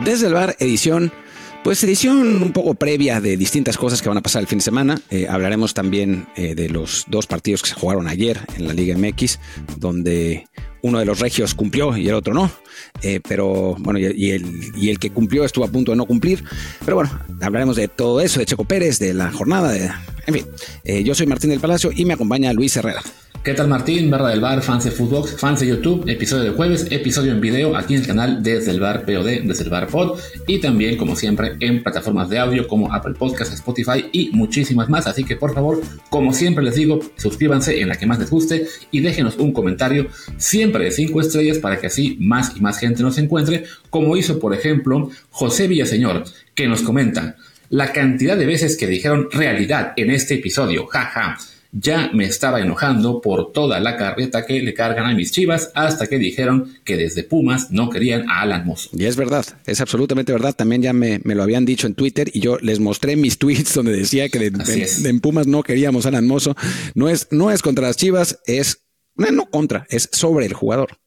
Desde 0.00 0.26
el 0.26 0.34
bar, 0.34 0.56
edición, 0.58 1.12
pues 1.62 1.84
edición 1.84 2.42
un 2.42 2.52
poco 2.52 2.74
previa 2.74 3.20
de 3.20 3.36
distintas 3.36 3.76
cosas 3.76 4.02
que 4.02 4.08
van 4.08 4.18
a 4.18 4.22
pasar 4.22 4.40
el 4.40 4.48
fin 4.48 4.58
de 4.58 4.64
semana. 4.64 5.00
Eh, 5.10 5.28
hablaremos 5.28 5.74
también 5.74 6.26
eh, 6.34 6.56
de 6.56 6.68
los 6.68 7.04
dos 7.06 7.28
partidos 7.28 7.62
que 7.62 7.68
se 7.68 7.74
jugaron 7.74 8.08
ayer 8.08 8.40
en 8.56 8.66
la 8.66 8.72
Liga 8.72 8.96
MX, 8.98 9.38
donde 9.76 10.48
uno 10.82 10.98
de 10.98 11.04
los 11.04 11.20
regios 11.20 11.54
cumplió 11.54 11.96
y 11.96 12.08
el 12.08 12.14
otro 12.14 12.34
no. 12.34 12.50
Eh, 13.02 13.20
pero 13.26 13.76
bueno, 13.78 13.98
y, 13.98 14.04
el, 14.30 14.72
y, 14.76 14.90
el, 14.90 14.98
que 14.98 15.10
cumplió 15.10 15.44
estuvo 15.44 15.64
a 15.64 15.68
punto 15.68 15.92
de 15.92 15.96
no 15.96 16.06
cumplir. 16.06 16.44
Pero 16.84 16.96
bueno, 16.96 17.10
hablaremos 17.40 17.76
de 17.76 17.88
todo 17.88 18.20
eso, 18.20 18.40
de 18.40 18.46
Checo 18.46 18.64
Pérez, 18.64 18.98
de 18.98 19.14
la 19.14 19.32
jornada, 19.32 19.72
de, 19.72 19.90
en 20.26 20.34
fin. 20.34 21.04
yo 21.04 21.14
soy 21.14 21.26
Martín 21.26 21.50
del 21.50 21.60
Palacio 21.60 21.90
y 21.94 22.04
me 22.04 22.14
acompaña 22.14 22.52
Luis 22.52 22.76
Herrera. 22.76 23.02
¿Qué 23.44 23.54
tal 23.54 23.66
Martín? 23.66 24.08
Barra 24.08 24.28
del 24.28 24.40
Bar, 24.40 24.62
fans 24.62 24.84
de 24.84 24.92
Footbox, 24.92 25.36
fans 25.36 25.58
de 25.58 25.66
YouTube, 25.66 26.08
episodio 26.08 26.44
de 26.44 26.50
jueves, 26.50 26.86
episodio 26.90 27.32
en 27.32 27.40
video 27.40 27.76
aquí 27.76 27.94
en 27.94 28.02
el 28.02 28.06
canal 28.06 28.40
Desde 28.40 28.70
el 28.70 28.78
Bar 28.78 29.04
POD, 29.04 29.42
Desde 29.42 29.64
el 29.64 29.68
Bar 29.68 29.88
Pod 29.88 30.16
y 30.46 30.60
también 30.60 30.96
como 30.96 31.16
siempre 31.16 31.56
en 31.58 31.82
plataformas 31.82 32.28
de 32.28 32.38
audio 32.38 32.68
como 32.68 32.94
Apple 32.94 33.14
Podcasts, 33.18 33.52
Spotify 33.54 34.08
y 34.12 34.30
muchísimas 34.30 34.88
más. 34.88 35.08
Así 35.08 35.24
que 35.24 35.34
por 35.34 35.54
favor, 35.54 35.82
como 36.08 36.32
siempre 36.32 36.62
les 36.62 36.76
digo, 36.76 37.00
suscríbanse 37.16 37.80
en 37.80 37.88
la 37.88 37.96
que 37.96 38.06
más 38.06 38.20
les 38.20 38.30
guste 38.30 38.68
y 38.92 39.00
déjenos 39.00 39.36
un 39.38 39.52
comentario 39.52 40.06
siempre 40.36 40.71
de 40.80 40.90
5 40.90 41.20
estrellas 41.20 41.58
para 41.58 41.78
que 41.78 41.88
así 41.88 42.16
más 42.20 42.52
y 42.56 42.60
más 42.60 42.78
gente 42.78 43.02
nos 43.02 43.18
encuentre, 43.18 43.64
como 43.90 44.16
hizo 44.16 44.38
por 44.38 44.54
ejemplo 44.54 45.10
José 45.30 45.68
Villaseñor, 45.68 46.24
que 46.54 46.68
nos 46.68 46.82
comenta 46.82 47.36
la 47.72 47.90
cantidad 47.90 48.36
de 48.36 48.44
veces 48.44 48.76
que 48.76 48.86
dijeron 48.86 49.28
realidad 49.32 49.94
en 49.96 50.10
este 50.10 50.34
episodio, 50.34 50.86
jaja. 50.86 51.38
Ya 51.74 52.10
me 52.12 52.26
estaba 52.26 52.60
enojando 52.60 53.22
por 53.22 53.50
toda 53.50 53.80
la 53.80 53.96
carreta 53.96 54.44
que 54.44 54.60
le 54.60 54.74
cargan 54.74 55.06
a 55.06 55.14
mis 55.14 55.32
chivas 55.32 55.70
hasta 55.74 56.06
que 56.06 56.18
dijeron 56.18 56.70
que 56.84 56.98
desde 56.98 57.22
Pumas 57.22 57.70
no 57.70 57.88
querían 57.88 58.28
a 58.28 58.42
Alan 58.42 58.66
Mozo. 58.66 58.90
Y 58.92 59.06
es 59.06 59.16
verdad, 59.16 59.46
es 59.64 59.80
absolutamente 59.80 60.32
verdad. 60.32 60.54
También 60.54 60.82
ya 60.82 60.92
me, 60.92 61.18
lo 61.24 61.42
habían 61.42 61.64
dicho 61.64 61.86
en 61.86 61.94
Twitter 61.94 62.30
y 62.34 62.40
yo 62.40 62.58
les 62.58 62.78
mostré 62.78 63.16
mis 63.16 63.38
tweets 63.38 63.72
donde 63.72 63.96
decía 63.96 64.28
que 64.28 64.52
en, 64.52 65.20
Pumas 65.20 65.46
no 65.46 65.62
queríamos 65.62 66.04
a 66.04 66.10
Alan 66.10 66.26
Mozo. 66.26 66.54
No 66.94 67.08
es, 67.08 67.28
no 67.30 67.50
es 67.50 67.62
contra 67.62 67.86
las 67.86 67.96
chivas, 67.96 68.40
es 68.44 68.81
no, 69.16 69.46
contra, 69.46 69.86
es 69.90 70.08
sobre 70.12 70.46
el 70.46 70.54
jugador. 70.54 70.98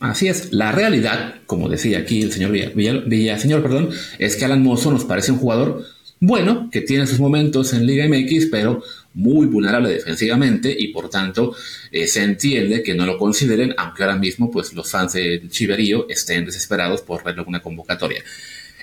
Así 0.00 0.28
es, 0.28 0.52
la 0.52 0.70
realidad, 0.72 1.36
como 1.46 1.68
decía 1.68 1.98
aquí 1.98 2.22
el 2.22 2.32
señor 2.32 2.52
Villa, 2.52 3.38
señor, 3.38 3.62
perdón, 3.62 3.90
es 4.18 4.36
que 4.36 4.44
Alan 4.44 4.62
Mozo 4.62 4.92
nos 4.92 5.04
parece 5.04 5.32
un 5.32 5.38
jugador 5.38 5.84
bueno, 6.20 6.68
que 6.72 6.80
tiene 6.80 7.06
sus 7.06 7.20
momentos 7.20 7.72
en 7.72 7.86
Liga 7.86 8.06
MX, 8.08 8.46
pero 8.50 8.82
muy 9.14 9.46
vulnerable 9.46 9.90
defensivamente 9.90 10.74
y 10.76 10.88
por 10.88 11.08
tanto 11.08 11.54
eh, 11.92 12.06
se 12.08 12.22
entiende 12.22 12.82
que 12.82 12.94
no 12.94 13.06
lo 13.06 13.18
consideren, 13.18 13.74
aunque 13.76 14.02
ahora 14.02 14.16
mismo 14.16 14.50
pues 14.50 14.72
los 14.72 14.90
fans 14.90 15.12
de 15.12 15.48
Chiverío 15.48 16.06
estén 16.08 16.44
desesperados 16.44 17.02
por 17.02 17.22
verlo 17.22 17.42
en 17.42 17.48
una 17.48 17.62
convocatoria. 17.62 18.22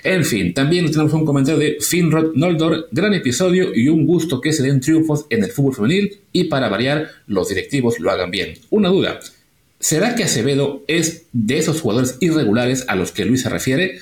En 0.08 0.24
fin, 0.24 0.54
también 0.54 0.88
tenemos 0.88 1.12
un 1.14 1.26
comentario 1.26 1.58
de 1.58 1.78
Finrod 1.80 2.36
Noldor, 2.36 2.86
gran 2.92 3.12
episodio 3.12 3.74
y 3.74 3.88
un 3.88 4.06
gusto 4.06 4.40
que 4.40 4.52
se 4.52 4.62
den 4.62 4.80
triunfos 4.80 5.26
en 5.30 5.42
el 5.42 5.50
fútbol 5.50 5.74
femenil 5.74 6.20
y 6.30 6.44
para 6.44 6.68
variar 6.68 7.10
los 7.26 7.48
directivos 7.48 7.98
lo 7.98 8.12
hagan 8.12 8.30
bien. 8.30 8.54
Una 8.70 8.88
duda, 8.88 9.18
¿será 9.80 10.14
que 10.14 10.22
Acevedo 10.22 10.84
es 10.86 11.24
de 11.32 11.58
esos 11.58 11.80
jugadores 11.80 12.18
irregulares 12.20 12.84
a 12.86 12.94
los 12.94 13.10
que 13.10 13.24
Luis 13.24 13.42
se 13.42 13.48
refiere? 13.48 13.98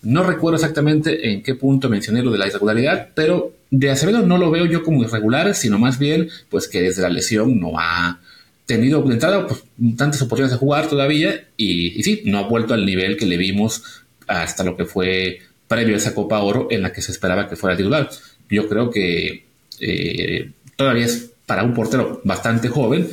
No 0.00 0.22
recuerdo 0.22 0.56
exactamente 0.56 1.30
en 1.30 1.42
qué 1.42 1.54
punto 1.54 1.90
mencioné 1.90 2.22
lo 2.22 2.30
de 2.30 2.38
la 2.38 2.46
irregularidad, 2.46 3.10
pero 3.14 3.52
de 3.70 3.90
Acevedo 3.90 4.22
no 4.22 4.38
lo 4.38 4.50
veo 4.50 4.64
yo 4.64 4.82
como 4.82 5.02
irregular, 5.02 5.54
sino 5.54 5.78
más 5.78 5.98
bien 5.98 6.30
pues 6.48 6.68
que 6.68 6.80
desde 6.80 7.02
la 7.02 7.10
lesión 7.10 7.60
no 7.60 7.78
ha 7.78 8.18
tenido 8.66 9.02
de 9.02 9.16
pues, 9.16 9.64
tantas 9.96 10.22
oportunidades 10.22 10.52
de 10.52 10.58
jugar 10.58 10.88
todavía 10.88 11.48
y, 11.56 12.02
sí, 12.02 12.22
no 12.24 12.38
ha 12.38 12.48
vuelto 12.48 12.72
al 12.72 12.86
nivel 12.86 13.18
que 13.18 13.26
le 13.26 13.36
vimos 13.36 14.03
hasta 14.26 14.64
lo 14.64 14.76
que 14.76 14.84
fue 14.84 15.40
previo 15.68 15.94
a 15.94 15.98
esa 15.98 16.14
Copa 16.14 16.40
Oro 16.40 16.68
en 16.70 16.82
la 16.82 16.92
que 16.92 17.02
se 17.02 17.12
esperaba 17.12 17.48
que 17.48 17.56
fuera 17.56 17.76
titular. 17.76 18.08
Yo 18.48 18.68
creo 18.68 18.90
que 18.90 19.46
eh, 19.80 20.50
todavía 20.76 21.06
es 21.06 21.30
para 21.46 21.62
un 21.62 21.74
portero 21.74 22.20
bastante 22.24 22.68
joven 22.68 23.08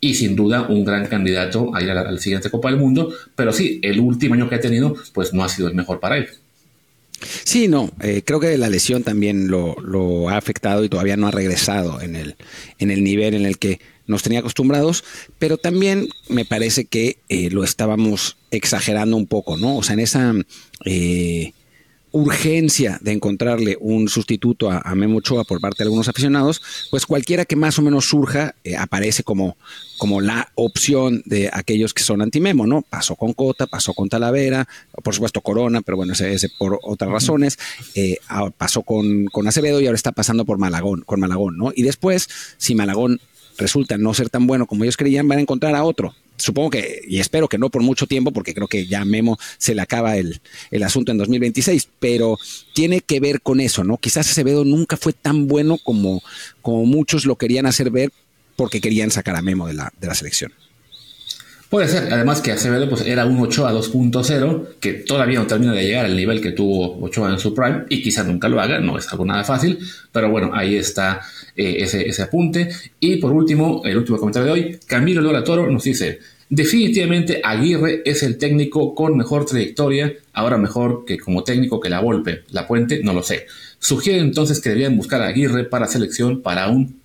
y 0.00 0.14
sin 0.14 0.34
duda 0.34 0.62
un 0.62 0.84
gran 0.84 1.06
candidato 1.06 1.74
a 1.74 1.82
ir 1.82 1.90
a 1.90 1.94
la, 1.94 2.18
siguiente 2.18 2.50
Copa 2.50 2.70
del 2.70 2.78
Mundo, 2.78 3.14
pero 3.36 3.52
sí, 3.52 3.78
el 3.82 4.00
último 4.00 4.34
año 4.34 4.48
que 4.48 4.56
ha 4.56 4.60
tenido, 4.60 4.96
pues 5.14 5.32
no 5.32 5.44
ha 5.44 5.48
sido 5.48 5.68
el 5.68 5.74
mejor 5.74 6.00
para 6.00 6.18
él. 6.18 6.28
Sí, 7.44 7.68
no, 7.68 7.88
eh, 8.00 8.22
creo 8.24 8.40
que 8.40 8.58
la 8.58 8.68
lesión 8.68 9.04
también 9.04 9.46
lo, 9.46 10.28
ha 10.28 10.36
afectado 10.36 10.84
y 10.84 10.88
todavía 10.88 11.16
no 11.16 11.28
ha 11.28 11.30
regresado 11.30 12.00
en 12.00 12.16
el, 12.16 12.34
en 12.80 12.90
el 12.90 13.04
nivel 13.04 13.34
en 13.34 13.46
el 13.46 13.58
que 13.58 13.80
nos 14.12 14.22
tenía 14.22 14.38
acostumbrados, 14.38 15.02
pero 15.38 15.56
también 15.56 16.08
me 16.28 16.44
parece 16.44 16.84
que 16.84 17.18
eh, 17.28 17.50
lo 17.50 17.64
estábamos 17.64 18.36
exagerando 18.50 19.16
un 19.16 19.26
poco, 19.26 19.56
¿no? 19.56 19.76
O 19.76 19.82
sea, 19.82 19.94
en 19.94 20.00
esa 20.00 20.34
eh, 20.84 21.52
urgencia 22.12 22.98
de 23.00 23.12
encontrarle 23.12 23.76
un 23.80 24.08
sustituto 24.08 24.70
a, 24.70 24.94
Memo 24.94 25.18
Ochoa 25.18 25.44
por 25.44 25.60
parte 25.60 25.78
de 25.82 25.88
algunos 25.88 26.08
aficionados, 26.08 26.60
pues 26.90 27.06
cualquiera 27.06 27.44
que 27.46 27.56
más 27.56 27.78
o 27.78 27.82
menos 27.82 28.08
surja 28.08 28.54
eh, 28.64 28.76
aparece 28.76 29.24
como, 29.24 29.56
como 29.98 30.20
la 30.20 30.52
opción 30.54 31.22
de 31.24 31.48
aquellos 31.52 31.94
que 31.94 32.02
son 32.02 32.20
anti-Memo, 32.20 32.66
¿no? 32.66 32.82
Pasó 32.82 33.16
con 33.16 33.32
Cota, 33.32 33.66
pasó 33.66 33.94
con 33.94 34.10
Talavera, 34.10 34.68
por 35.02 35.14
supuesto 35.14 35.40
Corona, 35.40 35.80
pero 35.80 35.96
bueno, 35.96 36.12
ese, 36.12 36.34
ese 36.34 36.50
por 36.58 36.78
otras 36.82 37.10
razones, 37.10 37.58
eh, 37.94 38.18
pasó 38.58 38.82
con, 38.82 39.24
con 39.26 39.48
Acevedo 39.48 39.80
y 39.80 39.86
ahora 39.86 39.96
está 39.96 40.12
pasando 40.12 40.44
por 40.44 40.58
Malagón, 40.58 41.02
con 41.06 41.18
Malagón, 41.18 41.56
¿no? 41.56 41.72
Y 41.74 41.82
después, 41.82 42.28
si 42.58 42.74
Malagón 42.74 43.20
resulta 43.58 43.98
no 43.98 44.14
ser 44.14 44.30
tan 44.30 44.46
bueno 44.46 44.66
como 44.66 44.84
ellos 44.84 44.96
creían, 44.96 45.28
van 45.28 45.38
a 45.38 45.42
encontrar 45.42 45.74
a 45.74 45.84
otro 45.84 46.14
supongo 46.42 46.70
que, 46.70 47.02
y 47.06 47.20
espero 47.20 47.48
que 47.48 47.58
no 47.58 47.70
por 47.70 47.82
mucho 47.82 48.06
tiempo, 48.06 48.32
porque 48.32 48.54
creo 48.54 48.68
que 48.68 48.86
ya 48.86 49.04
Memo 49.04 49.38
se 49.58 49.74
le 49.74 49.82
acaba 49.82 50.16
el, 50.16 50.40
asunto 50.82 51.12
en 51.12 51.18
2026, 51.18 51.88
pero 51.98 52.38
tiene 52.74 53.00
que 53.00 53.20
ver 53.20 53.40
con 53.40 53.60
eso, 53.60 53.84
¿no? 53.84 53.96
Quizás 53.96 54.30
Acevedo 54.30 54.64
nunca 54.64 54.96
fue 54.96 55.12
tan 55.12 55.46
bueno 55.46 55.78
como, 55.82 56.22
como 56.60 56.84
muchos 56.84 57.24
lo 57.24 57.36
querían 57.36 57.66
hacer 57.66 57.90
ver 57.90 58.12
porque 58.56 58.80
querían 58.80 59.10
sacar 59.10 59.36
a 59.36 59.42
Memo 59.42 59.66
de 59.66 59.74
la, 59.74 59.92
de 60.00 60.06
la 60.06 60.14
selección. 60.14 60.52
Puede 61.72 61.88
ser, 61.88 62.12
además 62.12 62.42
que 62.42 62.52
Acevedo 62.52 62.86
pues, 62.86 63.00
era 63.00 63.24
un 63.24 63.40
Ochoa 63.40 63.72
2.0, 63.72 64.74
que 64.78 64.92
todavía 64.92 65.38
no 65.38 65.46
termina 65.46 65.72
de 65.72 65.82
llegar 65.82 66.04
al 66.04 66.14
nivel 66.14 66.42
que 66.42 66.50
tuvo 66.50 67.02
Ochoa 67.02 67.30
en 67.30 67.38
su 67.38 67.54
prime, 67.54 67.84
y 67.88 68.02
quizás 68.02 68.26
nunca 68.26 68.46
lo 68.46 68.60
haga, 68.60 68.78
no 68.78 68.98
es 68.98 69.10
algo 69.10 69.24
nada 69.24 69.42
fácil, 69.42 69.78
pero 70.12 70.30
bueno, 70.30 70.50
ahí 70.52 70.76
está 70.76 71.22
eh, 71.56 71.76
ese, 71.78 72.06
ese, 72.06 72.24
apunte. 72.24 72.68
Y 73.00 73.16
por 73.16 73.32
último, 73.32 73.80
el 73.86 73.96
último 73.96 74.18
comentario 74.18 74.52
de 74.52 74.52
hoy, 74.52 74.78
Camilo 74.86 75.22
Lola 75.22 75.42
Toro 75.42 75.66
nos 75.70 75.84
dice, 75.84 76.18
definitivamente 76.50 77.40
Aguirre 77.42 78.02
es 78.04 78.22
el 78.22 78.36
técnico 78.36 78.94
con 78.94 79.16
mejor 79.16 79.46
trayectoria, 79.46 80.12
ahora 80.34 80.58
mejor 80.58 81.06
que 81.06 81.18
como 81.18 81.42
técnico 81.42 81.80
que 81.80 81.88
la 81.88 82.00
Volpe, 82.00 82.42
la 82.50 82.66
Puente, 82.66 83.00
no 83.02 83.14
lo 83.14 83.22
sé. 83.22 83.46
Sugiere 83.78 84.20
entonces 84.20 84.60
que 84.60 84.68
deberían 84.68 84.98
buscar 84.98 85.22
a 85.22 85.28
Aguirre 85.28 85.64
para 85.64 85.86
selección 85.86 86.42
para 86.42 86.68
un 86.68 87.00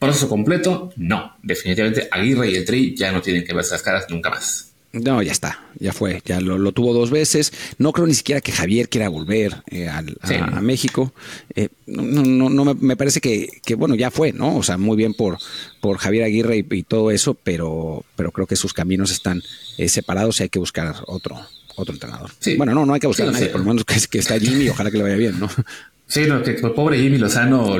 ¿Proceso 0.00 0.28
completo? 0.30 0.92
No. 0.96 1.36
Definitivamente 1.42 2.08
Aguirre 2.10 2.50
y 2.50 2.56
el 2.56 2.64
Tri 2.64 2.96
ya 2.96 3.12
no 3.12 3.20
tienen 3.20 3.44
que 3.44 3.54
verse 3.54 3.74
las 3.74 3.82
caras 3.82 4.06
nunca 4.08 4.30
más. 4.30 4.70
No, 4.92 5.22
ya 5.22 5.30
está, 5.30 5.62
ya 5.78 5.92
fue, 5.92 6.20
ya 6.24 6.40
lo, 6.40 6.72
tuvo 6.72 6.92
dos 6.92 7.10
veces. 7.10 7.52
No 7.78 7.92
creo 7.92 8.08
ni 8.08 8.14
siquiera 8.14 8.40
que 8.40 8.50
Javier 8.50 8.88
quiera 8.88 9.08
volver 9.08 9.62
eh, 9.70 9.88
a, 9.88 10.02
México. 10.60 11.12
Eh, 11.54 11.68
no, 11.86 12.50
no, 12.50 12.74
me, 12.74 12.96
parece 12.96 13.20
que, 13.20 13.74
bueno, 13.76 13.94
ya 13.94 14.10
fue, 14.10 14.32
¿no? 14.32 14.56
O 14.56 14.64
sea, 14.64 14.78
muy 14.78 14.96
bien 14.96 15.14
por, 15.14 15.38
por 15.80 15.98
Javier 15.98 16.24
Aguirre 16.24 16.64
y, 16.68 16.82
todo 16.82 17.12
eso, 17.12 17.34
pero, 17.34 18.04
pero 18.16 18.32
creo 18.32 18.48
que 18.48 18.56
sus 18.56 18.72
caminos 18.72 19.12
están 19.12 19.42
eh, 19.78 19.88
separados 19.88 20.40
y 20.40 20.44
hay 20.44 20.48
que 20.48 20.58
buscar 20.58 20.96
otro, 21.06 21.38
otro 21.76 21.94
entrenador. 21.94 22.32
Bueno, 22.56 22.74
no, 22.74 22.84
no 22.84 22.94
hay 22.94 23.00
que 23.00 23.06
buscar 23.06 23.28
a 23.28 23.32
nadie, 23.32 23.46
por 23.46 23.60
lo 23.60 23.66
menos 23.66 23.84
que, 23.84 23.94
que 24.10 24.18
está 24.18 24.40
Jimmy 24.40 24.70
ojalá 24.70 24.90
que 24.90 24.96
le 24.96 25.04
vaya 25.04 25.16
bien, 25.16 25.38
¿no? 25.38 25.48
Sí, 26.10 26.24
lo 26.24 26.42
que 26.42 26.50
el 26.50 26.72
pobre 26.72 26.98
Jimmy 26.98 27.18
Lozano 27.18 27.76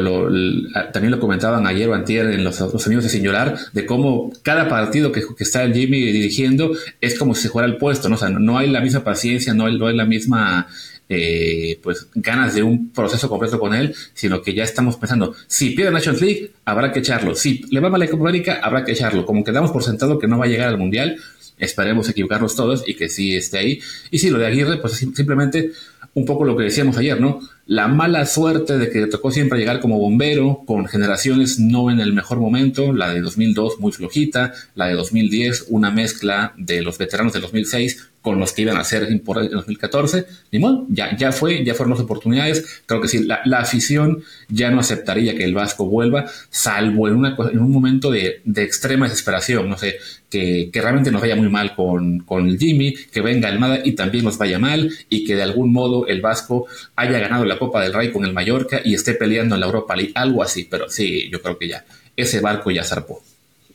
también 0.93 1.11
lo 1.11 1.19
comentaban 1.19 1.67
ayer 1.67 1.89
o 1.89 1.95
antier 1.95 2.27
en 2.27 2.45
los, 2.45 2.61
amigos 2.61 3.03
de 3.03 3.11
Sin 3.11 3.25
Llorar, 3.25 3.57
de 3.73 3.85
cómo 3.85 4.33
cada 4.43 4.69
partido 4.69 5.11
que, 5.11 5.25
está 5.41 5.65
el 5.65 5.75
Jimmy 5.75 6.01
dirigiendo 6.01 6.71
es 7.01 7.19
como 7.19 7.35
si 7.35 7.43
se 7.43 7.49
fuera 7.49 7.67
el 7.67 7.77
puesto, 7.77 8.09
¿no? 8.09 8.15
O 8.15 8.29
no 8.29 8.57
hay 8.57 8.71
la 8.71 8.81
misma 8.81 9.03
paciencia, 9.03 9.53
no 9.53 9.67
hay, 9.67 9.77
no 9.77 9.89
hay 9.89 9.97
la 9.97 10.05
misma 10.05 10.69
eh, 11.09 11.81
pues 11.83 12.07
ganas 12.15 12.55
de 12.55 12.63
un 12.63 12.93
proceso 12.93 13.29
completo 13.29 13.59
con 13.59 13.75
él, 13.75 13.97
sino 14.15 14.43
que 14.43 14.55
ya 14.55 14.63
estamos 14.63 14.95
pensando, 14.95 15.35
si 15.49 15.71
pierde 15.71 15.91
Nations 15.91 16.21
League, 16.21 16.53
habrá 16.65 16.93
que 16.93 17.01
echarlo, 17.01 17.35
si 17.35 17.65
le 17.69 17.81
va 17.81 17.91
mal 17.91 17.99
la 17.99 18.07
Copa 18.07 18.29
América, 18.29 18.61
habrá 18.63 18.85
que 18.85 18.93
echarlo, 18.93 19.27
como 19.27 19.43
que 19.43 19.51
damos 19.51 19.73
por 19.73 19.83
sentado 19.83 20.21
que 20.21 20.29
no 20.29 20.39
va 20.39 20.45
a 20.45 20.49
llegar 20.49 20.69
al 20.69 20.79
Mundial, 20.79 21.17
esperemos 21.59 22.09
equivocarnos 22.09 22.55
todos 22.55 22.85
y 22.87 22.95
que 22.95 23.09
sí 23.09 23.35
esté 23.37 23.59
ahí. 23.59 23.81
Y 24.11 24.19
sí, 24.19 24.31
lo 24.31 24.39
de 24.39 24.47
Aguirre, 24.47 24.79
pues 24.79 24.95
simplemente 24.95 25.73
un 26.15 26.25
poco 26.25 26.45
lo 26.45 26.57
que 26.57 26.65
decíamos 26.65 26.97
ayer, 26.97 27.21
¿no? 27.21 27.41
La 27.67 27.87
mala 27.87 28.27
suerte 28.27 28.79
de 28.79 28.91
que 28.91 29.07
tocó 29.07 29.31
siempre 29.31 29.59
llegar 29.59 29.81
como 29.81 29.99
bombero, 29.99 30.63
con 30.67 30.87
generaciones 30.87 31.61
no 31.61 31.91
en 31.91 32.01
el 32.01 32.13
mejor 32.13 32.41
momento, 32.41 32.93
la 32.93 33.13
de 33.13 33.21
2002 33.21 33.79
muy 33.79 33.93
flojita, 33.93 34.53
la 34.75 34.87
de 34.87 34.95
2010 34.95 35.67
una 35.69 35.91
mezcla 35.91 36.53
de 36.57 36.83
los 36.83 36.99
veteranos 36.99 37.33
de 37.33 37.41
2006 37.41 38.10
con 38.23 38.39
los 38.39 38.53
que 38.53 38.63
iban 38.63 38.77
a 38.77 38.85
ser 38.85 39.05
en 39.05 39.23
2014. 39.25 40.27
Ni 40.53 40.59
modo, 40.59 40.87
ya, 40.89 41.17
ya 41.17 41.33
fue, 41.33 41.65
ya 41.65 41.75
fueron 41.75 41.93
las 41.93 42.01
oportunidades. 42.01 42.83
Creo 42.87 43.01
que 43.01 43.09
sí, 43.09 43.25
la, 43.25 43.59
afición 43.59 44.23
ya 44.49 44.71
no 44.71 44.81
aceptaría 44.81 45.35
que 45.35 45.45
el 45.45 45.55
Vasco 45.55 45.87
vuelva, 45.87 46.27
salvo 46.51 47.09
en, 47.09 47.25
en 47.25 47.59
un 47.59 47.71
momento 47.71 48.11
de, 48.11 48.43
extrema 48.57 49.07
desesperación, 49.07 49.69
no 49.69 49.79
sé, 49.79 49.97
que, 50.29 50.71
realmente 50.73 51.11
nos 51.11 51.21
vaya 51.21 51.37
muy 51.37 51.49
mal 51.49 51.75
con, 51.75 52.21
con 52.21 52.59
Jimmy, 52.59 52.95
que 52.95 53.21
venga 53.21 53.49
Almada 53.49 53.81
y 53.85 53.93
también 53.93 54.25
nos 54.25 54.39
vaya 54.39 54.59
mal, 54.59 54.91
y 55.09 55.25
que 55.25 55.35
de 55.35 55.43
algún 55.43 55.73
modo 55.73 56.07
el 56.07 56.21
Vasco 56.21 56.67
haya 56.97 57.19
ganado 57.19 57.45
la 57.45 57.59
Copa 57.59 57.83
del 57.83 57.93
Rey 57.93 58.11
con 58.11 58.25
el 58.25 58.33
Mallorca 58.33 58.81
y 58.85 58.95
esté 58.95 59.15
peleando 59.15 59.55
en 59.55 59.61
la 59.61 59.67
Europa 59.67 59.97
League, 59.97 60.13
algo 60.15 60.43
así, 60.43 60.67
pero 60.71 60.89
sí, 60.91 61.29
yo 61.31 61.41
creo 61.41 61.59
que 61.59 61.69
ya, 61.69 61.85
ese 62.17 62.41
barco 62.41 62.71
ya 62.71 62.85
zarpó. 62.85 63.23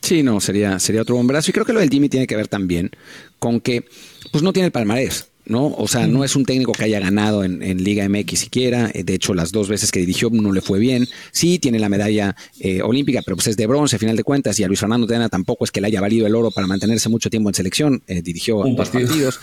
Sí, 0.01 0.21
no, 0.21 0.39
sería, 0.39 0.77
sería 0.77 1.01
otro 1.01 1.15
bombazo. 1.15 1.49
Y 1.49 1.53
creo 1.53 1.65
que 1.65 1.73
lo 1.73 1.79
del 1.79 1.89
Jimmy 1.89 2.09
tiene 2.09 2.27
que 2.27 2.35
ver 2.35 2.47
también 2.47 2.91
con 3.39 3.59
que 3.59 3.85
pues 4.35 4.43
no 4.43 4.51
tiene 4.51 4.65
el 4.65 4.73
palmarés. 4.73 5.29
¿no? 5.45 5.67
O 5.67 5.87
sea, 5.87 6.07
no 6.07 6.25
es 6.25 6.35
un 6.35 6.43
técnico 6.43 6.73
que 6.73 6.83
haya 6.83 6.99
ganado 6.99 7.45
en, 7.45 7.61
Liga 7.81 8.05
MX 8.09 8.37
siquiera. 8.37 8.91
De 8.93 9.13
hecho, 9.13 9.33
las 9.33 9.53
dos 9.53 9.69
veces 9.69 9.93
que 9.93 10.01
dirigió 10.01 10.29
no 10.29 10.51
le 10.51 10.59
fue 10.59 10.77
bien. 10.77 11.07
Sí, 11.31 11.57
tiene 11.57 11.79
la 11.79 11.87
medalla 11.87 12.35
eh, 12.59 12.81
olímpica, 12.81 13.21
pero 13.23 13.37
pues 13.37 13.47
es 13.47 13.55
de 13.55 13.65
bronce, 13.65 13.95
a 13.95 13.99
final 13.99 14.17
de 14.17 14.25
cuentas. 14.25 14.59
Y 14.59 14.65
a 14.65 14.67
Luis 14.67 14.81
Fernando 14.81 15.07
Tena 15.07 15.29
tampoco 15.29 15.63
es 15.63 15.71
que 15.71 15.79
le 15.79 15.87
haya 15.87 16.01
valido 16.01 16.27
el 16.27 16.35
oro 16.35 16.51
para 16.51 16.67
mantenerse 16.67 17.07
mucho 17.07 17.29
tiempo 17.29 17.49
en 17.49 17.55
selección. 17.55 18.03
Eh, 18.07 18.21
dirigió 18.21 18.57
dos 18.57 18.89
partidos, 18.89 19.39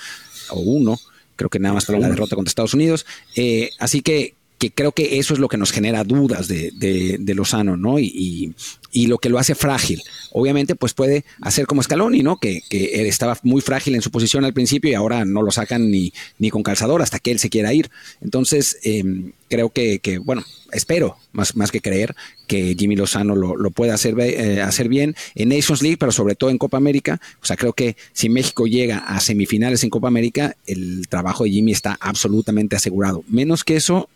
o 0.50 0.61
uno, 0.61 0.99
creo 1.37 1.49
que 1.49 1.59
nada 1.59 1.73
más 1.73 1.87
para 1.87 1.99
la 1.99 2.11
derrota 2.11 2.37
contra 2.37 2.50
Estados 2.50 2.75
Unidos. 2.75 3.06
Eh, 3.35 3.71
así 3.79 4.03
que 4.03 4.35
que 4.62 4.70
creo 4.70 4.93
que 4.93 5.19
eso 5.19 5.35
es 5.35 5.41
lo 5.41 5.49
que 5.49 5.56
nos 5.56 5.73
genera 5.73 6.05
dudas 6.05 6.47
de, 6.47 6.70
de, 6.70 7.35
Lozano, 7.35 7.76
¿no? 7.76 7.99
Y, 7.99 8.55
y, 8.93 9.06
lo 9.09 9.19
que 9.19 9.29
lo 9.29 9.41
hace 9.41 9.56
frágil. 9.56 10.00
Obviamente, 10.31 10.76
pues 10.76 10.94
puede 10.94 11.25
hacer 11.41 11.67
como 11.67 11.82
Scaloni, 11.82 12.23
¿no? 12.23 12.37
Que, 12.37 12.62
que, 12.70 13.09
estaba 13.09 13.37
muy 13.43 13.61
frágil 13.61 13.97
en 13.97 14.03
su 14.03 14.12
posición 14.12 14.44
al 14.44 14.55
principio 14.55 14.88
y 14.88 14.94
ahora 14.94 15.25
no 15.25 15.43
lo 15.43 15.50
sacan 15.50 15.91
ni, 15.91 16.12
ni 16.38 16.50
con 16.50 16.62
calzador 16.62 17.03
hasta 17.03 17.19
que 17.19 17.32
él 17.32 17.41
se 17.41 17.50
quiera 17.50 17.75
ir. 17.75 17.91
Entonces, 18.20 18.79
em, 18.85 19.32
creo 19.49 19.70
que, 19.70 19.99
que, 19.99 20.19
bueno, 20.19 20.44
espero, 20.70 21.17
más, 21.32 21.56
más 21.56 21.73
que 21.73 21.81
creer, 21.81 22.15
que 22.47 22.76
Jimmy 22.79 22.94
Lozano 22.94 23.35
lo, 23.35 23.56
lo 23.56 23.73
pueda 23.73 23.94
hacer, 23.94 24.15
eh, 24.20 24.62
hacer 24.62 24.88
bien 24.88 25.17
en 25.35 25.49
Nations 25.49 25.82
League, 25.82 25.97
pero 25.97 26.12
sobre 26.12 26.37
todo 26.37 26.50
en 26.50 26.58
Copa 26.58 26.76
América. 26.76 27.20
O 27.43 27.47
sea, 27.47 27.56
creo 27.56 27.73
que 27.73 27.97
si 28.12 28.29
México 28.29 28.69
llega 28.69 28.99
a 28.99 29.19
semifinales 29.19 29.82
en 29.82 29.91
Copa 29.91 30.06
América, 30.06 30.55
el 30.69 31.08
trabajo 31.08 31.43
de 31.43 31.50
Jimmy 31.50 31.73
está 31.73 31.99
absolutamente 32.00 32.76
asegurado. 32.76 33.25
Menos 33.26 33.65
que 33.65 33.75
eso, 33.75 34.08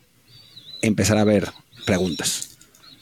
empezar 0.81 1.17
a 1.17 1.23
ver 1.23 1.49
preguntas. 1.85 2.57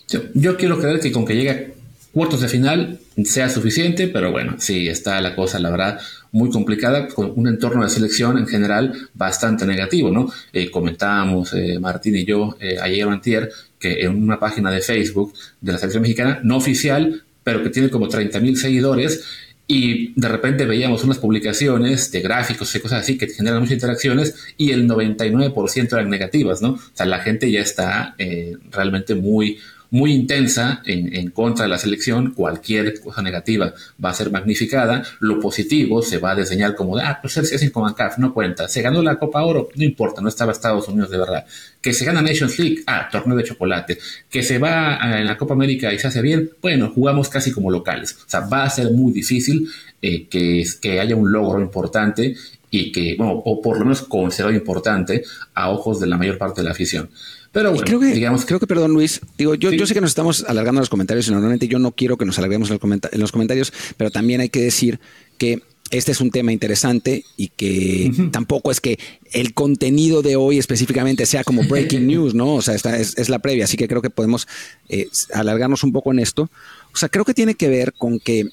Yo, 0.07 0.55
quiero 0.57 0.79
creer 0.79 0.99
que 0.99 1.11
con 1.11 1.25
que 1.25 1.35
llegue 1.35 1.49
a 1.49 1.65
cuartos 2.13 2.41
de 2.41 2.47
final 2.47 2.99
sea 3.23 3.49
suficiente, 3.49 4.07
pero 4.07 4.31
bueno, 4.31 4.55
sí, 4.59 4.87
está 4.87 5.19
la 5.19 5.35
cosa, 5.35 5.59
la 5.59 5.69
verdad, 5.69 5.99
muy 6.31 6.49
complicada, 6.49 7.07
con 7.07 7.33
un 7.35 7.47
entorno 7.47 7.83
de 7.83 7.89
selección 7.89 8.37
en 8.37 8.47
general 8.47 8.93
bastante 9.13 9.65
negativo, 9.65 10.11
¿no? 10.11 10.31
Eh, 10.53 10.69
comentábamos, 10.69 11.53
eh, 11.53 11.79
Martín 11.79 12.15
y 12.15 12.25
yo, 12.25 12.55
eh, 12.59 12.77
ayer 12.81 13.05
o 13.05 13.11
antier, 13.11 13.51
que 13.79 14.01
en 14.01 14.21
una 14.23 14.39
página 14.39 14.71
de 14.71 14.81
Facebook 14.81 15.33
de 15.59 15.71
la 15.71 15.77
selección 15.77 16.03
mexicana, 16.03 16.39
no 16.43 16.57
oficial, 16.57 17.23
pero 17.43 17.63
que 17.63 17.69
tiene 17.69 17.89
como 17.89 18.07
30 18.07 18.39
mil 18.39 18.57
seguidores, 18.57 19.23
y 19.67 20.19
de 20.19 20.27
repente 20.27 20.65
veíamos 20.65 21.03
unas 21.03 21.17
publicaciones 21.17 22.11
de 22.11 22.21
gráficos 22.21 22.73
y 22.75 22.79
cosas 22.79 23.01
así 23.01 23.17
que 23.17 23.27
generan 23.27 23.61
muchas 23.61 23.75
interacciones 23.75 24.35
y 24.57 24.71
el 24.71 24.87
99% 24.87 25.93
eran 25.93 26.09
negativas, 26.09 26.61
¿no? 26.61 26.71
O 26.71 26.79
sea, 26.93 27.05
la 27.05 27.19
gente 27.19 27.49
ya 27.51 27.61
está 27.61 28.15
eh, 28.17 28.57
realmente 28.71 29.15
muy, 29.15 29.57
muy 29.91 30.13
intensa 30.13 30.81
en, 30.85 31.31
contra 31.31 31.63
de 31.63 31.69
la 31.69 31.77
selección, 31.77 32.33
cualquier 32.33 32.99
cosa 32.99 33.21
negativa 33.21 33.73
va 34.03 34.09
a 34.09 34.13
ser 34.13 34.31
magnificada, 34.31 35.03
lo 35.19 35.39
positivo 35.39 36.01
se 36.01 36.17
va 36.17 36.31
a 36.31 36.35
diseñar 36.35 36.75
como, 36.75 36.97
ah, 36.97 37.19
pues 37.21 37.37
es 37.37 37.71
CONCACAF, 37.71 38.17
no 38.17 38.33
cuenta, 38.33 38.67
se 38.67 38.81
ganó 38.81 39.01
la 39.01 39.17
Copa 39.17 39.43
Oro, 39.43 39.69
no 39.75 39.83
importa, 39.83 40.21
no 40.21 40.29
estaba 40.29 40.51
Estados 40.51 40.87
Unidos 40.87 41.09
de 41.09 41.17
verdad, 41.17 41.45
que 41.81 41.93
se 41.93 42.05
gana 42.05 42.21
Nations 42.21 42.57
League, 42.59 42.83
ah, 42.87 43.07
torneo 43.11 43.37
de 43.37 43.43
chocolate, 43.43 43.97
que 44.29 44.43
se 44.43 44.57
va 44.57 44.99
en 45.19 45.25
la 45.25 45.37
Copa 45.37 45.53
América 45.53 45.93
y 45.93 45.99
se 45.99 46.07
hace 46.07 46.21
bien, 46.21 46.51
bueno, 46.61 46.91
jugamos 46.93 47.29
casi 47.29 47.51
como 47.51 47.71
locales, 47.71 48.17
o 48.25 48.29
sea, 48.29 48.41
va 48.41 48.63
a 48.63 48.69
ser 48.69 48.91
muy 48.91 49.13
difícil 49.13 49.69
eh, 50.01 50.27
que, 50.27 50.65
que 50.81 50.99
haya 50.99 51.15
un 51.15 51.31
logro 51.31 51.61
importante 51.61 52.35
y 52.69 52.91
que, 52.91 53.15
bueno, 53.17 53.41
o 53.45 53.61
por 53.61 53.77
lo 53.79 53.85
menos 53.85 54.01
considerado 54.01 54.55
importante 54.55 55.23
a 55.53 55.69
ojos 55.69 55.99
de 55.99 56.07
la 56.07 56.17
mayor 56.17 56.37
parte 56.37 56.61
de 56.61 56.65
la 56.65 56.71
afición. 56.71 57.09
Pero 57.55 57.71
bueno, 57.71 57.85
creo 57.85 58.01
que, 58.01 58.07
digamos, 58.07 58.45
creo 58.45 58.59
que, 58.59 58.67
perdón, 58.67 58.91
Luis, 58.91 59.21
digo, 59.37 59.55
yo, 59.55 59.71
yo 59.71 59.87
sé 59.87 59.93
que 59.93 60.01
nos 60.01 60.09
estamos 60.09 60.43
alargando 60.45 60.81
los 60.81 60.89
comentarios 60.89 61.25
y 61.29 61.31
normalmente 61.31 61.69
yo 61.69 61.79
no 61.79 61.93
quiero 61.93 62.17
que 62.17 62.25
nos 62.25 62.37
alarguemos 62.37 62.69
en, 62.69 62.79
los 63.13 63.31
comentarios, 63.31 63.71
pero 63.95 64.11
también 64.11 64.41
hay 64.41 64.49
que 64.49 64.59
decir 64.59 64.99
que 65.37 65.61
este 65.89 66.11
es 66.11 66.19
un 66.19 66.31
tema 66.31 66.51
interesante 66.51 67.23
y 67.37 67.47
que 67.47 68.11
tampoco 68.33 68.71
es 68.71 68.81
que 68.81 68.99
el 69.31 69.53
contenido 69.53 70.21
de 70.21 70.35
hoy 70.35 70.57
específicamente 70.59 71.25
sea 71.25 71.45
como 71.45 71.63
breaking 71.63 72.05
news, 72.07 72.35
¿no? 72.35 72.55
O 72.55 72.61
sea, 72.61 72.75
esta 72.75 72.97
es, 72.99 73.29
la 73.29 73.39
previa, 73.39 73.63
así 73.63 73.77
que 73.77 73.87
creo 73.87 74.01
que 74.01 74.09
podemos 74.09 74.49
eh, 74.89 75.07
alargarnos 75.33 75.81
un 75.85 75.93
poco 75.93 76.11
en 76.11 76.19
esto. 76.19 76.49
O 76.93 76.97
sea, 76.97 77.07
creo 77.07 77.23
que 77.23 77.33
tiene 77.33 77.55
que 77.55 77.69
ver 77.69 77.93
con 77.93 78.19
que 78.19 78.49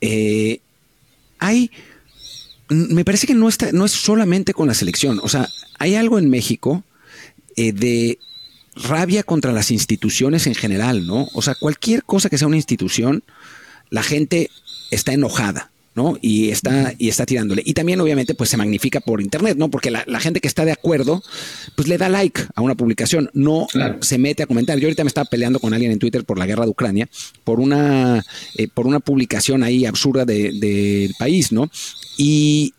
eh, 0.00 0.60
hay, 1.38 1.70
me 2.70 3.04
parece 3.04 3.26
que 3.26 3.34
no, 3.34 3.46
está, 3.46 3.72
no 3.72 3.84
es 3.84 3.92
solamente 3.92 4.54
con 4.54 4.68
la 4.68 4.74
selección, 4.74 5.20
o 5.22 5.28
sea, 5.28 5.50
hay 5.78 5.96
algo 5.96 6.18
en 6.18 6.30
México 6.30 6.82
eh, 7.56 7.72
de 7.72 8.18
rabia 8.82 9.22
contra 9.22 9.52
las 9.52 9.70
instituciones 9.70 10.46
en 10.46 10.54
general, 10.54 11.06
¿no? 11.06 11.28
O 11.34 11.42
sea, 11.42 11.54
cualquier 11.54 12.04
cosa 12.04 12.28
que 12.28 12.38
sea 12.38 12.48
una 12.48 12.56
institución, 12.56 13.22
la 13.90 14.02
gente 14.02 14.50
está 14.90 15.12
enojada. 15.12 15.70
¿no? 15.94 16.16
Y 16.22 16.50
está, 16.50 16.94
y 16.96 17.08
está 17.08 17.26
tirándole. 17.26 17.60
Y 17.64 17.74
también, 17.74 18.00
obviamente, 18.00 18.32
pues 18.36 18.50
se 18.50 18.56
magnifica 18.56 19.00
por 19.00 19.20
internet, 19.20 19.58
¿no? 19.58 19.68
Porque 19.68 19.90
la, 19.90 20.20
gente 20.20 20.40
que 20.40 20.46
está 20.46 20.64
de 20.64 20.70
acuerdo, 20.70 21.24
pues 21.74 21.88
le 21.88 21.98
da 21.98 22.08
like 22.08 22.40
a 22.54 22.62
una 22.62 22.76
publicación, 22.76 23.30
no 23.34 23.66
se 24.00 24.16
mete 24.16 24.44
a 24.44 24.46
comentar. 24.46 24.78
Yo 24.78 24.86
ahorita 24.86 25.02
me 25.02 25.08
estaba 25.08 25.24
peleando 25.24 25.58
con 25.58 25.74
alguien 25.74 25.90
en 25.90 25.98
Twitter 25.98 26.24
por 26.24 26.38
la 26.38 26.46
guerra 26.46 26.66
de 26.66 26.70
Ucrania, 26.70 27.08
por 27.42 27.58
una, 27.58 28.24
eh, 28.54 28.68
por 28.72 28.86
una 28.86 29.00
publicación 29.00 29.64
ahí 29.64 29.86
absurda 29.86 30.24
del 30.24 31.12
país, 31.18 31.50
¿no? 31.50 31.68
Y, 32.16 32.74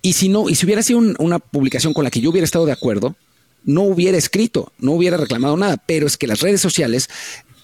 y 0.00 0.14
si 0.14 0.30
no, 0.30 0.48
y 0.48 0.54
si 0.54 0.64
hubiera 0.64 0.82
sido 0.82 1.00
una 1.18 1.40
publicación 1.40 1.92
con 1.92 2.04
la 2.04 2.10
que 2.10 2.22
yo 2.22 2.30
hubiera 2.30 2.46
estado 2.46 2.64
de 2.64 2.72
acuerdo, 2.72 3.16
no 3.64 3.82
hubiera 3.82 4.18
escrito, 4.18 4.72
no 4.78 4.92
hubiera 4.92 5.16
reclamado 5.16 5.56
nada, 5.56 5.76
pero 5.86 6.06
es 6.06 6.16
que 6.16 6.26
las 6.26 6.40
redes 6.40 6.60
sociales 6.60 7.08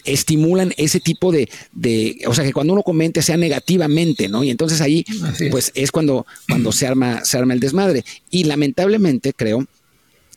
estimulan 0.04 0.72
ese 0.76 1.00
tipo 1.00 1.32
de, 1.32 1.48
de, 1.72 2.20
o 2.26 2.34
sea, 2.34 2.44
que 2.44 2.52
cuando 2.52 2.72
uno 2.72 2.82
comente 2.82 3.22
sea 3.22 3.36
negativamente, 3.36 4.28
¿no? 4.28 4.44
Y 4.44 4.50
entonces 4.50 4.80
ahí, 4.80 5.04
pues 5.50 5.72
es 5.74 5.90
cuando, 5.90 6.26
cuando 6.48 6.72
se 6.72 6.86
arma, 6.86 7.24
se 7.24 7.36
arma 7.36 7.54
el 7.54 7.60
desmadre. 7.60 8.04
Y 8.30 8.44
lamentablemente, 8.44 9.32
creo, 9.32 9.66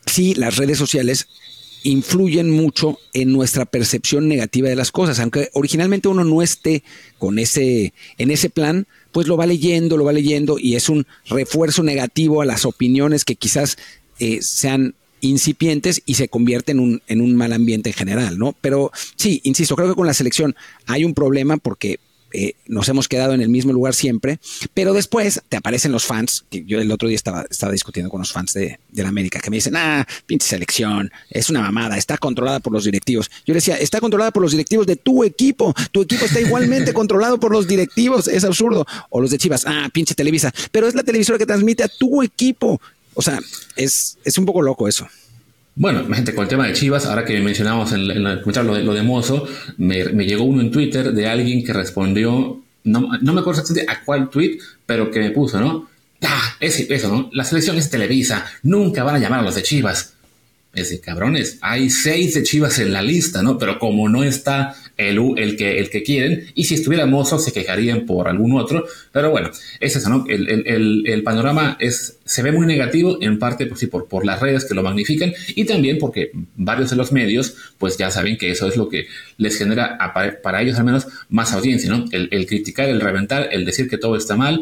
sí, 0.06 0.34
las 0.34 0.58
redes 0.58 0.78
sociales 0.78 1.28
influyen 1.84 2.50
mucho 2.50 2.98
en 3.14 3.32
nuestra 3.32 3.66
percepción 3.66 4.28
negativa 4.28 4.68
de 4.68 4.76
las 4.76 4.92
cosas, 4.92 5.20
aunque 5.20 5.50
originalmente 5.54 6.10
uno 6.10 6.24
no 6.24 6.42
esté 6.42 6.84
con 7.18 7.40
ese, 7.40 7.94
en 8.18 8.32
ese 8.32 8.50
plan, 8.50 8.88
pues 9.12 9.28
lo 9.28 9.38
va 9.38 9.46
leyendo, 9.46 9.96
lo 9.96 10.04
va 10.04 10.12
leyendo 10.12 10.60
y 10.60 10.76
es 10.76 10.90
un 10.90 11.08
refuerzo 11.26 11.84
negativo 11.84 12.42
a 12.42 12.46
las 12.46 12.66
opiniones 12.66 13.24
que 13.24 13.36
quizás 13.36 13.78
eh, 14.20 14.40
sean 14.42 14.96
incipientes 15.22 16.02
y 16.06 16.16
se 16.16 16.30
convierte 16.30 16.72
en 16.72 16.80
un, 16.80 17.02
en 17.08 17.22
un 17.22 17.36
mal 17.36 17.54
ambiente 17.54 17.90
en 17.90 17.96
general, 17.96 18.38
¿no? 18.38 18.56
Pero 18.62 18.92
sí, 19.16 19.42
insisto, 19.44 19.76
creo 19.76 19.90
que 19.90 19.96
con 19.96 20.08
la 20.08 20.14
selección 20.14 20.56
hay 20.86 21.04
un 21.04 21.14
problema 21.14 21.58
porque 21.58 22.00
eh, 22.32 22.54
nos 22.68 22.88
hemos 22.90 23.08
quedado 23.08 23.34
en 23.34 23.42
el 23.42 23.50
mismo 23.50 23.74
lugar 23.74 23.96
siempre, 23.96 24.40
pero 24.76 24.94
después 24.94 25.42
te 25.50 25.58
aparecen 25.58 25.92
los 25.92 26.06
fans, 26.06 26.46
que 26.52 26.64
yo 26.64 26.80
el 26.80 26.92
otro 26.92 27.08
día 27.08 27.16
estaba, 27.16 27.46
estaba 27.50 27.72
discutiendo 27.72 28.12
con 28.12 28.20
los 28.20 28.32
fans 28.32 28.54
de, 28.54 28.80
de, 28.90 29.04
la 29.04 29.10
América, 29.10 29.40
que 29.40 29.50
me 29.50 29.58
dicen, 29.58 29.76
ah, 29.76 30.06
pinche 30.28 30.48
selección, 30.48 31.12
es 31.32 31.50
una 31.50 31.62
mamada, 31.62 31.98
está 31.98 32.20
controlada 32.20 32.60
por 32.60 32.72
los 32.72 32.84
directivos. 32.84 33.32
Yo 33.48 33.56
decía, 33.56 33.78
está 33.78 34.00
controlada 34.00 34.30
por 34.30 34.44
los 34.44 34.52
directivos 34.52 34.86
de 34.86 34.96
tu 34.96 35.24
equipo, 35.24 35.74
tu 35.92 36.04
equipo 36.04 36.26
está 36.26 36.40
igualmente 36.40 36.94
controlado 37.00 37.40
por 37.40 37.52
los 37.52 37.68
directivos, 37.68 38.28
es 38.28 38.44
absurdo. 38.44 38.86
O 39.10 39.22
los 39.22 39.32
de 39.32 39.40
Chivas, 39.40 39.64
ah, 39.66 39.90
pinche 39.92 40.14
Televisa, 40.14 40.54
pero 40.72 40.88
es 40.88 40.94
la 40.94 41.04
televisora 41.04 41.40
que 41.40 41.48
transmite 41.48 41.84
a 41.84 41.88
tu 41.88 42.22
equipo 42.22 42.80
o 43.14 43.22
sea, 43.22 43.40
es, 43.76 44.18
es 44.24 44.38
un 44.38 44.46
poco 44.46 44.62
loco 44.62 44.88
eso. 44.88 45.08
Bueno, 45.76 46.06
gente, 46.14 46.36
con 46.36 46.44
el 46.44 46.50
tema 46.50 46.68
de 46.68 46.74
Chivas, 46.74 47.06
ahora 47.06 47.24
que 47.24 47.40
mencionamos 47.40 47.94
en, 47.94 48.08
comentario 48.42 48.64
lo 48.64 48.74
de, 48.76 48.84
lo 48.84 49.04
Mozo, 49.06 49.48
me, 49.78 50.04
llegó 50.26 50.44
uno 50.44 50.62
en 50.62 50.72
Twitter 50.72 51.14
de 51.14 51.28
alguien 51.28 51.64
que 51.64 51.72
respondió, 51.72 52.62
no, 52.84 53.10
no 53.22 53.34
me 53.34 53.40
acuerdo 53.40 53.62
exactamente 53.62 53.90
a 53.90 54.04
cuál 54.04 54.30
tweet, 54.30 54.58
pero 54.86 55.10
que 55.10 55.20
me 55.20 55.32
puso, 55.32 55.60
¿no? 55.60 55.88
Ah, 56.22 56.56
eso, 56.60 57.08
¿no? 57.08 57.30
La 57.32 57.46
selección 57.46 57.78
es 57.78 57.90
Televisa, 57.90 58.46
nunca 58.64 59.04
van 59.04 59.16
a 59.16 59.20
llamar 59.20 59.40
a 59.40 59.44
los 59.44 59.56
de 59.56 59.64
Chivas. 59.64 60.16
Ese 60.72 61.02
cabrones, 61.02 61.58
hay 61.62 61.90
seis 61.90 62.36
de 62.36 62.44
Chivas 62.44 62.78
en 62.78 62.94
la 62.94 63.02
lista, 63.02 63.42
¿no? 63.42 63.58
Pero 63.58 63.80
como 63.80 64.08
no 64.08 64.24
está 64.24 64.76
el, 64.98 65.18
el, 65.38 65.58
que, 65.58 65.80
el 65.80 65.90
que 65.90 66.04
quieren, 66.04 66.46
y 66.54 66.66
si 66.66 66.76
estuviera 66.76 67.08
Mozo 67.08 67.40
se 67.40 67.52
quejarían 67.52 68.06
por 68.06 68.28
algún 68.28 68.54
otro, 68.54 68.86
pero 69.12 69.32
bueno, 69.32 69.50
es 69.80 69.96
eso, 69.96 70.10
¿no? 70.10 70.26
El, 70.28 71.24
panorama 71.24 71.76
es, 71.80 72.20
se 72.24 72.44
ve 72.44 72.52
muy 72.52 72.68
negativo, 72.68 73.18
en 73.20 73.40
parte 73.40 73.66
por, 73.66 73.80
sí, 73.80 73.88
por, 73.88 74.08
por 74.08 74.26
las 74.26 74.42
redes 74.42 74.66
que 74.66 74.76
lo 74.76 74.84
magnifican, 74.84 75.34
y 75.56 75.66
también 75.66 75.98
porque 75.98 76.32
varios 76.56 76.92
de 76.92 76.98
los 76.98 77.12
medios, 77.12 77.56
pues 77.80 77.98
ya 77.98 78.12
saben 78.12 78.38
que 78.38 78.52
eso 78.52 78.68
es 78.68 78.78
lo 78.78 78.90
que 78.90 79.08
les 79.38 79.58
genera, 79.58 79.98
para 80.44 80.62
ellos 80.62 80.78
al 80.78 80.86
menos, 80.86 81.08
más 81.30 81.52
audiencia, 81.54 81.90
¿no? 81.90 82.06
El, 82.12 82.46
criticar, 82.46 82.90
el 82.90 83.02
reventar, 83.02 83.50
el 83.52 83.66
decir 83.66 83.90
que 83.90 83.98
todo 83.98 84.16
está 84.16 84.36
mal, 84.36 84.62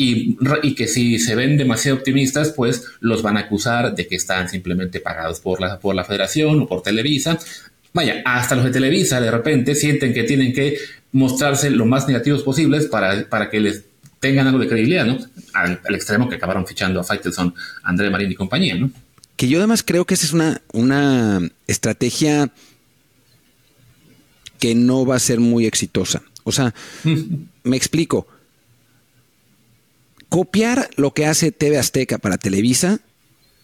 y, 0.00 0.74
que 0.76 0.86
si 0.86 1.18
se 1.18 1.34
ven 1.34 1.56
demasiado 1.56 1.98
optimistas, 1.98 2.52
pues 2.52 2.84
los 3.00 3.20
van 3.20 3.36
a 3.36 3.40
acusar 3.40 3.96
de 3.96 4.06
que 4.06 4.14
están 4.14 4.48
simplemente 4.48 5.00
pagados 5.00 5.40
por 5.40 5.60
la, 5.60 5.80
por 5.80 5.94
la 5.96 6.04
federación 6.04 6.62
o 6.62 6.68
por 6.68 6.82
Televisa. 6.82 7.36
Vaya, 7.92 8.22
hasta 8.24 8.54
los 8.54 8.64
de 8.64 8.70
Televisa 8.70 9.20
de 9.20 9.32
repente 9.32 9.74
sienten 9.74 10.14
que 10.14 10.22
tienen 10.22 10.52
que 10.52 10.78
mostrarse 11.10 11.68
lo 11.70 11.84
más 11.84 12.06
negativos 12.06 12.42
posibles 12.44 12.86
para, 12.86 13.28
para 13.28 13.50
que 13.50 13.58
les 13.58 13.82
tengan 14.20 14.46
algo 14.46 14.60
de 14.60 14.68
credibilidad, 14.68 15.04
¿no? 15.04 15.18
Al, 15.52 15.80
extremo 15.90 16.28
que 16.28 16.36
acabaron 16.36 16.64
fichando 16.64 17.00
a 17.00 17.04
Faitelson, 17.04 17.52
André 17.82 18.08
Marín 18.08 18.30
y 18.30 18.36
compañía, 18.36 18.76
¿no? 18.76 18.92
Que 19.34 19.48
yo 19.48 19.58
además 19.58 19.82
creo 19.82 20.04
que 20.04 20.14
esa 20.14 20.26
es 20.26 20.32
una, 20.32 20.62
una 20.72 21.40
estrategia 21.66 22.52
que 24.60 24.76
no 24.76 25.04
va 25.04 25.16
a 25.16 25.20
ser 25.20 25.40
muy 25.40 25.66
exitosa. 25.66 26.22
O 26.44 26.52
sea, 26.52 26.72
me 27.64 27.76
explico 27.76 28.28
copiar 30.28 30.90
lo 30.96 31.12
que 31.12 31.26
hace 31.26 31.52
TV 31.52 31.78
Azteca 31.78 32.18
para 32.18 32.38
Televisa, 32.38 33.00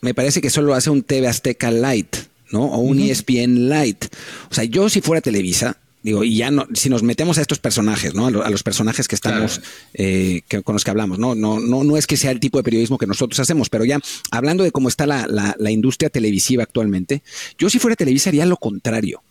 me 0.01 0.15
parece 0.15 0.41
que 0.41 0.51
solo 0.51 0.75
hace 0.75 0.91
un 0.91 1.03
TV 1.03 1.29
Azteca 1.29 1.71
Light, 1.71 2.17
¿no? 2.51 2.65
O 2.67 2.79
un 2.79 3.01
ESPN 3.01 3.69
Light. 3.69 4.07
O 4.51 4.55
sea, 4.55 4.65
yo 4.65 4.89
si 4.89 5.01
fuera 5.01 5.21
Televisa, 5.21 5.79
digo, 6.03 6.25
y 6.25 6.37
ya 6.37 6.51
no, 6.51 6.67
si 6.75 6.91
nos 6.91 7.03
metemos 7.03 7.39
a 7.39 7.41
estos 7.41 7.59
personajes, 7.59 8.15
¿no? 8.15 8.27
A, 8.27 8.51
los 8.51 8.63
personajes 8.63 9.09
que 9.09 9.15
estamos, 9.15 9.63
eh, 9.95 10.43
con 10.63 10.75
los 10.75 10.85
que 10.85 10.91
hablamos, 10.91 11.19
¿no? 11.19 11.35
No, 11.35 11.59
no, 11.59 11.85
no 11.85 11.97
es 11.97 12.07
que 12.07 12.17
sea 12.17 12.31
el 12.31 12.41
tipo 12.41 12.59
de 12.59 12.65
periodismo 12.65 12.99
que 12.99 13.07
nosotros 13.07 13.41
hacemos, 13.41 13.71
pero 13.71 13.85
ya 13.85 13.99
hablando 14.31 14.63
de 14.63 14.73
cómo 14.73 14.89
está 14.89 15.07
la, 15.07 15.27
la 15.59 15.71
industria 15.71 16.11
televisiva 16.11 16.63
actualmente, 16.63 17.23
yo 17.59 17.71
si 17.71 17.79
fuera 17.79 17.97
Televisa 17.97 18.31
haría 18.31 18.47
lo 18.47 18.57
contrario. 18.59 19.23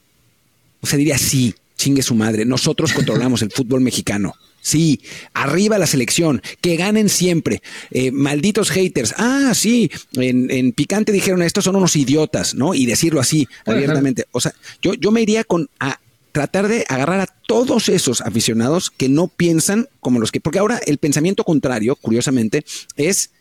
O 0.82 0.88
sea, 0.88 0.98
diría, 0.98 1.18
sí, 1.18 1.54
chingue 1.84 2.02
su 2.02 2.16
madre, 2.16 2.46
nosotros 2.46 2.94
controlamos 2.94 3.42
el 3.42 3.52
fútbol 3.52 3.82
mexicano. 3.82 4.36
Sí, 4.62 5.02
arriba 5.34 5.78
la 5.78 5.86
selección, 5.86 6.42
que 6.62 6.78
ganen 6.78 7.10
siempre. 7.10 7.62
Eh, 7.92 8.12
malditos 8.12 8.70
haters. 8.70 9.14
Ah, 9.18 9.52
sí, 9.54 9.92
en, 10.14 10.72
Picante 10.72 11.12
dijeron 11.12 11.42
estos 11.42 11.66
son 11.66 11.76
unos 11.76 11.98
idiotas, 11.98 12.56
¿no? 12.56 12.74
Y 12.74 12.86
decirlo 12.86 13.20
así 13.20 13.46
abiertamente. 13.66 14.26
O 14.32 14.40
sea, 14.40 14.54
yo, 14.82 14.94
yo 14.94 15.12
me 15.12 15.22
iría 15.22 15.44
con 15.44 15.70
a 15.82 16.00
tratar 16.32 16.70
de 16.70 16.86
agarrar 16.88 17.20
a 17.20 17.28
todos 17.28 17.90
esos 17.90 18.22
aficionados 18.22 18.90
que 18.90 19.10
no 19.10 19.28
piensan 19.28 19.90
como 20.00 20.22
los 20.22 20.32
que. 20.32 20.40
Porque 20.40 20.60
ahora 20.60 20.80
el 20.86 20.98
pensamiento 20.98 21.44
contrario, 21.44 21.98
curiosamente, 21.98 22.64
es 22.96 23.32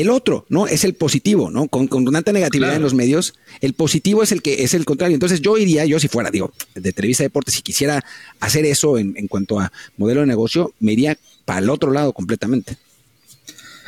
el 0.00 0.10
otro, 0.10 0.46
¿no? 0.48 0.66
Es 0.66 0.84
el 0.84 0.94
positivo, 0.94 1.50
¿no? 1.50 1.68
Con, 1.68 1.86
con 1.86 2.04
tanta 2.04 2.32
negatividad 2.32 2.76
en 2.76 2.82
los 2.82 2.94
medios, 2.94 3.34
el 3.60 3.74
positivo 3.74 4.22
es 4.22 4.32
el 4.32 4.42
que 4.42 4.62
es 4.64 4.74
el 4.74 4.84
contrario. 4.84 5.14
Entonces 5.14 5.40
yo 5.40 5.56
iría, 5.58 5.84
yo 5.84 5.98
si 6.00 6.08
fuera, 6.08 6.30
digo, 6.30 6.52
de 6.74 6.92
Televisa 6.92 7.22
Deportes, 7.22 7.54
si 7.54 7.62
quisiera 7.62 8.04
hacer 8.40 8.64
eso 8.64 8.98
en, 8.98 9.14
en 9.16 9.28
cuanto 9.28 9.60
a 9.60 9.72
modelo 9.96 10.20
de 10.20 10.26
negocio, 10.26 10.72
me 10.80 10.92
iría 10.92 11.18
para 11.44 11.60
el 11.60 11.70
otro 11.70 11.92
lado 11.92 12.12
completamente. 12.12 12.76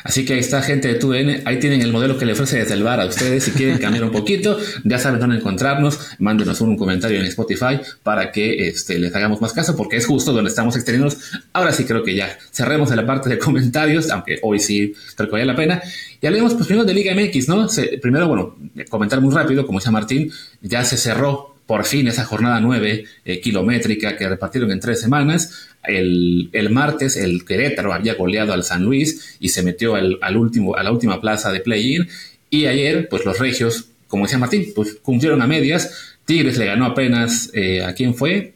Así 0.03 0.25
que 0.25 0.33
ahí 0.33 0.39
está, 0.39 0.61
gente 0.61 0.87
de 0.87 0.95
TUDN. 0.95 1.41
Ahí 1.45 1.59
tienen 1.59 1.81
el 1.81 1.91
modelo 1.91 2.17
que 2.17 2.25
le 2.25 2.33
ofrece 2.33 2.59
desde 2.59 2.73
el 2.73 2.83
bar 2.83 2.99
a 2.99 3.05
ustedes. 3.05 3.43
Si 3.43 3.51
quieren 3.51 3.77
cambiar 3.77 4.03
un 4.03 4.11
poquito, 4.11 4.57
ya 4.83 4.99
saben 4.99 5.19
dónde 5.19 5.37
encontrarnos. 5.37 5.99
Mándenos 6.19 6.61
un 6.61 6.77
comentario 6.77 7.19
en 7.19 7.25
Spotify 7.25 7.79
para 8.03 8.31
que 8.31 8.67
este, 8.67 8.99
les 8.99 9.15
hagamos 9.15 9.41
más 9.41 9.53
caso, 9.53 9.75
porque 9.75 9.97
es 9.97 10.05
justo 10.05 10.33
donde 10.33 10.49
estamos 10.49 10.75
extendiendo. 10.75 11.13
Ahora 11.53 11.71
sí 11.71 11.85
creo 11.85 12.03
que 12.03 12.15
ya 12.15 12.37
cerremos 12.51 12.93
la 12.93 13.05
parte 13.05 13.29
de 13.29 13.37
comentarios, 13.39 14.09
aunque 14.09 14.39
hoy 14.41 14.59
sí 14.59 14.93
creo 15.15 15.29
que 15.29 15.33
vale 15.33 15.45
la 15.45 15.55
pena. 15.55 15.81
Y 16.21 16.27
hablemos 16.27 16.53
pues 16.53 16.67
primero 16.67 16.85
de 16.85 16.93
Liga 16.93 17.13
MX, 17.13 17.49
¿no? 17.49 17.67
primero, 18.01 18.27
bueno, 18.27 18.55
comentar 18.89 19.19
muy 19.21 19.33
rápido, 19.33 19.65
como 19.65 19.79
decía 19.79 19.91
Martín, 19.91 20.31
ya 20.61 20.83
se 20.85 20.97
cerró 20.97 21.52
por 21.65 21.85
fin 21.85 22.07
esa 22.07 22.25
jornada 22.25 22.59
9 22.59 23.05
eh, 23.25 23.41
kilométrica 23.41 24.17
que 24.17 24.27
repartieron 24.27 24.71
en 24.71 24.79
tres 24.79 25.01
semanas. 25.01 25.67
El, 25.83 26.49
martes 26.71 27.17
el 27.17 27.45
Querétaro 27.45 27.93
había 27.93 28.15
goleado 28.15 28.53
al 28.53 28.63
San 28.63 28.83
Luis 28.83 29.37
y 29.39 29.49
se 29.49 29.63
metió 29.63 29.95
al, 29.95 30.37
último, 30.37 30.75
a 30.75 30.83
la 30.83 30.91
última 30.91 31.19
plaza 31.19 31.51
de 31.51 31.59
play-in. 31.59 32.07
Y 32.49 32.67
ayer, 32.67 33.07
pues 33.09 33.25
los 33.25 33.39
regios, 33.39 33.89
como 34.07 34.25
decía 34.25 34.37
Martín, 34.37 34.67
pues 34.75 34.97
cumplieron 35.01 35.41
a 35.41 35.47
medias. 35.47 36.15
Tigres 36.25 36.57
le 36.57 36.65
ganó 36.65 36.85
apenas, 36.85 37.49
eh, 37.53 37.83
¿a 37.83 37.93
quién 37.93 38.13
fue? 38.15 38.53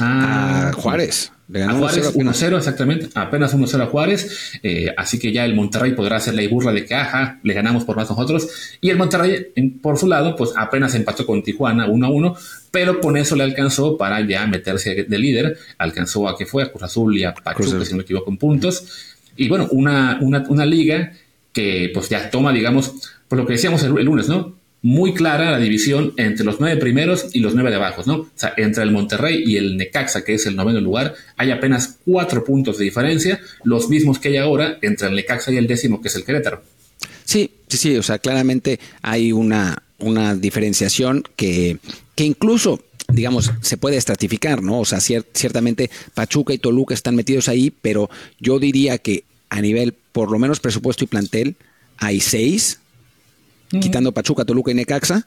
a 0.00 0.72
Juárez. 0.74 1.32
A 1.54 1.72
Juárez. 1.72 2.14
1-0, 2.14 2.56
exactamente, 2.56 3.08
apenas 3.14 3.54
1-0 3.54 3.82
a 3.82 3.86
Juárez, 3.86 4.52
eh, 4.62 4.92
así 4.96 5.18
que 5.18 5.32
ya 5.32 5.44
el 5.44 5.54
Monterrey 5.54 5.92
podrá 5.92 6.16
hacer 6.16 6.34
la 6.34 6.48
burla 6.48 6.72
de 6.72 6.84
que, 6.84 6.94
ajá, 6.94 7.40
le 7.42 7.54
ganamos 7.54 7.84
por 7.84 7.96
más 7.96 8.08
nosotros, 8.08 8.48
y 8.80 8.90
el 8.90 8.96
Monterrey, 8.96 9.52
por 9.82 9.98
su 9.98 10.06
lado, 10.06 10.36
pues 10.36 10.52
apenas 10.56 10.94
empató 10.94 11.26
con 11.26 11.42
Tijuana 11.42 11.88
1-1, 11.88 12.36
pero 12.70 13.00
con 13.00 13.16
eso 13.16 13.34
le 13.34 13.42
alcanzó 13.42 13.96
para 13.96 14.20
ya 14.26 14.46
meterse 14.46 15.04
de 15.08 15.18
líder, 15.18 15.58
alcanzó 15.78 16.28
a 16.28 16.36
que 16.36 16.46
fue 16.46 16.62
a 16.62 16.70
Cruz 16.70 16.84
Azul 16.84 17.16
y 17.16 17.24
a 17.24 17.34
Pachuca, 17.34 17.84
si 17.84 17.90
no 17.92 17.96
me 17.98 18.02
equivoco, 18.02 18.30
en 18.30 18.36
puntos, 18.36 18.84
y 19.36 19.48
bueno, 19.48 19.68
una, 19.72 20.18
una, 20.20 20.44
una 20.48 20.66
liga 20.66 21.12
que 21.52 21.90
pues 21.92 22.08
ya 22.08 22.30
toma, 22.30 22.52
digamos, 22.52 23.12
por 23.26 23.38
lo 23.38 23.46
que 23.46 23.54
decíamos 23.54 23.82
el 23.82 23.92
lunes, 24.04 24.28
¿no? 24.28 24.59
Muy 24.82 25.12
clara 25.12 25.50
la 25.50 25.58
división 25.58 26.14
entre 26.16 26.44
los 26.44 26.58
nueve 26.58 26.80
primeros 26.80 27.26
y 27.32 27.40
los 27.40 27.54
nueve 27.54 27.70
de 27.70 27.76
abajo, 27.76 28.02
¿no? 28.06 28.14
O 28.14 28.28
sea, 28.34 28.54
entre 28.56 28.82
el 28.82 28.92
Monterrey 28.92 29.42
y 29.46 29.56
el 29.56 29.76
Necaxa, 29.76 30.24
que 30.24 30.34
es 30.34 30.46
el 30.46 30.56
noveno 30.56 30.80
lugar, 30.80 31.14
hay 31.36 31.50
apenas 31.50 31.98
cuatro 32.04 32.44
puntos 32.44 32.78
de 32.78 32.84
diferencia, 32.84 33.40
los 33.64 33.88
mismos 33.88 34.18
que 34.18 34.28
hay 34.28 34.36
ahora 34.38 34.78
entre 34.80 35.08
el 35.08 35.16
Necaxa 35.16 35.52
y 35.52 35.56
el 35.56 35.66
décimo, 35.66 36.00
que 36.00 36.08
es 36.08 36.16
el 36.16 36.24
Querétaro. 36.24 36.62
Sí, 37.24 37.50
sí, 37.68 37.76
sí, 37.76 37.96
o 37.96 38.02
sea, 38.02 38.18
claramente 38.18 38.80
hay 39.02 39.32
una, 39.32 39.82
una 39.98 40.34
diferenciación 40.34 41.24
que, 41.36 41.78
que 42.14 42.24
incluso 42.24 42.82
digamos, 43.12 43.50
se 43.60 43.76
puede 43.76 43.96
estratificar, 43.96 44.62
¿no? 44.62 44.78
O 44.80 44.84
sea, 44.84 45.00
ciertamente 45.00 45.90
Pachuca 46.14 46.52
y 46.52 46.58
Toluca 46.58 46.94
están 46.94 47.16
metidos 47.16 47.48
ahí, 47.48 47.72
pero 47.82 48.08
yo 48.38 48.60
diría 48.60 48.98
que 48.98 49.24
a 49.48 49.60
nivel, 49.60 49.94
por 50.12 50.30
lo 50.30 50.38
menos 50.38 50.60
presupuesto 50.60 51.02
y 51.02 51.08
plantel, 51.08 51.56
hay 51.96 52.20
seis 52.20 52.78
quitando 53.80 54.12
Pachuca, 54.12 54.44
Toluca 54.44 54.70
y 54.70 54.74
Necaxa. 54.74 55.26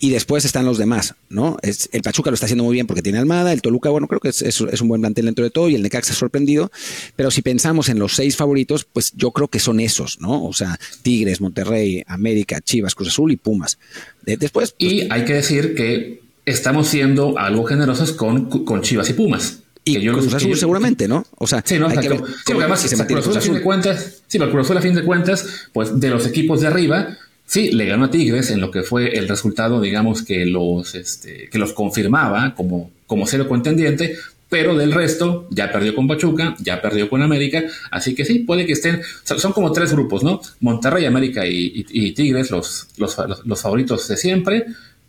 Y 0.00 0.10
después 0.10 0.44
están 0.44 0.64
los 0.64 0.78
demás, 0.78 1.16
¿no? 1.28 1.56
Es, 1.60 1.88
el 1.90 2.02
Pachuca 2.02 2.30
lo 2.30 2.34
está 2.34 2.46
haciendo 2.46 2.62
muy 2.62 2.72
bien 2.72 2.86
porque 2.86 3.02
tiene 3.02 3.18
Almada, 3.18 3.52
el 3.52 3.62
Toluca, 3.62 3.90
bueno, 3.90 4.06
creo 4.06 4.20
que 4.20 4.28
es, 4.28 4.42
es, 4.42 4.60
un 4.60 4.86
buen 4.86 5.00
plantel 5.00 5.24
dentro 5.24 5.42
de 5.42 5.50
todo 5.50 5.68
y 5.68 5.74
el 5.74 5.82
Necaxa 5.82 6.14
sorprendido, 6.14 6.70
pero 7.16 7.32
si 7.32 7.42
pensamos 7.42 7.88
en 7.88 7.98
los 7.98 8.14
seis 8.14 8.36
favoritos, 8.36 8.84
pues 8.84 9.12
yo 9.16 9.32
creo 9.32 9.48
que 9.48 9.58
son 9.58 9.80
esos, 9.80 10.20
¿no? 10.20 10.44
O 10.44 10.52
sea, 10.52 10.78
Tigres, 11.02 11.40
Monterrey, 11.40 12.04
América, 12.06 12.60
Chivas, 12.60 12.94
Cruz 12.94 13.08
Azul 13.08 13.32
y 13.32 13.36
Pumas. 13.36 13.76
después... 14.24 14.70
Pues, 14.70 14.74
y 14.78 15.08
hay 15.10 15.24
que 15.24 15.34
decir 15.34 15.74
que 15.74 16.22
estamos 16.46 16.86
siendo 16.86 17.36
algo 17.36 17.64
generosos 17.64 18.12
con, 18.12 18.64
con 18.64 18.82
Chivas 18.82 19.10
y 19.10 19.14
Pumas. 19.14 19.62
Y 19.84 20.00
yo 20.00 20.12
Cruz 20.12 20.34
Azul 20.34 20.56
seguramente, 20.56 21.08
¿no? 21.08 21.24
O 21.38 21.46
sea, 21.46 21.62
sí, 21.64 21.78
no, 21.78 21.88
hay 21.88 21.98
que 21.98 22.08
ver, 22.08 22.20
sí, 22.46 22.52
además, 22.52 22.80
si 22.80 22.88
se 22.88 23.06
Cruz 23.06 23.26
Azul 23.26 23.36
a 23.36 23.40
fin 23.40 23.54
de 23.54 23.62
cuentas, 23.62 24.22
sí, 24.26 24.38
pero 24.38 24.50
Cruz 24.50 24.66
Azul 24.66 24.76
a 24.76 24.82
fin 24.82 24.94
de 24.94 25.02
cuentas, 25.02 25.46
pues 25.72 25.98
de 25.98 26.10
los 26.10 26.26
equipos 26.26 26.60
de 26.60 26.66
arriba, 26.66 27.16
Sí, 27.48 27.72
le 27.72 27.86
ganó 27.86 28.04
a 28.04 28.10
Tigres 28.10 28.50
en 28.50 28.60
lo 28.60 28.70
que 28.70 28.82
fue 28.82 29.16
el 29.16 29.26
resultado, 29.26 29.80
digamos, 29.80 30.22
que 30.22 30.44
los, 30.44 30.94
este, 30.94 31.48
que 31.50 31.58
los 31.58 31.72
confirmaba 31.72 32.54
como, 32.54 32.90
como 33.06 33.26
cero 33.26 33.48
contendiente, 33.48 34.18
pero 34.50 34.76
del 34.76 34.92
resto 34.92 35.48
ya 35.50 35.72
perdió 35.72 35.94
con 35.94 36.06
Pachuca, 36.06 36.54
ya 36.58 36.82
perdió 36.82 37.08
con 37.08 37.22
América, 37.22 37.64
así 37.90 38.14
que 38.14 38.26
sí, 38.26 38.40
puede 38.40 38.66
que 38.66 38.74
estén, 38.74 39.00
son 39.24 39.52
como 39.54 39.72
tres 39.72 39.94
grupos, 39.94 40.22
¿no? 40.22 40.42
Monterrey, 40.60 41.06
América 41.06 41.46
y, 41.46 42.12
Tigres, 42.12 42.50
los, 42.50 42.88
los, 42.98 43.16
los, 43.46 43.62
favoritos 43.62 44.06
de 44.08 44.18
siempre, 44.18 44.66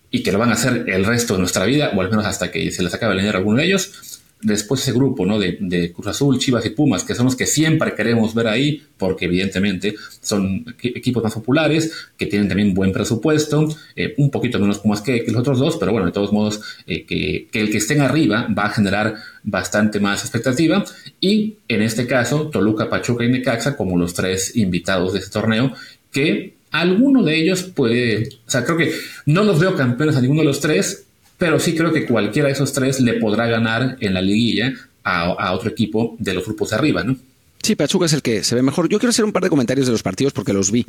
y 0.09 0.23
que 0.23 0.31
lo 0.31 0.39
van 0.39 0.51
a 0.51 0.53
hacer 0.53 0.85
el 0.87 1.03
resto 1.03 1.33
de 1.33 1.39
nuestra 1.39 1.65
vida, 1.65 1.91
o 1.93 1.99
al 1.99 2.09
menos 2.09 2.25
hasta 2.25 2.51
que 2.51 2.71
se 2.71 2.83
les 2.83 2.93
acabe 2.93 3.15
el 3.15 3.19
dinero 3.19 3.37
a 3.37 3.39
alguno 3.39 3.57
de 3.57 3.65
ellos 3.65 4.18
después 4.41 4.81
ese 4.81 4.93
grupo 4.93 5.25
¿no? 5.25 5.37
de, 5.37 5.57
de, 5.59 5.91
Cruz 5.91 6.07
Azul, 6.07 6.39
Chivas 6.39 6.65
y 6.65 6.69
Pumas, 6.69 7.03
que 7.03 7.15
son 7.15 7.25
los 7.25 7.35
que 7.35 7.45
siempre 7.45 7.93
queremos 7.93 8.33
ver 8.33 8.47
ahí, 8.47 8.81
porque 8.97 9.25
evidentemente 9.25 9.95
son 10.21 10.65
equipos 10.81 11.23
más 11.23 11.33
populares, 11.33 11.91
que 12.17 12.25
tienen 12.25 12.47
también 12.47 12.73
buen 12.73 12.91
presupuesto, 12.91 13.67
eh, 13.95 14.13
un 14.17 14.31
poquito 14.31 14.59
menos 14.59 14.79
Pumas 14.79 15.01
que, 15.01 15.23
los 15.27 15.41
otros 15.41 15.59
dos, 15.59 15.77
pero 15.77 15.91
bueno, 15.91 16.07
de 16.07 16.13
todos 16.13 16.31
modos, 16.31 16.61
eh, 16.87 17.05
que, 17.05 17.47
que, 17.51 17.59
el 17.59 17.71
que 17.71 17.77
estén 17.77 18.01
arriba 18.01 18.47
va 18.57 18.65
a 18.65 18.69
generar 18.69 19.15
bastante 19.43 19.99
más 19.99 20.21
expectativa. 20.21 20.85
Y 21.19 21.57
en 21.67 21.81
este 21.81 22.07
caso, 22.07 22.49
Toluca, 22.49 22.89
Pachuca 22.89 23.25
y 23.25 23.29
Necaxa 23.29 23.75
como 23.75 23.97
los 23.97 24.13
tres 24.13 24.55
invitados 24.55 25.13
de 25.13 25.19
este 25.19 25.31
torneo, 25.31 25.73
que 26.11 26.55
alguno 26.71 27.23
de 27.23 27.35
ellos 27.35 27.63
puede, 27.63 28.29
o 28.45 28.49
sea, 28.49 28.63
creo 28.63 28.77
que 28.77 28.93
no 29.25 29.43
los 29.43 29.59
veo 29.59 29.75
campeones 29.75 30.15
a 30.15 30.21
ninguno 30.21 30.41
de 30.41 30.47
los 30.47 30.59
tres, 30.59 31.07
pero 31.39 31.57
sí 31.57 31.73
creo 31.73 31.91
que 31.91 32.05
cualquiera 32.05 32.47
de 32.47 32.53
esos 32.53 32.71
tres 32.73 32.99
le 32.99 33.13
podrá 33.13 33.47
ganar 33.47 33.97
en 34.01 34.13
la 34.13 34.21
liguilla 34.21 34.73
a, 35.03 35.53
otro 35.53 35.71
equipo 35.71 36.15
de 36.19 36.35
los 36.35 36.45
grupos 36.45 36.69
de 36.69 36.75
arriba, 36.75 37.03
¿no? 37.03 37.17
Sí, 37.63 37.75
Pachuca 37.75 38.05
es 38.05 38.13
el 38.13 38.21
que 38.21 38.43
se 38.43 38.53
ve 38.53 38.61
mejor. 38.61 38.89
Yo 38.89 38.99
quiero 38.99 39.09
hacer 39.09 39.25
un 39.25 39.31
par 39.31 39.43
de 39.43 39.49
comentarios 39.49 39.87
de 39.87 39.91
los 39.91 40.03
partidos 40.03 40.33
porque 40.33 40.53
los 40.53 40.71
vi. 40.71 40.85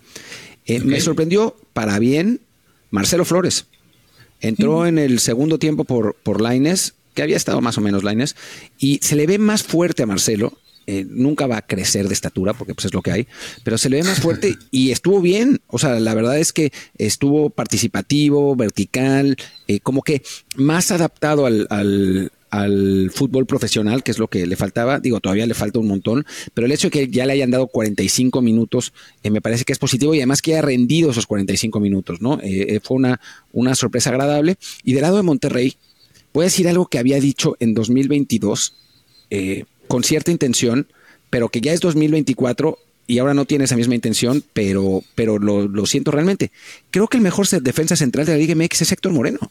Eh, 0.66 0.80
me 0.80 1.00
sorprendió 1.00 1.56
para 1.72 1.98
bien 1.98 2.40
Marcelo 2.90 3.24
Flores. 3.24 3.66
Entró 4.40 4.86
en 4.86 4.98
el 4.98 5.20
segundo 5.20 5.58
tiempo 5.58 5.84
por, 5.84 6.16
por 6.22 6.40
Laines, 6.40 6.94
que 7.14 7.22
había 7.22 7.36
estado 7.36 7.60
más 7.60 7.78
o 7.78 7.80
menos 7.80 8.04
Laines, 8.04 8.36
y 8.78 8.98
se 9.02 9.16
le 9.16 9.26
ve 9.26 9.38
más 9.38 9.62
fuerte 9.62 10.02
a 10.02 10.06
Marcelo. 10.06 10.58
Eh, 10.86 11.06
nunca 11.08 11.46
va 11.46 11.58
a 11.58 11.66
crecer 11.66 12.08
de 12.08 12.14
estatura, 12.14 12.54
porque 12.54 12.74
pues 12.74 12.86
es 12.86 12.94
lo 12.94 13.02
que 13.02 13.12
hay, 13.12 13.26
pero 13.62 13.78
se 13.78 13.88
le 13.88 13.98
ve 13.98 14.02
más 14.02 14.20
fuerte 14.20 14.56
y 14.70 14.90
estuvo 14.90 15.20
bien. 15.20 15.60
O 15.68 15.78
sea, 15.78 16.00
la 16.00 16.14
verdad 16.14 16.38
es 16.38 16.52
que 16.52 16.72
estuvo 16.98 17.50
participativo, 17.50 18.56
vertical, 18.56 19.36
eh, 19.68 19.80
como 19.80 20.02
que 20.02 20.22
más 20.56 20.90
adaptado 20.90 21.46
al, 21.46 21.66
al 22.50 23.10
fútbol 23.14 23.46
profesional, 23.46 24.02
que 24.02 24.10
es 24.10 24.18
lo 24.18 24.28
que 24.28 24.46
le 24.46 24.56
faltaba. 24.56 24.98
Digo, 24.98 25.20
todavía 25.20 25.46
le 25.46 25.54
falta 25.54 25.78
un 25.78 25.86
montón, 25.86 26.26
pero 26.52 26.66
el 26.66 26.72
hecho 26.72 26.88
de 26.88 26.90
que 26.90 27.08
ya 27.08 27.24
le 27.24 27.32
hayan 27.32 27.50
dado 27.50 27.68
45 27.68 28.42
minutos 28.42 28.92
eh, 29.22 29.30
me 29.30 29.40
parece 29.40 29.64
que 29.64 29.72
es 29.72 29.78
positivo 29.78 30.14
y 30.14 30.18
además 30.18 30.42
que 30.42 30.52
haya 30.52 30.62
rendido 30.62 31.10
esos 31.10 31.26
45 31.26 31.80
minutos, 31.80 32.20
¿no? 32.20 32.40
Eh, 32.40 32.74
eh, 32.74 32.80
fue 32.82 32.96
una, 32.96 33.20
una 33.52 33.74
sorpresa 33.74 34.10
agradable. 34.10 34.56
Y 34.84 34.92
del 34.92 35.02
lado 35.02 35.16
de 35.16 35.22
Monterrey, 35.22 35.76
voy 36.32 36.42
a 36.42 36.46
decir 36.46 36.68
algo 36.68 36.86
que 36.86 36.98
había 36.98 37.20
dicho 37.20 37.56
en 37.60 37.74
2022 37.74 38.74
con 39.90 40.04
cierta 40.04 40.30
intención, 40.30 40.86
pero 41.30 41.48
que 41.48 41.60
ya 41.60 41.72
es 41.72 41.80
2024 41.80 42.78
y 43.08 43.18
ahora 43.18 43.34
no 43.34 43.44
tiene 43.44 43.64
esa 43.64 43.74
misma 43.74 43.96
intención, 43.96 44.44
pero, 44.52 45.02
pero 45.16 45.40
lo, 45.40 45.66
lo 45.66 45.84
siento 45.84 46.12
realmente. 46.12 46.52
Creo 46.92 47.08
que 47.08 47.16
el 47.16 47.24
mejor 47.24 47.48
defensa 47.48 47.96
central 47.96 48.24
de 48.24 48.32
la 48.32 48.38
Liga 48.38 48.54
MX 48.54 48.82
es 48.82 48.92
Héctor 48.92 49.12
Moreno. 49.12 49.50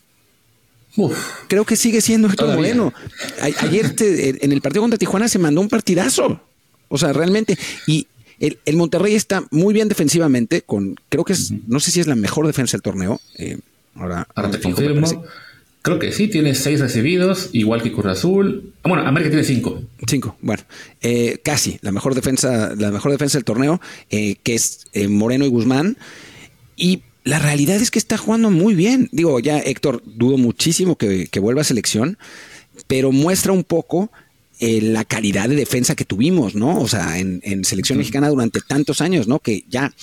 Creo 1.50 1.65
que 1.65 1.75
sigue 1.75 2.00
siendo 2.00 2.29
Héctor 2.29 2.55
Moreno. 2.55 2.93
ayer 3.41 3.93
en 4.00 4.51
el 4.53 4.62
partido 4.62 4.81
contra 4.81 4.98
Tijuana 4.98 5.27
se 5.27 5.39
mandó 5.39 5.60
un 5.60 5.67
partidazo. 5.67 6.41
O 6.88 6.98
sea, 6.98 7.12
realmente. 7.12 7.58
Y 7.86 8.08
el, 8.39 8.77
Monterrey 8.77 9.15
está 9.15 9.43
muy 9.51 9.74
bien 9.74 9.89
defensivamente, 9.89 10.62
con 10.62 10.96
creo 11.10 11.25
que 11.25 11.34
es, 11.34 11.51
no 11.67 11.81
sé 11.81 11.91
si 11.91 12.00
es 12.00 12.08
la 12.08 12.15
mejor 12.15 12.48
defensa 12.48 12.77
del 12.77 12.81
torneo. 12.81 13.19
Eh, 13.38 13.60
ahora, 13.96 14.25
te 14.50 14.62
confirmo. 14.62 15.25
Creo 15.81 15.98
que 15.98 16.12
sí, 16.12 16.27
tiene 16.27 16.55
seis 16.55 16.79
recibidos, 16.79 17.50
igual 17.53 17.81
que 17.81 17.91
Cruz 17.91 18.05
Azul. 18.07 18.74
Bueno, 18.83 19.07
América 19.07 19.29
tiene 19.29 19.45
cinco. 19.45 19.81
Cinco, 20.07 20.36
bueno, 20.41 20.63
eh, 21.01 21.39
casi 21.43 21.79
la 21.81 21.91
mejor 21.91 22.15
defensa, 22.15 22.75
la 22.75 22.91
mejor 22.91 23.12
defensa 23.12 23.38
del 23.38 23.45
torneo, 23.45 23.79
eh, 24.09 24.36
que 24.43 24.55
es 24.55 24.88
Moreno 25.07 25.45
y 25.45 25.50
Guzmán. 25.50 25.98
Y 26.75 27.03
la 27.24 27.39
realidad 27.39 27.77
es 27.77 27.91
que 27.91 28.00
está 28.00 28.17
jugando 28.17 28.50
muy 28.50 28.74
bien. 28.74 29.09
Digo, 29.12 29.39
ya 29.39 29.59
Héctor, 29.59 30.01
dudo 30.05 30.38
muchísimo 30.38 30.95
que, 30.95 31.29
vuelva 31.39 31.62
a 31.62 31.65
selección, 31.65 32.17
pero 32.88 33.12
muestra 33.12 33.51
un 33.51 33.63
poco 33.63 34.12
eh, 34.59 34.81
la 34.81 35.05
calidad 35.05 35.48
de 35.48 35.55
defensa 35.55 35.95
que 35.95 36.05
tuvimos, 36.05 36.55
¿no? 36.55 36.79
O 36.79 36.88
sea, 36.88 37.19
en, 37.19 37.63
selección 37.65 37.98
mexicana 37.98 38.29
durante 38.29 38.62
tantos 38.62 39.01
años, 39.01 39.27
¿no? 39.27 39.39
Que 39.39 39.63
ya 39.69 39.93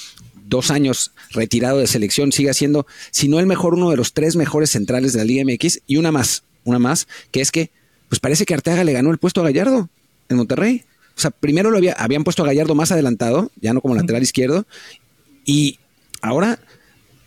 dos 0.48 0.70
años 0.70 1.12
retirado 1.30 1.78
de 1.78 1.86
selección 1.86 2.32
sigue 2.32 2.52
siendo, 2.54 2.86
si 3.10 3.28
no 3.28 3.40
el 3.40 3.46
mejor, 3.46 3.74
uno 3.74 3.90
de 3.90 3.96
los 3.96 4.12
tres 4.12 4.36
mejores 4.36 4.70
centrales 4.70 5.12
de 5.12 5.18
la 5.18 5.24
Liga 5.24 5.44
MX. 5.44 5.80
Y 5.86 5.96
una 5.96 6.12
más, 6.12 6.44
una 6.64 6.78
más, 6.78 7.08
que 7.30 7.40
es 7.40 7.50
que, 7.50 7.70
pues 8.08 8.20
parece 8.20 8.46
que 8.46 8.54
Arteaga 8.54 8.84
le 8.84 8.92
ganó 8.92 9.10
el 9.10 9.18
puesto 9.18 9.40
a 9.40 9.44
Gallardo 9.44 9.88
en 10.28 10.36
Monterrey. 10.36 10.84
O 11.16 11.20
sea, 11.20 11.30
primero 11.30 11.70
lo 11.70 11.78
había, 11.78 11.94
habían 11.94 12.24
puesto 12.24 12.42
a 12.42 12.46
Gallardo 12.46 12.74
más 12.74 12.92
adelantado, 12.92 13.50
ya 13.60 13.72
no 13.72 13.80
como 13.80 13.94
lateral 13.94 14.22
izquierdo, 14.22 14.66
y 15.44 15.78
ahora 16.20 16.58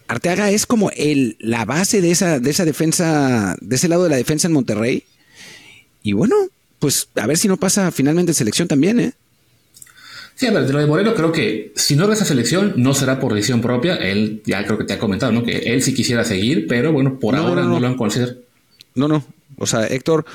Arteaga 0.07 0.51
es 0.51 0.65
como 0.65 0.91
el, 0.91 1.37
la 1.39 1.65
base 1.65 2.01
de 2.01 2.11
esa, 2.11 2.39
de 2.39 2.49
esa 2.49 2.65
defensa, 2.65 3.55
de 3.61 3.75
ese 3.75 3.87
lado 3.87 4.03
de 4.03 4.09
la 4.09 4.17
defensa 4.17 4.47
en 4.47 4.53
Monterrey. 4.53 5.03
Y 6.03 6.13
bueno, 6.13 6.35
pues 6.79 7.09
a 7.15 7.27
ver 7.27 7.37
si 7.37 7.47
no 7.47 7.57
pasa 7.57 7.91
finalmente 7.91 8.31
en 8.31 8.35
selección 8.35 8.67
también, 8.67 8.99
¿eh? 8.99 9.13
Sí, 10.39 10.47
a 10.47 10.51
ver, 10.51 10.65
de 10.65 10.71
lo 10.71 10.79
de 10.79 10.85
Moreno 10.85 11.13
creo 11.15 11.33
que 11.33 11.73
si 11.75 11.97
no 11.97 12.03
regresa 12.03 12.23
a 12.23 12.27
selección 12.27 12.71
no 12.77 12.93
será 12.93 13.19
por 13.19 13.33
decisión 13.33 13.59
propia. 13.59 13.95
Él 13.95 14.41
ya 14.45 14.63
creo 14.63 14.77
que 14.77 14.85
te 14.85 14.93
ha 14.93 14.97
comentado, 14.97 15.33
¿no? 15.33 15.43
Que 15.43 15.57
él 15.57 15.83
sí 15.83 15.93
quisiera 15.93 16.23
seguir, 16.23 16.65
pero 16.65 16.93
bueno, 16.93 17.19
por 17.19 17.35
ahora 17.35 17.63
no, 17.63 17.77
lo 17.77 17.85
han 17.85 17.97
considerado. 17.97 18.37
No, 18.95 19.09
no. 19.09 19.25
O 19.57 19.67
sea, 19.67 19.85
Héctor, 19.85 20.25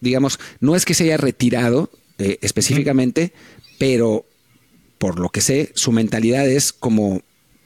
digamos, 0.00 0.38
no 0.60 0.76
es 0.76 0.84
que 0.84 0.94
se 0.94 1.02
haya 1.02 1.16
retirado 1.16 1.90
eh, 2.18 2.38
específicamente, 2.42 3.32
pero 3.76 4.24
por 4.98 5.18
lo 5.18 5.30
que 5.30 5.40
sé, 5.40 5.72
su 5.74 5.90
mentalidad 5.90 6.48
es 6.48 6.72
como 6.72 7.20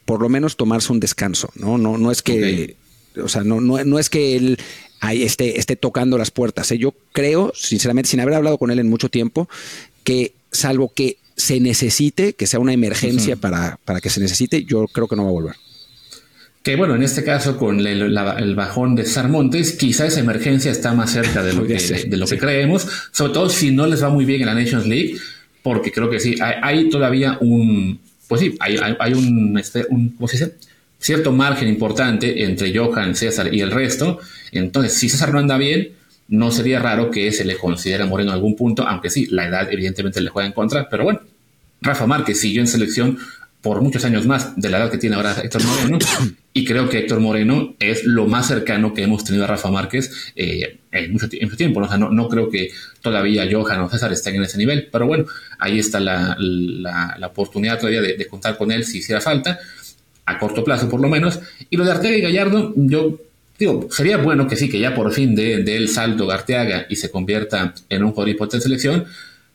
por 0.05 0.23
lo 0.23 0.29
menos 0.29 0.57
tomarse 0.57 0.91
un 0.91 0.99
descanso, 0.99 1.51
¿no? 1.53 1.77
No, 1.77 1.99
no 1.99 2.09
es 2.09 2.23
que, 2.23 2.77
o 3.23 3.27
sea, 3.27 3.43
no, 3.43 3.61
no, 3.61 3.99
es 3.99 4.09
que 4.09 4.35
él 4.35 4.57
ahí 5.01 5.21
esté, 5.21 5.59
esté 5.59 5.75
tocando 5.75 6.17
las 6.17 6.31
puertas. 6.31 6.71
¿eh? 6.71 6.79
Yo 6.79 6.95
creo, 7.11 7.51
sinceramente, 7.53 8.09
sin 8.09 8.21
haber 8.21 8.33
hablado 8.33 8.57
con 8.57 8.71
él 8.71 8.79
en 8.79 8.89
mucho 8.89 9.09
tiempo, 9.09 9.47
que 10.03 10.33
salvo 10.51 10.91
que 10.95 11.18
se 11.39 11.59
necesite, 11.59 12.33
que 12.33 12.47
sea 12.47 12.59
una 12.59 12.73
emergencia 12.73 13.37
para, 13.37 13.79
para 13.85 14.01
que 14.01 14.09
se 14.09 14.19
necesite, 14.19 14.65
yo 14.65 14.85
creo 14.87 15.07
que 15.07 15.15
no 15.15 15.23
va 15.23 15.29
a 15.29 15.33
volver. 15.33 15.55
Que 16.61 16.75
bueno, 16.75 16.95
en 16.95 17.03
este 17.03 17.23
caso 17.23 17.57
con 17.57 17.79
el, 17.79 18.13
bajón 18.53 18.93
de 18.93 19.05
Sarmontes, 19.05 19.71
quizá 19.71 20.05
esa 20.05 20.19
emergencia 20.19 20.71
está 20.71 20.93
más 20.93 21.11
cerca 21.11 21.41
de 21.41 21.53
lo, 21.53 21.65
que, 21.65 21.75
de 21.77 22.17
lo 22.17 22.27
que 22.27 22.37
creemos, 22.37 22.85
sobre 23.11 23.33
todo 23.33 23.49
si 23.49 23.71
no 23.71 23.87
les 23.87 24.03
va 24.03 24.09
muy 24.09 24.25
bien 24.25 24.41
en 24.41 24.47
la 24.47 24.53
Nations 24.53 24.85
League, 24.85 25.15
porque 25.63 25.91
creo 25.91 26.09
que 26.09 26.19
sí, 26.19 26.35
hay 26.41 26.89
todavía 26.89 27.37
un, 27.39 27.99
pues 28.27 28.41
sí, 28.41 28.55
hay, 28.59 28.77
este, 29.57 29.85
un, 29.89 30.09
¿cómo 30.09 30.27
se 30.27 30.37
dice? 30.37 30.55
cierto 30.99 31.31
margen 31.31 31.69
importante 31.69 32.43
entre 32.43 32.77
Johan, 32.77 33.15
César 33.15 33.53
y 33.53 33.61
el 33.61 33.71
resto. 33.71 34.19
Entonces, 34.51 34.93
si 34.93 35.07
César 35.07 35.31
no 35.31 35.39
anda 35.39 35.57
bien, 35.57 35.93
no 36.29 36.51
sería 36.51 36.79
raro 36.79 37.11
que 37.11 37.31
se 37.31 37.43
le 37.43 37.57
considere 37.57 38.05
Moreno 38.05 38.31
en 38.31 38.35
algún 38.35 38.55
punto, 38.55 38.87
aunque 38.87 39.09
sí, 39.09 39.27
la 39.31 39.47
edad 39.47 39.71
evidentemente 39.71 40.21
le 40.21 40.29
juega 40.29 40.47
en 40.47 40.53
contra, 40.53 40.87
pero 40.89 41.03
bueno, 41.03 41.21
Rafa 41.81 42.05
Márquez 42.05 42.39
siguió 42.39 42.61
en 42.61 42.67
selección 42.67 43.17
por 43.61 43.81
muchos 43.81 44.05
años 44.05 44.25
más 44.25 44.55
de 44.55 44.69
la 44.69 44.77
edad 44.77 44.91
que 44.91 44.97
tiene 44.97 45.15
ahora 45.15 45.35
Héctor 45.43 45.63
Moreno. 45.63 45.99
Y 46.51 46.65
creo 46.65 46.89
que 46.89 46.97
Héctor 46.97 47.19
Moreno 47.19 47.75
es 47.79 48.03
lo 48.05 48.25
más 48.25 48.47
cercano 48.47 48.91
que 48.91 49.03
hemos 49.03 49.23
tenido 49.23 49.43
a 49.43 49.47
Rafa 49.47 49.69
Márquez 49.69 50.33
eh, 50.35 50.79
en, 50.91 51.13
mucho, 51.13 51.29
tiempo. 51.29 51.79
¿no? 51.79 52.09
no, 52.09 52.27
creo 52.27 52.49
que 52.49 52.71
todavía 53.01 53.47
Johan 53.49 53.81
o 53.81 53.89
César 53.89 54.11
estén 54.11 54.35
en 54.35 54.43
ese 54.43 54.57
nivel, 54.57 54.89
pero 54.91 55.05
bueno, 55.05 55.25
ahí 55.59 55.77
está 55.77 55.99
la, 55.99 56.35
oportunidad 57.23 57.77
todavía 57.77 58.01
de, 58.01 58.27
contar 58.27 58.57
con 58.57 58.71
él 58.71 58.83
si 58.83 58.97
hiciera 58.97 59.21
falta, 59.21 59.59
a 60.25 60.39
corto 60.39 60.63
plazo 60.63 60.89
por 60.89 60.99
lo 60.99 61.07
menos. 61.07 61.39
Y 61.69 61.77
lo 61.77 61.85
de 61.85 61.91
Arteaga 61.91 62.17
y 62.17 62.21
Gallardo, 62.21 62.73
yo 62.75 63.19
digo, 63.59 63.87
sería 63.91 64.17
bueno 64.17 64.47
que 64.47 64.55
sí, 64.55 64.69
que 64.69 64.79
ya 64.79 64.95
por 64.95 65.11
fin 65.13 65.35
dé 65.35 65.75
el 65.75 65.89
salto 65.89 66.31
Arteaga 66.31 66.85
y 66.89 66.95
se 66.95 67.11
convierta 67.11 67.73
en 67.89 68.03
un 68.03 68.11
jugador 68.11 68.29
importante 68.29 68.57
de 68.57 68.63
selección, 68.63 69.05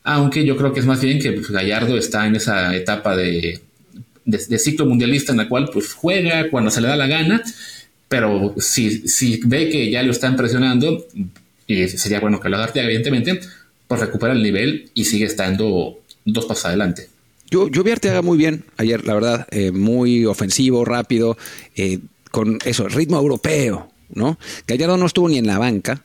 aunque 0.03 0.45
yo 0.45 0.55
creo 0.55 0.71
que 0.71 0.79
es 0.79 0.85
más 0.85 1.01
bien 1.01 1.19
que 1.19 1.31
pues, 1.31 1.49
Gallardo 1.49 1.97
está 1.97 2.27
en 2.27 2.35
esa 2.35 2.75
etapa 2.75 3.15
de 3.15 3.61
de, 4.25 4.59
ciclo 4.59 4.85
mundialista 4.85 5.31
en 5.31 5.37
la 5.37 5.47
cual 5.47 5.69
pues 5.71 5.93
juega 5.93 6.49
cuando 6.49 6.71
se 6.71 6.81
le 6.81 6.87
da 6.87 6.95
la 6.95 7.07
gana, 7.07 7.41
pero 8.07 8.55
si, 8.57 9.07
si 9.07 9.39
ve 9.45 9.69
que 9.69 9.89
ya 9.89 10.03
lo 10.03 10.11
están 10.11 10.35
presionando, 10.35 11.05
y 11.67 11.87
sería 11.87 12.19
bueno 12.19 12.39
que 12.39 12.49
lo 12.49 12.57
haga 12.57 12.71
evidentemente, 12.75 13.39
pues 13.87 14.01
recupera 14.01 14.33
el 14.33 14.43
nivel 14.43 14.89
y 14.93 15.05
sigue 15.05 15.25
estando 15.25 15.99
dos 16.25 16.45
pasos 16.45 16.65
adelante. 16.65 17.09
Yo, 17.49 17.69
yo 17.69 17.83
vi 17.83 17.91
Arteaga 17.91 18.23
muy 18.23 18.37
bien 18.37 18.65
ayer, 18.77 19.05
la 19.05 19.13
verdad, 19.13 19.47
eh, 19.51 19.71
muy 19.71 20.25
ofensivo, 20.25 20.83
rápido, 20.83 21.37
eh, 21.75 21.99
con 22.31 22.57
eso, 22.65 22.87
ritmo 22.87 23.17
europeo, 23.17 23.91
¿no? 24.09 24.37
Gallardo 24.67 24.97
no 24.97 25.05
estuvo 25.05 25.29
ni 25.29 25.37
en 25.37 25.47
la 25.47 25.57
banca. 25.57 26.03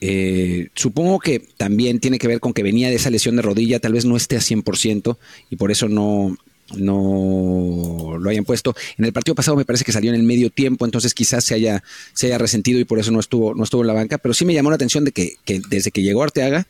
Eh, 0.00 0.68
supongo 0.74 1.20
que 1.20 1.38
también 1.56 2.00
tiene 2.00 2.18
que 2.18 2.26
ver 2.26 2.40
con 2.40 2.52
que 2.52 2.64
venía 2.64 2.88
de 2.88 2.96
esa 2.96 3.10
lesión 3.10 3.36
de 3.36 3.42
rodilla, 3.42 3.78
tal 3.78 3.92
vez 3.92 4.04
no 4.04 4.16
esté 4.16 4.36
a 4.36 4.40
100% 4.40 5.16
y 5.48 5.54
por 5.54 5.70
eso 5.70 5.88
no, 5.88 6.36
no 6.76 8.16
lo 8.18 8.30
hayan 8.30 8.44
puesto. 8.44 8.74
En 8.98 9.04
el 9.04 9.12
partido 9.12 9.36
pasado 9.36 9.56
me 9.56 9.64
parece 9.64 9.84
que 9.84 9.92
salió 9.92 10.10
en 10.10 10.16
el 10.16 10.24
medio 10.24 10.50
tiempo, 10.50 10.84
entonces 10.84 11.14
quizás 11.14 11.44
se 11.44 11.54
haya, 11.54 11.84
se 12.14 12.26
haya 12.26 12.38
resentido 12.38 12.80
y 12.80 12.84
por 12.84 12.98
eso 12.98 13.12
no 13.12 13.20
estuvo, 13.20 13.54
no 13.54 13.62
estuvo 13.62 13.82
en 13.82 13.86
la 13.86 13.94
banca, 13.94 14.18
pero 14.18 14.34
sí 14.34 14.44
me 14.44 14.54
llamó 14.54 14.70
la 14.70 14.76
atención 14.76 15.04
de 15.04 15.12
que, 15.12 15.36
que 15.44 15.60
desde 15.68 15.92
que 15.92 16.02
llegó 16.02 16.22
Arteaga 16.22 16.66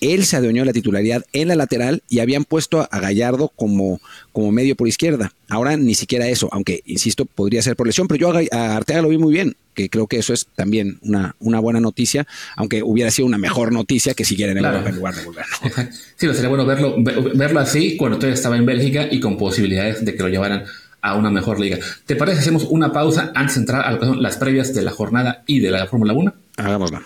él 0.00 0.24
se 0.24 0.36
adueñó 0.36 0.62
de 0.62 0.66
la 0.66 0.72
titularidad 0.72 1.24
en 1.32 1.48
la 1.48 1.56
lateral 1.56 2.02
y 2.08 2.20
habían 2.20 2.44
puesto 2.44 2.88
a 2.90 3.00
Gallardo 3.00 3.52
como, 3.54 4.00
como 4.32 4.50
medio 4.52 4.76
por 4.76 4.88
izquierda. 4.88 5.32
Ahora 5.48 5.76
ni 5.76 5.94
siquiera 5.94 6.28
eso, 6.28 6.48
aunque, 6.52 6.82
insisto, 6.86 7.24
podría 7.24 7.62
ser 7.62 7.76
por 7.76 7.86
lesión, 7.86 8.08
pero 8.08 8.32
yo 8.32 8.40
a, 8.52 8.76
Arteaga 8.76 9.02
lo 9.02 9.08
vi 9.08 9.18
muy 9.18 9.32
bien, 9.32 9.56
que 9.74 9.88
creo 9.88 10.06
que 10.06 10.18
eso 10.18 10.32
es 10.32 10.46
también 10.54 10.98
una, 11.02 11.34
una 11.40 11.60
buena 11.60 11.80
noticia, 11.80 12.26
aunque 12.56 12.82
hubiera 12.82 13.10
sido 13.10 13.26
una 13.26 13.38
mejor 13.38 13.72
noticia 13.72 14.14
que 14.14 14.24
siguiera 14.24 14.52
en 14.52 14.58
Europa 14.58 14.88
en 14.88 14.96
lugar 14.96 15.14
de 15.14 15.24
volver. 15.24 15.44
Sí, 16.16 16.26
sería 16.34 16.48
bueno 16.48 16.66
verlo, 16.66 16.96
verlo 16.98 17.60
así 17.60 17.96
cuando 17.96 18.18
todavía 18.18 18.34
estaba 18.34 18.56
en 18.56 18.66
Bélgica 18.66 19.08
y 19.10 19.20
con 19.20 19.38
posibilidades 19.38 20.04
de 20.04 20.14
que 20.14 20.22
lo 20.22 20.28
llevaran 20.28 20.64
a 21.02 21.16
una 21.16 21.30
mejor 21.30 21.58
liga. 21.58 21.78
¿Te 22.06 22.16
parece 22.16 22.40
hacemos 22.40 22.64
una 22.64 22.92
pausa 22.92 23.32
antes 23.34 23.54
de 23.54 23.60
entrar 23.60 23.86
a 23.86 23.92
las 23.92 24.36
previas 24.36 24.74
de 24.74 24.82
la 24.82 24.90
jornada 24.90 25.42
y 25.46 25.60
de 25.60 25.70
la 25.70 25.86
Fórmula 25.86 26.12
1? 26.12 26.34
Hagámosla. 26.58 27.02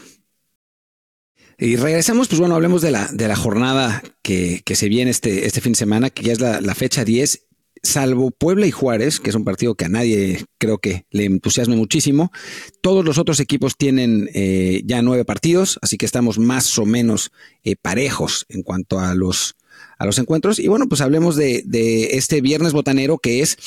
Y 1.59 1.77
regresamos, 1.77 2.29
pues 2.29 2.40
bueno, 2.40 2.55
hablemos 2.55 2.83
de 2.83 2.90
la, 2.90 3.09
de 3.12 3.29
la 3.29 3.37
jornada 3.37 4.03
que, 4.23 4.62
se 4.75 4.88
viene 4.88 5.11
este, 5.11 5.47
este 5.47 5.61
fin 5.61 5.73
de 5.73 5.79
semana, 5.79 6.11
que 6.11 6.23
ya 6.23 6.33
es 6.33 6.40
la, 6.40 6.75
fecha 6.75 7.05
10 7.05 7.47
salvo 7.83 8.31
Puebla 8.31 8.67
y 8.67 8.71
Juárez, 8.71 9.21
que 9.21 9.29
es 9.29 9.37
un 9.37 9.45
partido 9.45 9.75
que 9.75 9.85
a 9.85 9.90
nadie 9.90 10.47
creo 10.57 10.79
que 10.79 11.05
le 11.11 11.27
entusiasme 11.27 11.77
muchísimo, 11.77 12.33
todos 12.81 13.05
los 13.05 13.19
otros 13.19 13.40
equipos 13.40 13.77
tienen 13.77 14.31
eh, 14.33 14.81
ya 14.87 15.03
nueve 15.03 15.27
partidos, 15.27 15.79
así 15.83 15.99
que 15.99 16.07
estamos 16.07 16.38
más 16.38 16.79
o 16.79 16.87
menos 16.87 17.31
eh, 17.62 17.77
parejos 17.77 18.47
en 18.49 18.62
cuanto 18.62 19.01
a 19.01 19.14
los, 19.14 19.57
a 19.99 20.07
los 20.07 20.19
encuentros. 20.19 20.59
Y 20.59 20.69
bueno, 20.69 20.88
pues 20.88 21.03
hablemos 21.03 21.37
de, 21.37 21.62
de, 21.67 22.17
este 22.17 22.40
viernes 22.40 22.73
botanero 22.73 23.19
que 23.19 23.40
es 23.40 23.59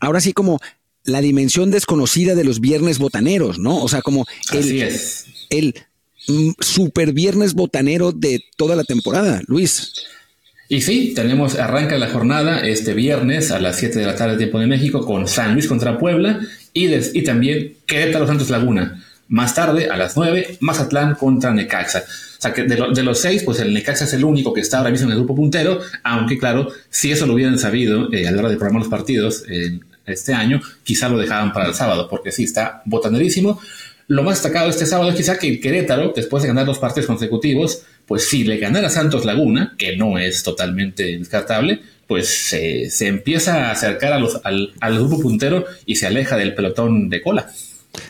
ahora 0.00 0.22
sí 0.22 0.32
como 0.32 0.60
la 1.04 1.20
dimensión 1.20 1.70
desconocida 1.70 2.34
de 2.34 2.44
los 2.44 2.60
viernes 2.60 2.98
botaneros, 2.98 3.58
¿no? 3.58 3.82
O 3.82 3.88
sea, 3.88 4.02
como 4.02 4.26
el, 4.52 4.98
el 5.50 5.74
super 6.60 7.12
viernes 7.12 7.54
botanero 7.54 8.12
de 8.12 8.40
toda 8.56 8.76
la 8.76 8.84
temporada, 8.84 9.40
Luis. 9.46 9.92
Y 10.68 10.82
sí, 10.82 11.12
tenemos, 11.14 11.54
arranca 11.58 11.96
la 11.96 12.10
jornada 12.10 12.60
este 12.60 12.92
viernes 12.92 13.50
a 13.50 13.58
las 13.58 13.76
7 13.76 13.98
de 13.98 14.06
la 14.06 14.14
tarde, 14.14 14.36
tiempo 14.36 14.60
de 14.60 14.66
México, 14.66 15.04
con 15.06 15.26
San 15.26 15.54
Luis 15.54 15.66
contra 15.66 15.98
Puebla 15.98 16.40
y, 16.74 16.94
y 16.94 17.24
también 17.24 17.76
Querétaro 17.86 18.26
Santos 18.26 18.50
Laguna. 18.50 19.02
Más 19.28 19.54
tarde, 19.54 19.88
a 19.88 19.96
las 19.96 20.16
9, 20.16 20.58
Mazatlán 20.60 21.14
contra 21.14 21.52
Necaxa. 21.52 22.00
O 22.38 22.40
sea, 22.40 22.52
que 22.52 22.64
de, 22.64 23.02
los 23.02 23.18
seis, 23.18 23.42
pues 23.42 23.60
el 23.60 23.74
Necaxa 23.74 24.04
es 24.04 24.12
el 24.12 24.24
único 24.24 24.52
que 24.52 24.60
está 24.60 24.78
ahora 24.78 24.90
mismo 24.90 25.06
en 25.06 25.12
el 25.12 25.18
grupo 25.18 25.34
puntero, 25.34 25.80
aunque 26.04 26.38
claro, 26.38 26.68
si 26.88 27.10
eso 27.10 27.26
lo 27.26 27.34
hubieran 27.34 27.58
sabido 27.58 28.12
eh, 28.12 28.28
a 28.28 28.30
la 28.30 28.38
hora 28.38 28.48
de 28.48 28.56
programar 28.56 28.82
los 28.82 28.90
partidos 28.90 29.44
este 30.06 30.34
año, 30.34 30.60
quizá 30.84 31.08
lo 31.08 31.18
dejaban 31.18 31.52
para 31.52 31.66
el 31.66 31.74
sábado, 31.74 32.08
porque 32.08 32.32
sí, 32.32 32.44
está 32.44 32.82
botanerísimo. 32.84 33.60
Lo 34.08 34.22
más 34.22 34.42
destacado 34.42 34.70
este 34.70 34.86
sábado 34.86 35.10
es 35.10 35.16
quizá 35.16 35.38
que 35.38 35.60
Querétaro, 35.60 36.12
después 36.16 36.42
de 36.42 36.48
ganar 36.48 36.64
dos 36.66 36.78
partidos 36.78 37.06
consecutivos, 37.06 37.82
pues 38.06 38.26
si 38.26 38.42
le 38.42 38.56
ganara 38.56 38.88
Santos 38.88 39.26
Laguna, 39.26 39.74
que 39.78 39.96
no 39.96 40.18
es 40.18 40.42
totalmente 40.42 41.18
descartable, 41.18 41.82
pues 42.06 42.26
se 42.28 43.06
empieza 43.06 43.68
a 43.68 43.70
acercar 43.70 44.14
a 44.14 44.18
los, 44.18 44.40
al, 44.42 44.72
grupo 44.94 45.20
puntero 45.20 45.66
y 45.84 45.96
se 45.96 46.06
aleja 46.06 46.38
del 46.38 46.54
pelotón 46.54 47.10
de 47.10 47.20
cola. 47.20 47.52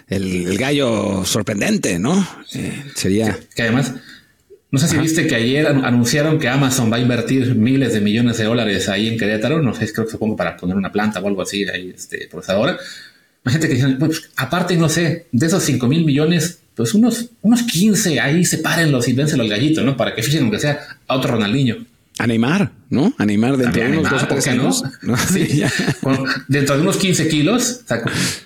El, 0.09 0.57
gallo 0.57 1.25
sorprendente, 1.25 1.99
¿no? 1.99 2.27
Eh, 2.55 2.85
sería. 2.95 3.37
Que, 3.57 3.63
además, 3.63 3.95
no 4.71 4.79
sé 4.79 4.87
si 4.87 4.99
viste 4.99 5.27
que 5.27 5.35
ayer 5.35 5.67
anunciaron 5.67 6.39
que 6.39 6.49
Amazon 6.49 6.93
va 6.93 6.99
a 6.99 7.01
invertir 7.01 7.57
miles 7.57 7.93
de 7.93 8.01
millones 8.01 8.39
de 8.39 8.45
dólares 8.45 8.89
ahí 8.89 9.09
en 9.09 9.19
Querétaro. 9.19 9.61
No 9.63 9.75
sé, 9.75 9.93
creo 9.93 10.07
que 10.07 10.13
supongo 10.13 10.37
para 10.37 10.57
poner 10.57 10.77
una 10.77 10.93
planta 10.93 11.21
o 11.21 11.27
algo 11.27 11.43
así 11.43 11.65
ahí, 11.69 11.93
este, 11.97 12.29
procesadora. 12.29 12.79
Gente 13.49 13.69
que 13.69 13.75
dice, 13.75 13.89
pues, 13.99 14.31
aparte, 14.37 14.77
no 14.77 14.89
sé, 14.89 15.27
de 15.33 15.47
esos 15.47 15.63
5 15.63 15.87
mil 15.87 16.05
millones, 16.05 16.61
pues 16.75 16.95
unos, 16.95 17.31
unos 17.43 17.63
15 17.63 18.21
ahí 18.21 18.45
sepárenlos 18.45 19.09
y 19.09 19.13
dénselo 19.13 19.43
al 19.43 19.49
gallito, 19.49 19.83
¿no? 19.83 19.97
Para 19.97 20.15
que 20.15 20.23
fichen, 20.23 20.43
aunque 20.43 20.61
sea 20.61 20.79
a 21.07 21.17
otro 21.17 21.33
Ronaldinho. 21.33 21.77
A 22.19 22.27
Neymar, 22.27 22.73
¿no? 22.91 23.13
A 23.17 23.25
Neymar 23.25 23.57
dentro 23.57 23.83
de 23.83 23.99
unos 23.99 24.11
dos 24.11 24.23
o 24.25 24.27
tres 24.27 24.49
años. 24.49 24.83
¿no? 25.03 25.17
Sí, 25.33 25.63
dentro 26.49 26.77
de 26.77 26.83
unos 26.83 26.97
15 26.97 27.29
kilos, 27.29 27.83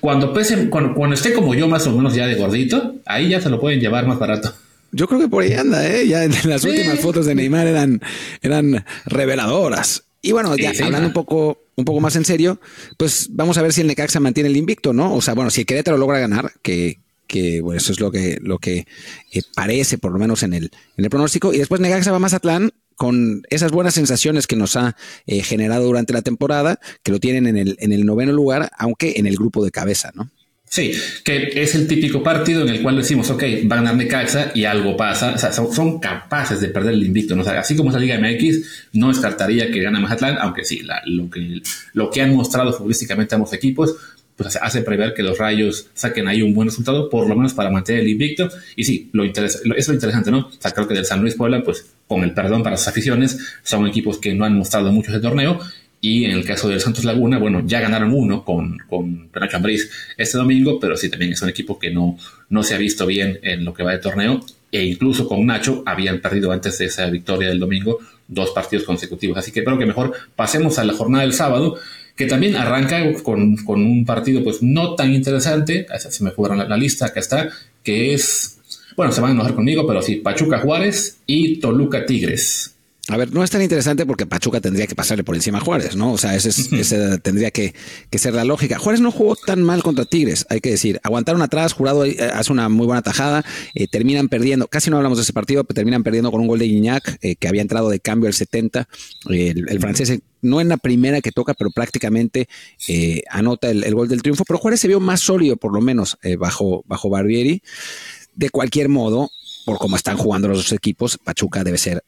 cuando 0.01 0.33
pese, 0.33 0.69
cuando, 0.69 1.15
esté 1.15 1.33
como 1.33 1.55
yo 1.55 1.69
más 1.69 1.87
o 1.87 1.97
menos 1.97 2.15
ya 2.15 2.27
de 2.27 2.35
gordito, 2.35 2.97
ahí 3.07 3.31
ya 3.31 3.41
se 3.41 3.49
lo 3.49 3.61
pueden 3.61 3.81
llevar 3.81 4.07
más 4.07 4.19
barato. 4.19 4.55
Yo 4.93 5.09
creo 5.09 5.21
que 5.21 5.29
por 5.29 5.43
ahí 5.43 5.55
anda, 5.55 5.87
¿eh? 5.87 6.07
Ya 6.07 6.27
las 6.45 6.65
últimas 6.65 7.01
fotos 7.01 7.25
de 7.25 7.35
Neymar 7.35 7.67
eran, 7.67 8.03
eran 8.43 8.85
reveladoras. 9.07 10.05
Y 10.21 10.33
bueno, 10.33 10.55
ya 10.57 10.73
hablando 10.85 11.09
un 11.09 11.15
poco, 11.15 11.62
un 11.77 11.85
poco 11.85 12.01
más 12.01 12.17
en 12.17 12.25
serio, 12.25 12.61
pues 12.97 13.29
vamos 13.31 13.57
a 13.59 13.63
ver 13.63 13.73
si 13.73 13.81
el 13.81 13.87
Necaxa 13.87 14.21
mantiene 14.21 14.51
el 14.51 14.57
invicto, 14.57 14.93
¿no? 14.93 15.15
O 15.15 15.23
sea, 15.23 15.35
bueno, 15.35 15.51
si 15.51 15.63
el 15.63 15.67
Querétaro 15.67 15.97
logra 15.97 16.19
ganar, 16.19 16.53
que, 16.63 17.01
que 17.27 17.61
bueno, 17.61 17.79
eso 17.79 17.93
es 17.93 18.01
lo 18.01 18.11
que, 18.11 18.39
lo 18.43 18.59
que 18.59 18.87
eh, 19.33 19.43
parece, 19.55 19.99
por 19.99 20.13
lo 20.13 20.19
menos 20.19 20.43
en 20.43 20.53
el, 20.53 20.71
en 20.97 21.05
el 21.05 21.11
pronóstico. 21.11 21.53
Y 21.53 21.59
después 21.59 21.81
Necaxa 21.81 22.11
va 22.11 22.19
a 22.19 22.21
Mazatlán 22.21 22.73
con 22.97 23.43
esas 23.51 23.73
buenas 23.73 23.95
sensaciones 23.95 24.47
que 24.47 24.57
nos 24.57 24.77
ha 24.77 24.97
eh, 25.27 25.43
generado 25.43 25.85
durante 25.85 26.13
la 26.13 26.23
temporada, 26.23 26.79
que 27.03 27.13
lo 27.13 27.21
tienen 27.21 27.47
en 27.47 27.57
el, 27.57 27.77
en 27.81 27.93
el 27.93 28.05
noveno 28.05 28.33
lugar, 28.33 28.71
aunque 28.79 29.15
en 29.17 29.27
el 29.27 29.37
grupo 29.37 29.65
de 29.65 29.71
cabeza, 29.71 30.13
¿no? 30.15 30.31
Sí, 30.73 30.91
que 31.23 31.51
es 31.55 31.75
el 31.75 31.87
típico 31.87 32.23
partido 32.23 32.63
en 32.63 32.71
el 32.71 32.81
cual 32.81 32.97
decimos, 32.97 33.29
ok, 33.29 33.43
van 33.65 33.81
a 33.81 33.83
ganar 33.83 33.97
Necaxa 33.97 34.53
y 34.55 34.65
algo 34.65 34.97
pasa. 34.97 35.35
O 35.35 35.39
sea, 35.39 35.53
son, 35.53 36.01
capaces 36.01 36.63
de 36.63 36.69
perder 36.69 36.95
el 36.95 37.03
invicto. 37.03 37.37
¿no? 37.37 37.43
así 37.43 37.77
como 37.77 37.91
es 37.91 37.95
la 37.95 38.01
Liga 38.01 38.19
MX, 38.19 38.89
no 38.95 39.09
descartaría 39.09 39.71
que 39.71 39.83
gane 39.83 40.01
Mazatlán, 40.01 40.39
aunque 40.41 40.65
sí, 40.65 40.81
lo, 41.05 41.29
que, 41.29 41.61
lo 41.93 42.11
que 42.11 42.23
han 42.23 42.35
mostrado 42.35 42.73
futbolísticamente 42.73 43.35
ambos 43.35 43.53
equipos, 43.53 43.97
pues 44.35 44.57
hace 44.57 44.81
prever 44.81 45.13
que 45.13 45.23
los 45.23 45.37
Rayos 45.37 45.89
saquen 45.93 46.27
ahí 46.27 46.41
un 46.41 46.55
buen 46.55 46.69
resultado, 46.69 47.11
por 47.11 47.29
lo 47.29 47.37
menos 47.37 47.53
para 47.53 47.69
mantener 47.69 48.01
el 48.01 48.09
invicto. 48.09 48.49
Y 48.75 48.85
sí, 48.85 49.11
lo, 49.13 49.27
interesa, 49.27 49.59
es 49.77 49.89
lo 49.89 49.93
interesante, 49.93 50.31
¿no? 50.31 50.39
O 50.39 50.53
sea, 50.59 50.71
creo 50.71 50.89
que 50.89 50.95
del 50.95 51.05
San 51.05 51.21
Luis 51.21 51.35
Puebla, 51.35 51.63
pues 51.63 51.85
con 52.09 52.25
el 52.25 52.33
perdón 52.33 52.63
para 52.63 52.79
sus 52.79 52.89
aficiones, 52.89 53.39
son 53.63 53.87
equipos 53.87 54.17
que 54.17 54.33
no 54.33 54.47
han 54.47 54.57
mostrado 54.57 54.91
mucho 54.91 55.11
ese 55.11 55.21
torneo. 55.21 55.61
Y 56.05 56.25
en 56.25 56.33
el 56.33 56.45
caso 56.45 56.69
del 56.69 56.81
Santos 56.81 57.05
Laguna, 57.05 57.39
bueno, 57.39 57.63
ya 57.65 57.81
ganaron 57.81 58.13
uno 58.13 58.45
con, 58.45 58.77
con 58.91 59.29
Penacho 59.29 59.57
Ambriz 59.57 59.89
este 60.17 60.37
domingo, 60.37 60.81
pero 60.81 60.97
sí 60.97 61.09
también 61.09 61.33
es 61.33 61.41
un 61.43 61.49
equipo 61.49 61.79
que 61.79 61.93
no, 61.93 62.19
no 62.49 62.65
se 62.65 62.75
ha 62.75 62.79
visto 62.79 63.07
bien 63.07 63.39
en 63.43 63.65
lo 63.65 63.73
que 63.73 63.85
va 63.85 63.93
de 63.93 63.99
torneo. 63.99 64.45
E 64.73 64.85
incluso 64.85 65.29
con 65.29 65.47
Nacho 65.47 65.85
habían 65.87 66.21
perdido 66.21 66.51
antes 66.51 66.77
de 66.79 66.87
esa 66.87 67.09
victoria 67.09 67.51
del 67.51 67.61
domingo 67.61 68.01
dos 68.27 68.51
partidos 68.51 68.85
consecutivos. 68.85 69.39
Así 69.39 69.53
que 69.53 69.63
creo 69.63 69.79
que 69.79 69.87
mejor 69.87 70.13
pasemos 70.35 70.79
a 70.81 70.85
la 70.85 70.95
jornada 70.95 71.23
del 71.23 71.35
sábado 71.35 71.79
que 72.17 72.27
también 72.27 72.57
arranca 72.57 73.01
con, 73.23 73.57
un 73.67 74.05
partido 74.05 74.43
pues 74.43 74.61
no 74.61 74.97
tan 74.97 75.13
interesante, 75.13 75.87
se 75.97 76.25
me 76.25 76.33
fueron 76.33 76.59
la, 76.59 76.69
la, 76.69 76.77
lista, 76.77 77.07
acá 77.07 77.21
está, 77.21 77.49
que 77.83 78.13
es, 78.13 78.59
bueno, 78.97 79.13
se 79.13 79.21
van 79.21 79.31
a 79.31 79.35
enojar 79.35 79.55
conmigo, 79.55 79.87
pero 79.87 80.03
sí, 80.03 80.17
Pachuca 80.17 80.59
Juárez 80.59 81.21
y 81.27 81.61
Toluca 81.61 82.05
Tigres. 82.05 82.72
A 83.09 83.17
ver, 83.17 83.33
no 83.33 83.43
es 83.43 83.51
tan 83.51 83.61
interesante 83.61 84.07
porque 84.07 84.27
Pachuca 84.27 84.61
tendría 84.61 84.87
que 84.87 84.95
pasarle 84.95 85.25
por 85.25 85.35
encima 85.35 85.59
a 85.59 85.61
Juárez, 85.61 85.97
¿no? 85.97 86.13
O 86.13 86.19
sea, 86.19 86.37
ese, 86.37 86.51
ese 86.51 87.19
tendría 87.19 87.51
que, 87.51 87.75
ser 88.13 88.33
la 88.33 88.45
lógica. 88.45 88.79
Juárez 88.79 89.01
no 89.01 89.11
jugó 89.11 89.35
tan 89.35 89.61
mal 89.61 89.83
contra 89.83 90.05
Tigres, 90.05 90.47
hay 90.49 90.61
que 90.61 90.71
decir. 90.71 91.01
Aguantaron 91.03 91.43
atrás, 91.43 91.73
Jurado 91.73 92.05
eh, 92.05 92.17
hace 92.33 92.53
una 92.53 92.69
muy 92.69 92.87
buena 92.87 93.03
tajada, 93.03 93.45
eh, 93.75 93.89
terminan 93.89 94.29
perdiendo, 94.29 94.69
casi 94.69 94.89
no 94.89 94.99
hablamos 94.99 95.19
de 95.19 95.23
ese 95.23 95.33
partido, 95.33 95.65
pero 95.65 95.75
terminan 95.75 96.05
perdiendo 96.05 96.31
con 96.31 96.41
un 96.43 96.47
gol 96.47 96.61
de 96.61 96.67
Guiñac, 96.67 97.19
eh, 97.23 97.35
que 97.35 97.49
había 97.49 97.63
entrado 97.63 97.91
de 97.91 97.99
cambio 97.99 98.29
al 98.29 98.35
70. 98.35 98.89
el, 99.31 99.81
francés 99.81 100.21
no 100.41 100.61
en 100.61 100.69
la 100.69 100.77
primera 100.77 101.21
que 101.21 101.33
toca, 101.33 101.55
pero 101.55 101.73
prácticamente 101.73 102.49
anota 103.31 103.69
el, 103.69 103.95
gol 103.97 104.07
del 104.07 104.23
triunfo. 104.23 104.45
Pero 104.45 104.61
Juárez 104.61 104.79
se 104.79 104.87
vio 104.87 105.01
más 105.01 105.21
sólido, 105.21 105.57
por 105.57 105.73
lo 105.73 105.81
menos, 105.81 106.19
bajo, 106.39 106.85
bajo 106.87 107.11
Barbieri. 107.11 107.63
De 108.37 108.49
cualquier 108.49 108.89
modo, 108.89 109.29
por 109.67 109.79
cómo 109.79 109.97
están 109.97 110.17
jugando 110.17 110.47
los 110.47 110.59
dos 110.59 110.73
equipos, 110.73 111.19
Pachuca 111.19 111.65
debe 111.65 111.79
ser 111.79 112.05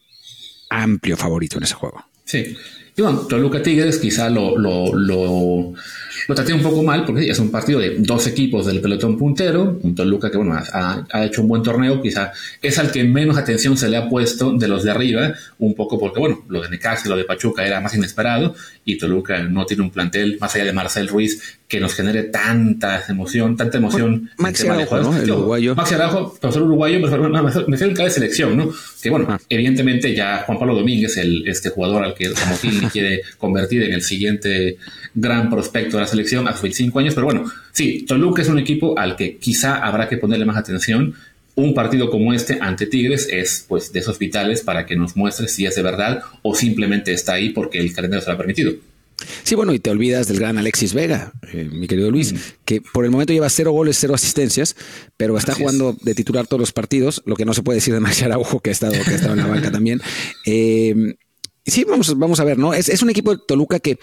amplio 0.70 1.16
favorito 1.16 1.58
en 1.58 1.64
ese 1.64 1.74
juego. 1.74 2.04
Sí. 2.24 2.56
Y 2.96 3.02
bueno, 3.02 3.20
Toluca 3.20 3.60
Tigres 3.60 3.98
quizá 3.98 4.30
lo, 4.30 4.56
lo, 4.56 4.94
lo, 4.94 5.72
lo, 6.28 6.34
traté 6.34 6.54
un 6.54 6.62
poco 6.62 6.84
mal 6.84 7.04
porque 7.04 7.28
es 7.28 7.38
un 7.40 7.50
partido 7.50 7.80
de 7.80 7.96
dos 7.98 8.28
equipos 8.28 8.66
del 8.66 8.80
pelotón 8.80 9.18
puntero. 9.18 9.80
Un 9.82 9.96
Toluca 9.96 10.30
que 10.30 10.36
bueno, 10.36 10.54
ha, 10.54 11.04
ha, 11.10 11.24
hecho 11.24 11.42
un 11.42 11.48
buen 11.48 11.62
torneo, 11.64 12.00
quizá 12.00 12.30
es 12.62 12.78
al 12.78 12.92
que 12.92 13.02
menos 13.02 13.36
atención 13.36 13.76
se 13.76 13.88
le 13.88 13.96
ha 13.96 14.08
puesto 14.08 14.52
de 14.52 14.68
los 14.68 14.84
de 14.84 14.92
arriba, 14.92 15.32
un 15.58 15.74
poco 15.74 15.98
porque 15.98 16.20
bueno, 16.20 16.44
lo 16.48 16.62
de 16.62 16.68
Necaxa 16.68 17.06
y 17.06 17.10
lo 17.10 17.16
de 17.16 17.24
Pachuca 17.24 17.66
era 17.66 17.80
más 17.80 17.96
inesperado 17.96 18.54
y 18.84 18.96
Toluca 18.96 19.42
no 19.42 19.66
tiene 19.66 19.82
un 19.82 19.90
plantel 19.90 20.38
más 20.40 20.54
allá 20.54 20.64
de 20.64 20.72
Marcel 20.72 21.08
Ruiz 21.08 21.58
que 21.66 21.80
nos 21.80 21.94
genere 21.94 22.24
tanta 22.24 23.02
emoción, 23.08 23.56
tanta 23.56 23.78
emoción. 23.78 24.30
Maxi 24.36 24.68
Araujo, 24.68 24.98
¿no? 25.00 25.16
El 25.16 25.30
uruguayo. 25.30 25.74
Maxi 25.74 25.94
Araujo, 25.94 26.34
profesor 26.40 26.62
uruguayo, 26.62 27.00
me 27.00 27.08
refiero 27.08 27.90
en 27.90 27.96
cada 27.96 28.10
selección, 28.10 28.56
¿no? 28.56 28.70
Que 29.02 29.10
bueno, 29.10 29.26
ah. 29.28 29.40
evidentemente 29.48 30.14
ya 30.14 30.44
Juan 30.46 30.58
Pablo 30.58 30.76
Domínguez, 30.76 31.16
el, 31.16 31.48
este 31.48 31.70
jugador 31.70 32.04
al 32.04 32.14
que 32.14 32.28
Quiere 32.90 33.22
convertir 33.38 33.82
en 33.82 33.92
el 33.92 34.02
siguiente 34.02 34.78
gran 35.14 35.50
prospecto 35.50 35.96
de 35.96 36.02
la 36.02 36.06
selección 36.06 36.48
a 36.48 36.52
sus 36.52 36.62
25 36.62 36.98
años, 36.98 37.14
pero 37.14 37.26
bueno, 37.26 37.44
sí, 37.72 38.04
Toluca 38.06 38.42
es 38.42 38.48
un 38.48 38.58
equipo 38.58 38.98
al 38.98 39.16
que 39.16 39.36
quizá 39.36 39.76
habrá 39.76 40.08
que 40.08 40.16
ponerle 40.16 40.44
más 40.44 40.56
atención. 40.56 41.14
Un 41.56 41.72
partido 41.72 42.10
como 42.10 42.32
este 42.32 42.58
ante 42.60 42.86
Tigres 42.86 43.28
es 43.30 43.64
pues 43.68 43.92
de 43.92 44.00
esos 44.00 44.18
vitales 44.18 44.62
para 44.62 44.86
que 44.86 44.96
nos 44.96 45.16
muestre 45.16 45.46
si 45.46 45.66
es 45.66 45.76
de 45.76 45.82
verdad 45.82 46.22
o 46.42 46.54
simplemente 46.54 47.12
está 47.12 47.34
ahí 47.34 47.50
porque 47.50 47.78
el 47.78 47.94
calendario 47.94 48.22
se 48.22 48.28
lo 48.28 48.34
ha 48.34 48.38
permitido. 48.38 48.72
Sí, 49.42 49.54
bueno, 49.54 49.72
y 49.72 49.78
te 49.78 49.90
olvidas 49.90 50.26
del 50.26 50.38
gran 50.38 50.58
Alexis 50.58 50.92
Vega, 50.94 51.32
eh, 51.52 51.68
mi 51.70 51.86
querido 51.86 52.10
Luis, 52.10 52.34
que 52.64 52.80
por 52.80 53.04
el 53.04 53.10
momento 53.10 53.32
lleva 53.32 53.48
cero 53.48 53.72
goles, 53.72 53.96
cero 53.98 54.14
asistencias, 54.14 54.74
pero 55.16 55.36
está 55.38 55.54
jugando 55.54 55.96
de 56.02 56.14
titular 56.14 56.46
todos 56.46 56.60
los 56.60 56.72
partidos, 56.72 57.22
lo 57.24 57.36
que 57.36 57.44
no 57.44 57.54
se 57.54 57.62
puede 57.62 57.76
decir 57.76 57.94
de 57.94 58.00
Marcial 58.04 58.32
Araujo, 58.32 58.60
que 58.60 58.70
ha 58.70 58.72
estado, 58.72 58.92
que 58.92 59.10
ha 59.10 59.14
estado 59.14 59.34
en 59.34 59.40
la 59.40 59.46
banca 59.46 59.70
también. 59.70 60.00
Eh, 60.46 61.16
sí, 61.66 61.84
vamos, 61.84 62.16
vamos 62.18 62.40
a 62.40 62.44
ver, 62.44 62.58
¿no? 62.58 62.74
Es, 62.74 62.88
es 62.88 63.02
un 63.02 63.10
equipo 63.10 63.34
de 63.34 63.42
Toluca 63.46 63.78
que 63.78 63.98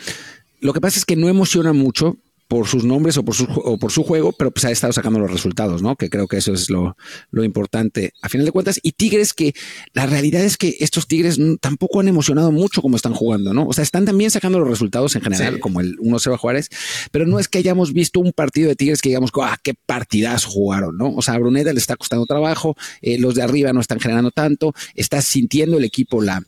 lo 0.60 0.74
que 0.74 0.82
pasa 0.82 1.00
es 1.00 1.06
que 1.06 1.16
no 1.16 1.28
emociona 1.28 1.74
mucho, 1.74 2.18
por 2.52 2.68
sus 2.68 2.84
nombres 2.84 3.16
o 3.16 3.24
por 3.24 3.34
su, 3.34 3.46
o 3.46 3.78
por 3.78 3.94
su 3.94 4.04
juego, 4.04 4.34
pero 4.34 4.52
pues 4.52 4.66
ha 4.66 4.72
estado 4.72 4.92
sacando 4.92 5.20
los 5.20 5.32
resultados, 5.32 5.82
¿no? 5.82 5.96
Que 5.96 6.10
creo 6.10 6.28
que 6.28 6.36
eso 6.36 6.52
es 6.52 6.70
lo, 6.70 6.98
importante 7.32 8.12
a 8.22 8.28
final 8.28 8.46
de 8.46 8.52
cuentas. 8.52 8.78
Y 8.84 8.92
Tigres, 8.92 9.34
que 9.34 9.54
la 9.94 10.06
realidad 10.06 10.44
es 10.44 10.58
que 10.58 10.76
estos 10.82 11.08
Tigres 11.08 11.40
tampoco 11.62 12.02
han 12.02 12.10
emocionado 12.10 12.52
mucho 12.52 12.82
como 12.82 12.98
están 12.98 13.14
jugando, 13.14 13.54
¿no? 13.54 13.68
O 13.68 13.72
sea, 13.72 13.86
están 13.86 14.04
también 14.04 14.32
sacando 14.32 14.60
los 14.60 14.68
resultados 14.68 15.16
en 15.16 15.22
general, 15.22 15.62
como 15.62 15.80
el 15.80 15.98
1-0 16.00 16.34
a 16.34 16.38
Juárez, 16.38 16.68
pero 17.12 17.26
no 17.26 17.40
es 17.40 17.48
que 17.48 17.60
hayamos 17.60 17.94
visto 17.94 18.20
un 18.20 18.34
partido 18.34 18.68
de 18.68 18.76
Tigres 18.76 19.02
que 19.02 19.08
digamos, 19.08 19.32
ah, 19.42 19.58
qué 19.64 19.74
partidas 19.86 20.44
jugaron, 20.44 20.98
¿no? 20.98 21.16
O 21.16 21.22
sea, 21.22 21.36
a 21.36 21.40
Bruneta 21.40 21.72
le 21.72 21.80
está 21.80 21.96
costando 21.96 22.26
trabajo, 22.26 22.76
eh, 23.02 23.18
los 23.18 23.34
de 23.34 23.44
arriba 23.44 23.72
no 23.72 23.80
están 23.80 24.02
generando 24.02 24.32
tanto, 24.32 24.74
está 24.94 25.22
sintiendo 25.22 25.78
el 25.78 25.86
equipo 25.86 26.22
la, 26.22 26.44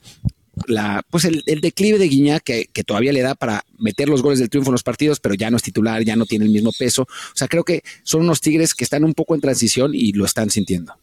la, 0.66 1.04
pues 1.10 1.24
el, 1.24 1.42
declive 1.60 1.98
de 1.98 2.08
Guiñac 2.08 2.42
que, 2.42 2.84
todavía 2.84 3.12
le 3.12 3.22
da 3.22 3.34
para 3.34 3.64
meter 3.78 4.08
los 4.08 4.22
goles 4.22 4.38
del 4.38 4.50
triunfo 4.50 4.70
en 4.70 4.74
los 4.74 4.82
partidos, 4.82 5.20
pero 5.20 5.34
ya 5.34 5.50
no 5.50 5.56
es 5.56 5.62
titular, 5.62 6.02
ya 6.04 6.16
no 6.16 6.26
tiene 6.26 6.44
el 6.44 6.50
mismo 6.50 6.72
peso. 6.78 7.02
O 7.02 7.36
sea, 7.36 7.48
creo 7.48 7.64
que 7.64 7.82
son 8.02 8.22
unos 8.22 8.40
Tigres 8.40 8.74
que 8.74 8.84
están 8.84 9.04
un 9.04 9.14
poco 9.14 9.34
en 9.34 9.40
transición 9.40 9.92
y 9.94 10.12
lo 10.12 10.24
están 10.24 10.50
sintiendo. 10.50 10.94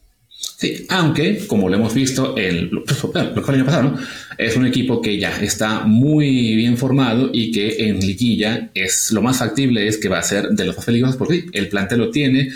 Sí, 0.56 0.86
aunque, 0.88 1.46
como 1.46 1.68
lo 1.68 1.76
hemos 1.76 1.94
visto 1.94 2.36
el, 2.36 2.70
fue 2.86 3.10
el 3.20 3.54
año 3.54 3.64
pasado, 3.64 3.96
es 4.38 4.56
un 4.56 4.66
equipo 4.66 5.00
que 5.00 5.18
ya 5.18 5.40
está 5.40 5.80
muy 5.80 6.56
bien 6.56 6.76
formado 6.76 7.30
y 7.32 7.52
que 7.52 7.88
en 7.88 8.00
liguilla 8.00 8.70
es 8.74 9.12
lo 9.12 9.22
más 9.22 9.38
factible 9.38 9.86
es 9.86 9.98
que 9.98 10.08
va 10.08 10.18
a 10.18 10.22
ser 10.22 10.48
de 10.50 10.64
los 10.64 10.76
más 10.76 10.84
peligrosos 10.84 11.16
porque 11.16 11.46
el 11.52 11.68
plantel 11.68 11.98
lo 11.98 12.10
tiene, 12.10 12.50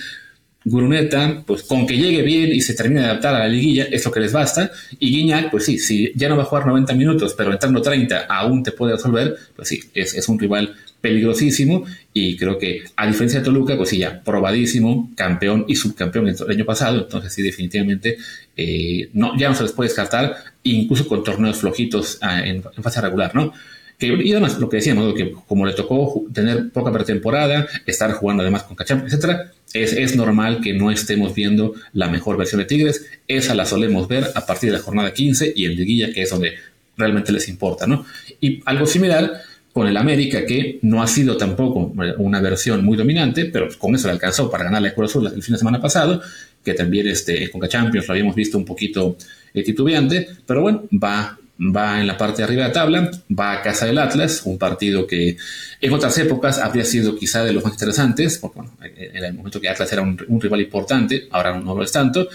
Guruneta, 0.69 1.45
pues 1.47 1.63
con 1.63 1.87
que 1.87 1.97
llegue 1.97 2.23
bien 2.23 2.53
y 2.53 2.61
se 2.61 2.75
termine 2.75 3.01
de 3.01 3.07
adaptar 3.07 3.37
a 3.37 3.39
la 3.41 3.49
liguilla, 3.49 3.85
es 3.85 4.05
lo 4.05 4.11
que 4.11 4.19
les 4.19 4.33
basta. 4.33 4.71
Y 4.99 5.11
Guiñac, 5.11 5.51
pues 5.51 5.65
sí, 5.65 5.79
si 5.79 6.13
ya 6.17 6.29
no 6.29 6.37
va 6.37 6.43
a 6.43 6.47
jugar 6.47 6.67
90 6.67 6.93
minutos, 6.95 7.35
pero 7.39 7.53
entrando 7.53 7.81
30 7.81 8.27
aún 8.29 8.65
te 8.65 8.73
puede 8.73 8.95
resolver, 8.95 9.37
pues 9.55 9.69
sí, 9.69 9.81
es, 9.95 10.15
es 10.15 10.29
un 10.29 10.39
rival 10.41 10.75
peligrosísimo 11.01 11.85
y 12.13 12.37
creo 12.37 12.59
que 12.59 12.83
a 12.97 13.07
diferencia 13.07 13.39
de 13.39 13.45
Toluca, 13.45 13.77
pues 13.77 13.91
sí, 13.91 13.99
ya 13.99 14.21
probadísimo, 14.25 15.13
campeón 15.15 15.65
y 15.69 15.77
subcampeón 15.77 16.29
el 16.29 16.51
año 16.51 16.65
pasado, 16.65 17.03
entonces 17.03 17.33
sí, 17.33 17.43
definitivamente 17.43 18.19
eh, 18.57 19.11
no, 19.13 19.39
ya 19.39 19.49
no 19.49 19.55
se 19.55 19.63
les 19.63 19.73
puede 19.73 19.89
descartar, 19.89 20.35
incluso 20.65 21.07
con 21.07 21.23
torneos 21.23 21.59
flojitos 21.59 22.19
ah, 22.23 22.45
en, 22.45 22.65
fase 22.83 23.01
regular, 23.01 23.35
¿no? 23.37 23.53
Que, 23.99 24.09
y 24.09 24.33
además, 24.33 24.59
lo 24.59 24.69
que 24.69 24.77
decíamos, 24.77 25.15
que 25.15 25.33
como 25.47 25.65
le 25.65 25.73
tocó 25.73 26.25
tener 26.33 26.71
poca 26.71 26.93
pretemporada, 26.93 27.67
estar 27.87 28.13
jugando 28.13 28.43
además 28.43 28.65
con 28.65 28.77
Cachamp, 28.77 29.07
etcétera, 29.07 29.53
es, 29.73 29.93
es, 29.93 30.17
normal 30.17 30.61
que 30.61 30.75
no 30.75 30.91
estemos 30.91 31.35
viendo 31.35 31.75
la 31.93 32.09
mejor 32.09 32.37
versión 32.37 32.61
de 32.61 32.67
Tigres. 32.67 33.07
Esa 33.27 33.55
la 33.55 33.65
solemos 33.65 34.09
ver 34.09 34.31
a 34.35 34.45
partir 34.47 34.71
de 34.71 34.79
la 34.79 34.83
jornada 34.83 35.13
15 35.13 35.53
y 35.57 35.65
el 35.65 35.77
Liguilla, 35.77 36.13
que 36.13 36.23
es 36.23 36.31
donde 36.31 36.55
realmente 36.97 37.33
les 37.33 37.49
importa, 37.49 37.87
¿no? 37.87 38.05
Y 38.41 38.63
algo 38.65 38.87
similar 38.87 39.43
con 39.77 39.87
el 39.87 39.97
América, 39.99 40.47
que 40.47 40.79
no 40.81 41.03
ha 41.03 41.07
sido 41.07 41.37
tampoco 41.37 41.93
una 42.17 42.41
versión 42.41 42.83
muy 42.83 42.97
dominante, 42.97 43.45
pero 43.45 43.69
con 43.77 43.95
eso 43.95 44.09
le 44.09 44.15
alcanzó 44.15 44.51
para 44.51 44.65
ganar 44.65 44.81
la 44.81 44.95
Cruz 44.95 45.11
Azul 45.11 45.27
el 45.27 45.43
fin 45.43 45.53
de 45.53 45.59
semana 45.59 45.83
pasado, 45.83 46.23
que 46.65 46.73
también 46.73 47.07
este, 47.09 47.51
con 47.51 47.61
Champions 47.69 48.09
lo 48.09 48.13
habíamos 48.13 48.35
visto 48.35 48.57
un 48.57 48.65
poquito 48.65 49.19
eh, 49.53 49.63
titubeante, 49.63 50.29
pero 50.47 50.63
bueno, 50.63 50.85
va, 50.93 51.39
va 51.59 52.01
en 52.01 52.07
la 52.07 52.17
parte 52.17 52.39
de 52.39 52.45
arriba 52.45 52.63
de 52.63 52.69
la 52.69 52.75
tabla, 52.75 53.11
va 53.31 53.53
a 53.53 53.63
casa 53.63 53.87
del 53.87 53.99
Atlas, 53.99 54.43
un 54.45 54.59
partido 54.59 55.07
que 55.07 55.37
en 55.81 55.93
otras 55.93 56.17
épocas 56.19 56.59
habría 56.59 56.85
sido 56.85 57.17
quizá 57.17 57.45
de 57.45 57.53
los 57.53 57.65
más 57.65 57.73
interesantes, 57.73 58.39
porque 58.39 58.61
bueno, 58.61 58.73
en 58.81 59.25
el 59.25 59.35
momento 59.35 59.61
que 59.61 59.69
Atlas 59.69 59.93
era 59.93 60.03
un, 60.03 60.19
un 60.29 60.41
rival 60.41 60.61
importante, 60.61 61.29
ahora 61.31 61.59
no 61.59 61.75
lo 61.75 61.83
es 61.83 61.93
tanto, 61.93 62.29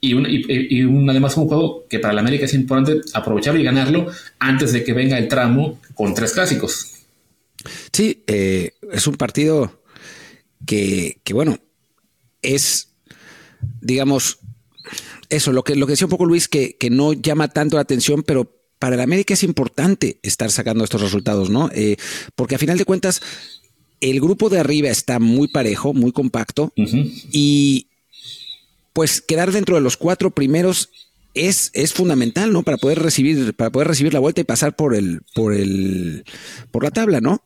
y, 0.00 0.14
un, 0.14 0.26
y, 0.28 0.82
además 1.10 1.36
un 1.36 1.46
juego 1.46 1.86
que 1.88 1.98
para 1.98 2.14
la 2.14 2.20
América 2.20 2.46
es 2.46 2.54
importante 2.54 3.00
aprovecharlo 3.12 3.60
y 3.60 3.64
ganarlo 3.64 4.06
antes 4.38 4.72
de 4.72 4.82
que 4.82 4.94
venga 4.94 5.18
el 5.18 5.28
tramo 5.28 5.78
con 5.94 6.14
tres 6.14 6.32
clásicos. 6.32 6.94
Sí, 7.92 8.22
eh, 8.26 8.72
es 8.90 9.06
un 9.06 9.16
partido 9.16 9.82
que, 10.66 11.20
que, 11.22 11.34
bueno, 11.34 11.58
es, 12.40 12.88
digamos, 13.82 14.38
eso, 15.28 15.52
lo 15.52 15.62
que, 15.62 15.76
lo 15.76 15.86
que 15.86 15.92
decía 15.92 16.06
un 16.06 16.10
poco 16.10 16.24
Luis, 16.24 16.48
que, 16.48 16.76
que 16.78 16.88
no 16.88 17.12
llama 17.12 17.48
tanto 17.48 17.76
la 17.76 17.82
atención, 17.82 18.22
pero 18.22 18.59
para 18.80 18.96
el 18.96 19.00
América 19.02 19.34
es 19.34 19.44
importante 19.44 20.18
estar 20.22 20.50
sacando 20.50 20.82
estos 20.82 21.02
resultados, 21.02 21.50
¿no? 21.50 21.70
Eh, 21.72 21.96
porque 22.34 22.56
a 22.56 22.58
final 22.58 22.78
de 22.78 22.86
cuentas, 22.86 23.20
el 24.00 24.20
grupo 24.20 24.48
de 24.48 24.58
arriba 24.58 24.88
está 24.88 25.20
muy 25.20 25.48
parejo, 25.48 25.92
muy 25.92 26.10
compacto, 26.10 26.72
y, 27.30 27.86
pues 28.94 29.20
quedar 29.20 29.52
dentro 29.52 29.76
de 29.76 29.82
los 29.82 29.98
cuatro 29.98 30.30
primeros 30.30 30.88
es, 31.34 31.70
es 31.74 31.92
fundamental, 31.92 32.52
¿no? 32.52 32.62
Para 32.62 32.78
poder 32.78 32.98
recibir, 32.98 33.54
para 33.54 33.70
poder 33.70 33.86
recibir 33.86 34.14
la 34.14 34.20
vuelta 34.20 34.40
y 34.40 34.44
pasar 34.44 34.74
por 34.74 34.94
el, 34.94 35.20
por 35.34 35.54
el, 35.54 36.24
por 36.70 36.82
la 36.82 36.90
tabla, 36.90 37.20
¿no? 37.20 37.44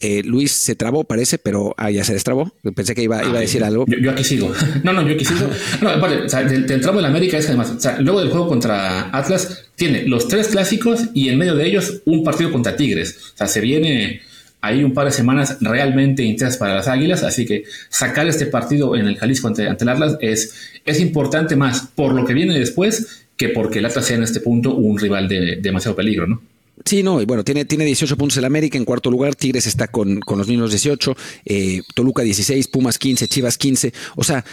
Eh, 0.00 0.22
Luis 0.24 0.52
se 0.52 0.74
trabó, 0.74 1.04
parece, 1.04 1.36
pero 1.36 1.74
ah, 1.76 1.90
ya 1.90 2.04
se 2.04 2.14
destrabó. 2.14 2.52
Pensé 2.74 2.94
que 2.94 3.02
iba, 3.02 3.22
iba 3.22 3.36
a 3.36 3.40
decir 3.40 3.62
algo. 3.62 3.84
Yo, 3.86 4.10
aquí 4.10 4.24
sigo. 4.24 4.52
No, 4.82 4.94
no, 4.94 5.06
yo 5.06 5.14
aquí 5.14 5.24
sigo. 5.24 5.46
No, 5.82 6.00
vale, 6.00 6.22
o 6.22 6.28
sea, 6.28 6.42
del, 6.42 6.80
tramo 6.80 6.98
de 6.98 7.02
la 7.02 7.08
América 7.08 7.36
es 7.36 7.44
que 7.44 7.50
además, 7.50 7.70
o 7.70 7.80
sea, 7.80 8.00
luego 8.00 8.20
del 8.20 8.30
juego 8.30 8.48
contra 8.48 9.14
Atlas, 9.16 9.66
tiene 9.76 10.06
los 10.06 10.26
tres 10.26 10.48
clásicos 10.48 11.04
y 11.12 11.28
en 11.28 11.38
medio 11.38 11.54
de 11.54 11.66
ellos 11.66 12.00
un 12.06 12.24
partido 12.24 12.50
contra 12.50 12.76
Tigres. 12.76 13.32
O 13.34 13.36
sea, 13.36 13.46
se 13.46 13.60
viene 13.60 14.22
hay 14.62 14.84
un 14.84 14.92
par 14.92 15.06
de 15.06 15.12
semanas 15.12 15.56
realmente 15.60 16.22
intensas 16.22 16.58
para 16.58 16.74
las 16.74 16.88
Águilas, 16.88 17.22
así 17.22 17.46
que 17.46 17.64
sacar 17.88 18.26
este 18.28 18.46
partido 18.46 18.94
en 18.96 19.06
el 19.06 19.16
Jalisco 19.16 19.48
ante, 19.48 19.66
el 19.66 19.88
Atlas 19.88 20.18
es, 20.20 20.54
es 20.84 21.00
importante 21.00 21.56
más 21.56 21.88
por 21.94 22.14
lo 22.14 22.26
que 22.26 22.34
viene 22.34 22.58
después 22.58 23.24
que 23.36 23.48
porque 23.48 23.78
el 23.78 23.86
Atlas 23.86 24.04
sea 24.04 24.16
en 24.16 24.22
este 24.22 24.40
punto 24.40 24.74
un 24.74 24.98
rival 24.98 25.28
de, 25.28 25.56
demasiado 25.56 25.96
peligro, 25.96 26.26
¿no? 26.26 26.42
Sí, 26.84 27.02
no, 27.02 27.20
y 27.20 27.26
bueno, 27.26 27.44
tiene, 27.44 27.64
tiene 27.64 27.84
18 27.84 28.16
puntos 28.16 28.38
el 28.38 28.44
América 28.44 28.78
en 28.78 28.84
cuarto 28.84 29.10
lugar, 29.10 29.34
Tigres 29.34 29.66
está 29.66 29.88
con, 29.88 30.20
con 30.20 30.38
los 30.38 30.48
mismos 30.48 30.70
18, 30.70 31.16
eh, 31.44 31.82
Toluca 31.94 32.22
16, 32.22 32.68
Pumas 32.68 32.98
15, 32.98 33.28
Chivas 33.28 33.58
15, 33.58 33.92
o 34.16 34.24
sea, 34.24 34.44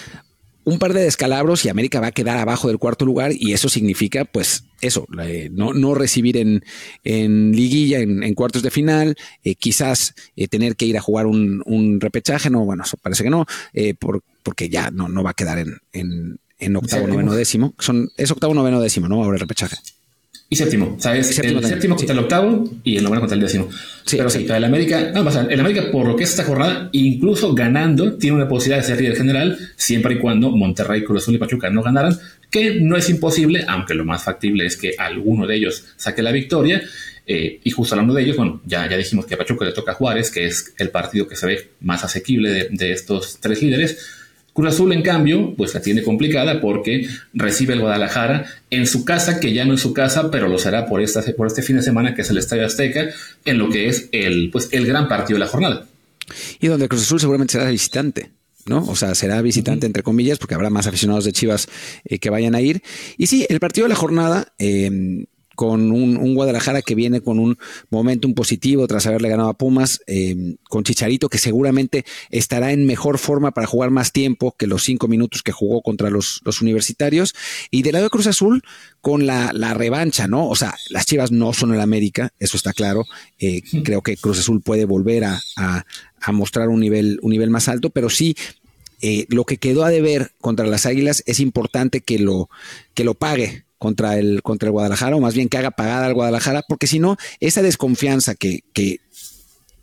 un 0.67 0.79
par 0.79 0.91
de 0.91 1.01
descalabros 1.01 1.63
y 1.63 1.69
América 1.69 2.01
va 2.01 2.07
a 2.07 2.11
quedar 2.11 2.37
abajo 2.37 2.67
del 2.67 2.77
cuarto 2.77 3.05
lugar 3.05 3.31
y 3.33 3.53
eso 3.53 3.69
significa, 3.69 4.25
pues, 4.25 4.65
eso, 4.81 5.07
no, 5.51 5.73
no 5.73 5.95
recibir 5.95 6.35
en, 6.35 6.61
en 7.05 7.53
liguilla, 7.53 7.99
en, 7.99 8.33
cuartos 8.33 8.63
de 8.63 8.69
final, 8.69 9.15
eh, 9.45 9.55
quizás 9.55 10.13
eh, 10.35 10.49
tener 10.49 10.75
que 10.75 10.85
ir 10.85 10.97
a 10.97 11.01
jugar 11.01 11.25
un, 11.25 11.99
repechaje, 12.01 12.49
no, 12.49 12.65
bueno, 12.65 12.83
eso 12.83 12.97
parece 12.97 13.23
que 13.23 13.29
no, 13.29 13.45
eh, 13.71 13.93
por, 13.93 14.23
porque 14.43 14.67
ya 14.67 14.91
no, 14.91 15.07
no 15.07 15.23
va 15.23 15.29
a 15.29 15.35
quedar 15.35 15.57
en, 15.57 15.77
en, 15.93 16.37
en 16.59 16.75
octavo, 16.75 17.07
noveno, 17.07 17.33
décimo. 17.33 17.73
Son, 17.79 18.09
es 18.17 18.29
octavo, 18.29 18.53
noveno, 18.53 18.81
décimo, 18.81 19.07
¿no? 19.07 19.23
Ahora 19.23 19.35
el 19.35 19.39
repechaje. 19.39 19.77
Y 20.49 20.55
séptimo, 20.55 20.95
o 20.97 21.01
sea, 21.01 21.13
es 21.13 21.37
el 21.39 21.65
séptimo 21.65 21.97
contra 21.97 22.13
el 22.13 22.19
octavo 22.19 22.63
y 22.81 22.95
el 22.95 23.03
noveno 23.03 23.19
contra 23.19 23.35
el 23.35 23.41
décimo. 23.41 23.69
Sí, 24.05 24.15
Pero 24.15 24.29
sí, 24.29 24.45
el 24.47 24.63
América, 24.63 25.11
no, 25.13 25.29
el 25.29 25.59
América, 25.59 25.91
por 25.91 26.07
lo 26.07 26.15
que 26.15 26.23
es 26.23 26.29
esta 26.29 26.45
jornada, 26.45 26.87
incluso 26.93 27.53
ganando, 27.53 28.13
tiene 28.13 28.37
una 28.37 28.47
posibilidad 28.47 28.81
de 28.81 28.87
ser 28.87 29.01
líder 29.01 29.17
general, 29.17 29.57
siempre 29.75 30.13
y 30.13 30.19
cuando 30.19 30.49
Monterrey, 30.51 31.03
Cruz 31.03 31.23
Azul 31.23 31.35
y 31.35 31.37
Pachuca 31.37 31.69
no 31.69 31.83
ganaran, 31.83 32.17
que 32.49 32.79
no 32.79 32.95
es 32.95 33.09
imposible, 33.09 33.65
aunque 33.67 33.93
lo 33.93 34.05
más 34.05 34.23
factible 34.23 34.65
es 34.65 34.77
que 34.77 34.95
alguno 34.97 35.45
de 35.47 35.55
ellos 35.57 35.83
saque 35.97 36.21
la 36.21 36.31
victoria. 36.31 36.81
Eh, 37.29 37.59
y 37.61 37.71
justo 37.71 37.95
hablando 37.95 38.13
de 38.13 38.23
ellos, 38.23 38.37
bueno, 38.37 38.61
ya, 38.65 38.89
ya 38.89 38.95
dijimos 38.95 39.25
que 39.25 39.33
a 39.33 39.37
Pachuca 39.37 39.65
le 39.65 39.73
toca 39.73 39.91
a 39.91 39.95
Juárez, 39.95 40.31
que 40.31 40.45
es 40.45 40.73
el 40.77 40.91
partido 40.91 41.27
que 41.27 41.35
se 41.35 41.45
ve 41.45 41.71
más 41.81 42.05
asequible 42.05 42.51
de, 42.51 42.67
de 42.71 42.93
estos 42.93 43.39
tres 43.41 43.61
líderes 43.61 44.16
Cruz 44.57 44.73
Azul, 44.73 44.91
en 44.91 45.03
cambio, 45.03 45.53
pues 45.55 45.71
la 45.75 45.83
tiene 45.83 46.01
complicada 46.01 46.59
porque 46.59 47.07
recibe 47.31 47.75
el 47.75 47.81
Guadalajara 47.81 48.47
en 48.71 48.87
su 48.87 49.05
casa, 49.05 49.39
que 49.39 49.53
ya 49.53 49.65
no 49.65 49.75
es 49.75 49.81
su 49.81 49.93
casa, 49.93 50.31
pero 50.31 50.47
lo 50.47 50.57
será 50.57 50.87
por, 50.87 50.99
esta, 50.99 51.21
por 51.37 51.45
este 51.45 51.61
fin 51.61 51.75
de 51.75 51.83
semana, 51.83 52.15
que 52.15 52.23
es 52.23 52.29
el 52.31 52.39
Estadio 52.39 52.65
Azteca, 52.65 53.05
en 53.45 53.59
lo 53.59 53.69
que 53.69 53.87
es 53.87 54.09
el, 54.11 54.49
pues, 54.49 54.69
el 54.71 54.87
gran 54.87 55.07
partido 55.07 55.37
de 55.37 55.45
la 55.45 55.51
jornada. 55.51 55.85
Y 56.59 56.65
donde 56.65 56.89
Cruz 56.89 57.03
Azul 57.03 57.19
seguramente 57.19 57.51
será 57.51 57.69
visitante. 57.69 58.31
¿no? 58.65 58.83
O 58.85 58.95
sea, 58.95 59.13
será 59.13 59.43
visitante 59.43 59.85
entre 59.85 60.01
comillas, 60.01 60.39
porque 60.39 60.55
habrá 60.55 60.71
más 60.71 60.87
aficionados 60.87 61.23
de 61.25 61.33
Chivas 61.33 61.67
eh, 62.05 62.17
que 62.17 62.31
vayan 62.31 62.55
a 62.55 62.61
ir. 62.61 62.81
Y 63.15 63.27
sí, 63.27 63.45
el 63.49 63.59
partido 63.59 63.85
de 63.85 63.89
la 63.89 63.95
jornada, 63.95 64.53
eh, 64.57 65.27
con 65.57 65.91
un, 65.91 66.35
Guadalajara 66.35 66.83
que 66.83 66.93
viene 66.93 67.21
con 67.21 67.39
un 67.39 67.57
momentum 67.89 68.35
positivo 68.35 68.85
tras 68.85 69.07
haberle 69.07 69.27
ganado 69.27 69.49
a 69.49 69.57
Pumas, 69.57 70.01
eh, 70.05 70.55
con 70.69 70.83
Chicharito 70.83 71.29
que 71.29 71.39
seguramente 71.39 72.05
estará 72.29 72.73
en 72.73 72.85
mejor 72.85 73.17
forma 73.17 73.49
para 73.49 73.65
jugar 73.65 73.89
más 73.89 74.11
tiempo 74.11 74.55
que 74.55 74.67
los 74.67 74.83
cinco 74.83 75.07
minutos 75.07 75.41
que 75.41 75.51
jugó 75.51 75.81
contra 75.81 76.11
los, 76.11 76.43
universitarios. 76.61 77.33
Y 77.71 77.81
del 77.81 77.93
lado 77.93 78.03
de 78.03 78.11
Cruz 78.11 78.27
Azul, 78.27 78.61
con 79.01 79.25
la, 79.25 79.51
revancha, 79.73 80.27
¿no? 80.27 80.47
O 80.47 80.55
sea, 80.55 80.75
las 80.91 81.07
Chivas 81.07 81.31
no 81.31 81.51
son 81.53 81.73
el 81.73 81.81
América, 81.81 82.31
eso 82.37 82.55
está 82.55 82.71
claro. 82.71 83.05
Eh, 83.39 83.63
creo 83.83 84.03
que 84.03 84.15
Cruz 84.15 84.37
Azul 84.37 84.61
puede 84.61 84.85
volver 84.85 85.23
a, 85.23 85.41
mostrar 86.31 86.69
un 86.69 86.81
nivel, 86.81 87.17
un 87.23 87.31
nivel 87.31 87.49
más 87.49 87.67
alto, 87.67 87.89
pero 87.89 88.11
sí 88.11 88.35
eh, 89.01 89.25
lo 89.29 89.43
que 89.43 89.57
quedó 89.57 89.83
a 89.83 89.89
deber 89.89 90.33
contra 90.39 90.67
las 90.67 90.85
Águilas 90.85 91.23
es 91.25 91.39
importante 91.39 92.01
que 92.01 92.19
lo, 92.19 92.47
que 92.93 93.03
lo 93.03 93.15
pague 93.15 93.65
contra 93.77 94.17
el, 94.17 94.41
contra 94.41 94.67
el 94.67 94.71
Guadalajara, 94.71 95.15
o 95.15 95.19
más 95.19 95.33
bien 95.33 95.49
que 95.49 95.57
haga 95.57 95.71
pagada 95.71 96.07
al 96.07 96.13
Guadalajara, 96.13 96.63
porque 96.67 96.87
si 96.87 96.99
no, 96.99 97.17
esa 97.39 97.61
desconfianza 97.61 98.35
que, 98.35 98.61
que 98.73 98.99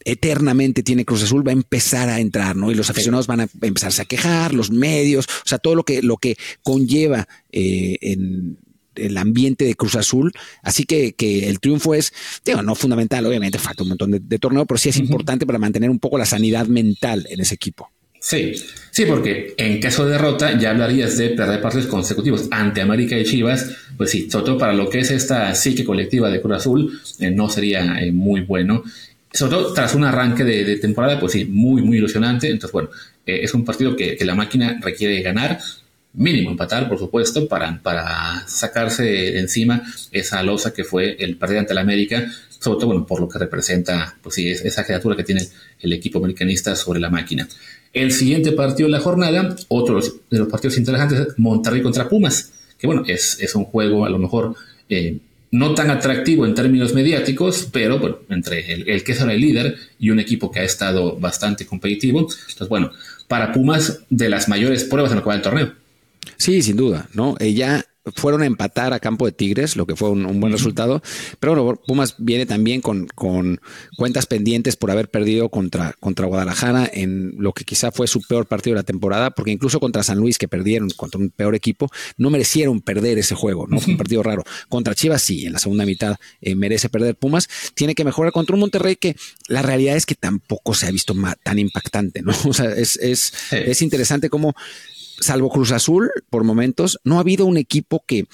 eternamente 0.04 0.82
tiene 0.82 1.04
Cruz 1.04 1.22
Azul 1.22 1.46
va 1.46 1.50
a 1.50 1.54
empezar 1.54 2.08
a 2.08 2.20
entrar, 2.20 2.56
¿no? 2.56 2.70
Y 2.70 2.74
los 2.74 2.90
aficionados 2.90 3.26
van 3.26 3.40
a 3.40 3.48
empezarse 3.62 4.02
a 4.02 4.04
quejar, 4.04 4.52
los 4.52 4.70
medios, 4.70 5.26
o 5.26 5.48
sea, 5.48 5.58
todo 5.58 5.74
lo 5.74 5.84
que, 5.84 6.02
lo 6.02 6.16
que 6.18 6.36
conlleva 6.62 7.26
eh, 7.52 7.96
en 8.00 8.58
el 8.96 9.16
ambiente 9.16 9.64
de 9.64 9.74
Cruz 9.74 9.96
Azul. 9.96 10.32
Así 10.62 10.84
que, 10.84 11.14
que, 11.14 11.48
el 11.48 11.58
triunfo 11.60 11.94
es, 11.94 12.12
digo, 12.44 12.62
no 12.62 12.74
fundamental, 12.74 13.26
obviamente 13.26 13.58
falta 13.58 13.82
un 13.82 13.90
montón 13.90 14.10
de, 14.10 14.20
de 14.20 14.38
torneo, 14.38 14.66
pero 14.66 14.78
sí 14.78 14.90
es 14.90 14.98
importante 14.98 15.46
para 15.46 15.58
mantener 15.58 15.90
un 15.90 15.98
poco 15.98 16.18
la 16.18 16.26
sanidad 16.26 16.66
mental 16.66 17.26
en 17.30 17.40
ese 17.40 17.54
equipo. 17.54 17.90
Sí, 18.24 18.54
sí, 18.90 19.04
porque 19.04 19.52
en 19.58 19.78
caso 19.82 20.06
de 20.06 20.12
derrota 20.12 20.58
ya 20.58 20.70
hablarías 20.70 21.18
de 21.18 21.28
perder 21.28 21.60
partidos 21.60 21.88
consecutivos 21.88 22.48
ante 22.50 22.80
América 22.80 23.18
y 23.18 23.24
Chivas, 23.26 23.76
pues 23.98 24.12
sí, 24.12 24.30
sobre 24.30 24.46
todo 24.46 24.56
para 24.56 24.72
lo 24.72 24.88
que 24.88 25.00
es 25.00 25.10
esta 25.10 25.54
psique 25.54 25.84
colectiva 25.84 26.30
de 26.30 26.40
Cruz 26.40 26.56
Azul, 26.56 27.00
eh, 27.18 27.30
no 27.30 27.50
sería 27.50 28.00
eh, 28.00 28.12
muy 28.12 28.40
bueno. 28.40 28.82
Sobre 29.30 29.52
todo 29.52 29.74
tras 29.74 29.94
un 29.94 30.04
arranque 30.04 30.42
de, 30.42 30.76
temporada, 30.78 31.20
pues 31.20 31.32
sí, 31.32 31.44
muy, 31.44 31.82
muy 31.82 31.98
ilusionante. 31.98 32.48
Entonces, 32.48 32.72
bueno, 32.72 32.88
eh, 33.26 33.40
es 33.42 33.52
un 33.52 33.62
partido 33.62 33.94
que, 33.94 34.16
la 34.24 34.34
máquina 34.34 34.78
requiere 34.80 35.20
ganar, 35.20 35.58
mínimo 36.14 36.50
empatar, 36.50 36.88
por 36.88 36.98
supuesto, 36.98 37.46
para, 37.46 37.82
para 37.82 38.48
sacarse 38.48 39.02
de 39.02 39.38
encima 39.38 39.82
esa 40.12 40.42
losa 40.42 40.72
que 40.72 40.84
fue 40.84 41.14
el 41.18 41.36
partido 41.36 41.60
ante 41.60 41.74
la 41.74 41.82
América, 41.82 42.26
sobre 42.58 42.78
todo, 42.78 42.86
bueno, 42.86 43.06
por 43.06 43.20
lo 43.20 43.28
que 43.28 43.38
representa, 43.38 44.16
pues 44.22 44.36
sí, 44.36 44.48
esa 44.48 44.82
criatura 44.82 45.14
que 45.14 45.24
tiene 45.24 45.46
el 45.80 45.92
equipo 45.92 46.20
americanista 46.20 46.74
sobre 46.74 47.00
la 47.00 47.10
máquina. 47.10 47.46
El 47.94 48.12
siguiente 48.12 48.52
partido 48.52 48.88
de 48.88 48.92
la 48.92 49.00
jornada, 49.00 49.56
otro 49.68 50.00
de 50.00 50.38
los 50.38 50.48
partidos 50.48 50.76
interesantes, 50.76 51.28
Monterrey 51.38 51.80
contra 51.80 52.08
Pumas, 52.08 52.52
que 52.76 52.86
bueno, 52.86 53.04
es, 53.06 53.38
es 53.40 53.54
un 53.54 53.64
juego 53.64 54.04
a 54.04 54.10
lo 54.10 54.18
mejor 54.18 54.54
eh, 54.88 55.18
no 55.52 55.72
tan 55.72 55.88
atractivo 55.90 56.44
en 56.44 56.54
términos 56.54 56.92
mediáticos, 56.94 57.68
pero 57.70 58.00
bueno, 58.00 58.18
entre 58.28 58.72
el, 58.72 59.04
que 59.04 59.12
es 59.12 59.20
ahora 59.20 59.34
el 59.34 59.40
líder 59.40 59.76
y 60.00 60.10
un 60.10 60.18
equipo 60.18 60.50
que 60.50 60.58
ha 60.58 60.64
estado 60.64 61.16
bastante 61.16 61.64
competitivo. 61.64 62.22
Entonces, 62.22 62.68
bueno, 62.68 62.90
para 63.28 63.52
Pumas 63.52 64.00
de 64.10 64.28
las 64.28 64.48
mayores 64.48 64.82
pruebas 64.82 65.12
en 65.12 65.18
la 65.18 65.22
cual 65.22 65.36
del 65.36 65.44
torneo. 65.44 65.72
Sí, 66.36 66.60
sin 66.60 66.76
duda, 66.76 67.08
¿no? 67.14 67.36
Ella 67.38 67.86
fueron 68.14 68.42
a 68.42 68.46
empatar 68.46 68.92
a 68.92 69.00
campo 69.00 69.24
de 69.24 69.32
Tigres, 69.32 69.76
lo 69.76 69.86
que 69.86 69.96
fue 69.96 70.10
un, 70.10 70.40
buen 70.40 70.52
resultado. 70.52 71.02
Pero 71.40 71.62
bueno, 71.62 71.80
Pumas 71.86 72.16
viene 72.18 72.44
también 72.44 72.80
con, 72.80 73.06
con, 73.06 73.60
cuentas 73.96 74.26
pendientes 74.26 74.76
por 74.76 74.90
haber 74.90 75.10
perdido 75.10 75.48
contra, 75.48 75.94
contra 76.00 76.26
Guadalajara 76.26 76.88
en 76.92 77.34
lo 77.38 77.52
que 77.52 77.64
quizá 77.64 77.92
fue 77.92 78.06
su 78.06 78.20
peor 78.22 78.46
partido 78.46 78.74
de 78.74 78.80
la 78.80 78.86
temporada, 78.86 79.30
porque 79.30 79.52
incluso 79.52 79.80
contra 79.80 80.02
San 80.02 80.18
Luis, 80.18 80.38
que 80.38 80.48
perdieron 80.48 80.90
contra 80.90 81.20
un 81.20 81.30
peor 81.30 81.54
equipo, 81.54 81.90
no 82.18 82.30
merecieron 82.30 82.80
perder 82.80 83.18
ese 83.18 83.34
juego, 83.34 83.66
¿no? 83.66 83.80
Fue 83.80 83.92
un 83.92 83.98
partido 83.98 84.22
raro. 84.22 84.44
Contra 84.68 84.94
Chivas 84.94 85.22
sí, 85.22 85.46
en 85.46 85.54
la 85.54 85.58
segunda 85.58 85.86
mitad 85.86 86.16
eh, 86.40 86.54
merece 86.54 86.88
perder 86.88 87.16
Pumas. 87.16 87.48
Tiene 87.74 87.94
que 87.94 88.04
mejorar 88.04 88.32
contra 88.32 88.54
un 88.54 88.60
Monterrey 88.60 88.96
que 88.96 89.16
la 89.48 89.62
realidad 89.62 89.96
es 89.96 90.04
que 90.04 90.14
tampoco 90.14 90.74
se 90.74 90.86
ha 90.86 90.90
visto 90.90 91.14
tan 91.42 91.58
impactante, 91.58 92.22
¿no? 92.22 92.32
O 92.44 92.52
sea, 92.52 92.70
es, 92.72 92.96
es, 92.98 93.32
es 93.50 93.82
interesante 93.82 94.28
cómo 94.28 94.54
salvo 95.20 95.50
Cruz 95.50 95.72
Azul, 95.72 96.10
por 96.30 96.44
momentos, 96.44 96.98
no 97.04 97.16
ha 97.16 97.20
habido 97.20 97.46
un 97.46 97.56
equipo 97.56 98.04
que, 98.06 98.26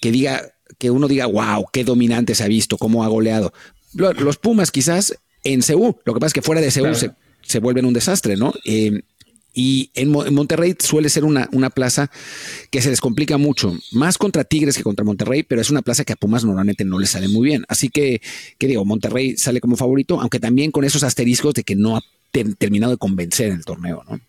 que 0.00 0.10
diga, 0.10 0.42
que 0.78 0.90
uno 0.90 1.08
diga, 1.08 1.26
wow, 1.26 1.66
qué 1.72 1.84
dominante 1.84 2.34
se 2.34 2.44
ha 2.44 2.48
visto, 2.48 2.78
cómo 2.78 3.04
ha 3.04 3.08
goleado. 3.08 3.52
Los 3.92 4.38
Pumas 4.38 4.70
quizás 4.70 5.14
en 5.44 5.62
Ceú, 5.62 5.96
lo 6.04 6.14
que 6.14 6.20
pasa 6.20 6.28
es 6.28 6.34
que 6.34 6.42
fuera 6.42 6.60
de 6.60 6.70
Ceú 6.70 6.94
se, 7.42 7.58
vuelven 7.58 7.84
un 7.84 7.92
desastre, 7.92 8.36
¿no? 8.36 8.52
Eh, 8.64 9.02
y 9.52 9.90
en, 9.94 10.10
Monterrey 10.10 10.76
suele 10.78 11.08
ser 11.08 11.24
una, 11.24 11.48
una, 11.52 11.70
plaza 11.70 12.10
que 12.70 12.80
se 12.80 12.90
les 12.90 13.00
complica 13.00 13.36
mucho, 13.36 13.76
más 13.90 14.16
contra 14.16 14.44
Tigres 14.44 14.76
que 14.76 14.84
contra 14.84 15.04
Monterrey, 15.04 15.42
pero 15.42 15.60
es 15.60 15.70
una 15.70 15.82
plaza 15.82 16.04
que 16.04 16.12
a 16.12 16.16
Pumas 16.16 16.44
normalmente 16.44 16.84
no 16.84 17.00
le 17.00 17.06
sale 17.06 17.26
muy 17.26 17.48
bien. 17.48 17.64
Así 17.68 17.88
que, 17.88 18.22
¿qué 18.58 18.68
digo? 18.68 18.84
Monterrey 18.84 19.36
sale 19.36 19.60
como 19.60 19.76
favorito, 19.76 20.20
aunque 20.20 20.38
también 20.38 20.70
con 20.70 20.84
esos 20.84 21.02
asteriscos 21.02 21.54
de 21.54 21.64
que 21.64 21.74
no 21.74 21.96
ha 21.96 22.02
terminado 22.30 22.92
de 22.92 22.98
convencer 22.98 23.48
en 23.48 23.56
el 23.56 23.64
torneo, 23.64 24.04
¿no? 24.08 24.20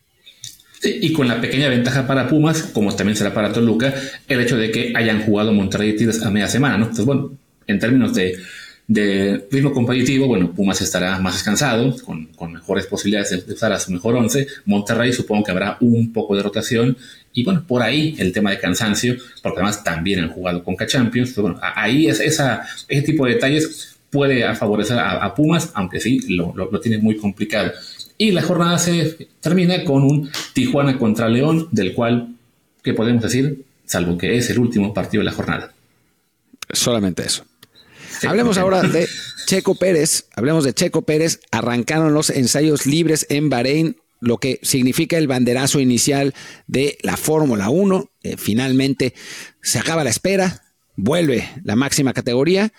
Y 0.84 1.14
con 1.14 1.28
la 1.28 1.40
pequeña 1.40 1.70
ventaja 1.70 2.08
para 2.08 2.28
Pumas, 2.28 2.64
como 2.64 2.96
también 2.96 3.16
será 3.16 3.34
para 3.34 3.54
Toluca, 3.54 3.94
el 4.28 4.42
hecho 4.42 4.58
de 4.58 4.72
que 4.72 4.94
hayan 4.96 5.22
jugado 5.24 5.54
Monterrey 5.54 5.90
y 5.90 5.96
Tigres 5.96 6.24
a 6.24 6.32
media 6.32 6.48
semana, 6.48 6.78
¿no? 6.78 6.86
Entonces, 6.86 7.06
bueno, 7.06 7.32
en 7.68 7.80
términos 7.80 8.14
de, 8.14 8.38
de 8.88 9.48
ritmo 9.52 9.72
competitivo, 9.72 10.28
bueno, 10.28 10.52
Pumas 10.52 10.82
estará 10.82 11.20
más 11.20 11.34
descansado, 11.34 11.96
con, 12.04 12.26
con, 12.28 12.54
mejores 12.54 12.88
posibilidades 12.88 13.46
de 13.46 13.54
usar 13.54 13.72
a 13.72 13.80
su 13.80 13.92
mejor 13.92 14.16
once. 14.16 14.48
Monterrey 14.66 15.14
supongo 15.14 15.44
que 15.44 15.52
habrá 15.52 15.78
un 15.82 16.12
poco 16.12 16.36
de 16.36 16.44
rotación. 16.44 16.98
Y 17.34 17.44
bueno, 17.44 17.64
por 17.66 17.82
ahí 17.84 18.16
el 18.18 18.34
tema 18.34 18.50
de 18.50 18.60
cansancio, 18.60 19.16
porque 19.42 19.60
además 19.60 19.84
también 19.84 20.20
han 20.20 20.30
jugado 20.30 20.64
con 20.64 20.76
K-Champions. 20.76 21.30
Entonces, 21.30 21.42
bueno, 21.42 21.60
ahí 21.76 22.08
es 22.08 22.20
esa, 22.20 22.68
ese 22.88 23.02
tipo 23.04 23.26
de 23.26 23.36
detalles 23.36 23.98
puede 24.10 24.54
favorecer 24.56 25.00
a, 25.00 25.34
Pumas, 25.34 25.72
aunque 25.74 26.02
sí, 26.02 26.20
lo, 26.36 26.54
lo, 26.54 26.70
lo 26.70 26.80
tiene 26.82 26.98
muy 26.98 27.16
complicado. 27.16 27.72
Y 28.22 28.30
la 28.30 28.44
jornada 28.44 28.78
se 28.78 29.30
termina 29.40 29.84
con 29.84 30.04
un 30.04 30.30
Tijuana 30.54 31.00
contra 31.00 31.28
León, 31.28 31.70
del 31.72 31.96
cual, 31.96 32.36
¿qué 32.84 32.94
podemos 32.94 33.24
decir? 33.24 33.66
Salvo 33.84 34.16
que 34.16 34.38
es 34.38 34.48
el 34.52 34.60
último 34.60 34.94
partido 34.94 35.22
de 35.22 35.26
la 35.26 35.32
jornada. 35.32 35.74
Solamente 36.72 37.24
eso. 37.26 37.46
hablemos 38.28 38.60
ahora 38.60 38.84
de 38.84 39.08
Checo 39.48 39.74
Pérez. 39.74 40.26
Hablemos 40.36 40.64
de 40.64 40.76
Checo 40.76 41.02
Pérez. 41.02 41.40
Arrancaron 41.50 42.14
los 42.14 42.30
ensayos 42.30 42.86
libres 42.86 43.26
en 43.30 43.50
Bahrein, 43.50 43.98
lo 44.20 44.38
que 44.38 44.60
significa 44.62 45.18
el 45.18 45.28
banderazo 45.28 45.80
inicial 45.80 46.36
de 46.68 47.00
la 47.02 47.18
Fórmula 47.18 47.72
1. 47.72 48.12
Eh, 48.22 48.36
finalmente 48.38 49.16
se 49.64 49.80
acaba 49.80 50.04
la 50.04 50.12
espera, 50.12 50.62
vuelve 50.96 51.50
la 51.64 51.76
máxima 51.76 52.14
categoría 52.14 52.72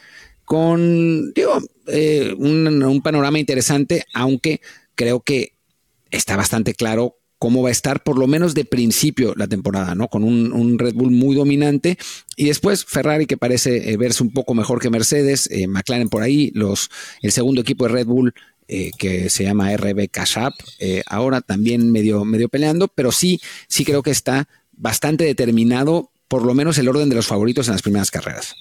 con 0.45 1.33
digo, 1.33 1.61
eh, 1.87 2.35
un, 2.37 3.01
panorama 3.03 3.39
interesante, 3.39 4.05
aunque 4.13 4.61
creo 4.95 5.21
que 5.21 5.55
está 6.11 6.37
bastante 6.37 6.75
claro 6.75 7.17
cómo 7.43 7.61
va 7.61 7.71
a 7.71 7.73
estar, 7.73 8.05
por 8.05 8.19
lo 8.19 8.29
menos 8.29 8.55
de 8.55 8.65
principio, 8.65 9.35
la 9.37 9.49
temporada, 9.49 9.97
¿no? 9.97 10.07
Con 10.07 10.23
un, 10.23 10.79
Red 10.79 10.95
Bull 10.95 11.11
muy 11.11 11.35
dominante. 11.35 11.99
Y 12.37 12.45
después 12.45 12.85
Ferrari, 12.85 13.27
que 13.27 13.37
parece 13.37 13.91
eh, 13.91 13.97
verse 13.97 14.23
un 14.23 14.33
poco 14.33 14.55
mejor 14.55 14.81
que 14.81 14.91
Mercedes, 14.91 15.49
eh, 15.51 15.67
McLaren 15.67 16.09
por 16.09 16.23
ahí, 16.23 16.53
los, 16.55 16.89
el 17.21 17.33
segundo 17.33 17.61
equipo 17.61 17.87
de 17.87 17.95
Red 17.95 18.07
Bull. 18.07 18.33
Eh, 18.69 18.93
que 18.97 19.29
se 19.29 19.43
llama 19.43 19.77
RB 19.77 20.09
Cash 20.09 20.39
App, 20.39 20.55
ahora 21.07 21.43
también 21.43 21.91
medio, 21.91 22.25
medio 22.25 22.49
peleando, 22.49 22.89
pero 22.89 23.13
sí, 23.13 23.41
sí 23.69 23.85
creo 23.85 24.03
que 24.03 24.13
está 24.13 24.49
bastante 24.71 25.25
determinado, 25.25 26.11
por 26.29 26.47
lo 26.47 26.55
menos 26.55 26.79
el 26.79 26.89
orden 26.89 27.11
de 27.11 27.17
los 27.17 27.27
favoritos 27.27 27.67
en 27.67 27.73
las 27.73 27.83
primeras 27.83 28.11
carreras. 28.11 28.55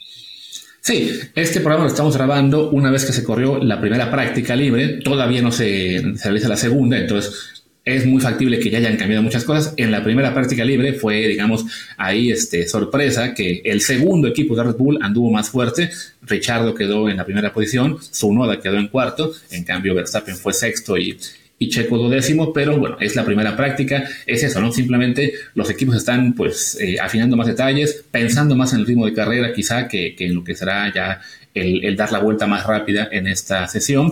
Sí, 0.83 1.11
este 1.35 1.59
programa 1.59 1.83
lo 1.83 1.91
estamos 1.91 2.17
grabando 2.17 2.71
una 2.71 2.89
vez 2.89 3.05
que 3.05 3.13
se 3.13 3.23
corrió 3.23 3.59
la 3.59 3.79
primera 3.79 4.09
práctica 4.09 4.55
libre, 4.55 4.99
todavía 5.03 5.39
no 5.43 5.51
se, 5.51 6.01
realiza 6.23 6.47
la 6.47 6.57
segunda, 6.57 6.97
entonces 6.97 7.63
es 7.85 8.07
muy 8.07 8.19
factible 8.19 8.59
que 8.59 8.71
ya 8.71 8.79
hayan 8.79 8.97
cambiado 8.97 9.21
muchas 9.21 9.43
cosas. 9.43 9.75
En 9.77 9.91
la 9.91 10.03
primera 10.03 10.33
práctica 10.33 10.65
libre 10.65 10.93
fue, 10.93 11.27
digamos, 11.27 11.65
ahí 11.97 12.31
este, 12.31 12.67
sorpresa 12.67 13.35
que 13.35 13.61
el 13.63 13.81
segundo 13.81 14.27
equipo 14.27 14.55
de 14.55 14.63
Red 14.63 14.75
Bull 14.75 14.97
anduvo 15.03 15.29
más 15.31 15.51
fuerte. 15.51 15.91
Richardo 16.23 16.73
quedó 16.73 17.09
en 17.09 17.17
la 17.17 17.25
primera 17.25 17.53
posición, 17.53 17.99
Zunoda 18.01 18.59
quedó 18.59 18.77
en 18.77 18.87
cuarto, 18.87 19.33
en 19.51 19.63
cambio 19.63 19.93
Verstappen 19.93 20.35
fue 20.35 20.51
sexto 20.51 20.97
y, 20.97 21.15
y 21.61 21.69
Checo 21.69 21.95
duodécimo, 21.95 22.51
pero 22.53 22.75
bueno, 22.79 22.97
es 22.99 23.15
la 23.15 23.23
primera 23.23 23.55
práctica, 23.55 24.03
es 24.25 24.41
eso, 24.41 24.59
¿no? 24.59 24.71
Simplemente 24.71 25.33
los 25.53 25.69
equipos 25.69 25.95
están 25.95 26.33
pues 26.33 26.75
eh, 26.81 26.97
afinando 26.99 27.37
más 27.37 27.45
detalles, 27.45 28.03
pensando 28.09 28.55
más 28.55 28.73
en 28.73 28.79
el 28.79 28.87
ritmo 28.87 29.05
de 29.05 29.13
carrera 29.13 29.53
quizá 29.53 29.87
que, 29.87 30.15
en 30.17 30.33
lo 30.33 30.43
que 30.43 30.55
será 30.55 30.91
ya 30.91 31.21
el, 31.53 31.95
dar 31.95 32.11
la 32.11 32.17
vuelta 32.17 32.47
más 32.47 32.65
rápida 32.65 33.09
en 33.11 33.27
esta 33.27 33.67
sesión. 33.67 34.11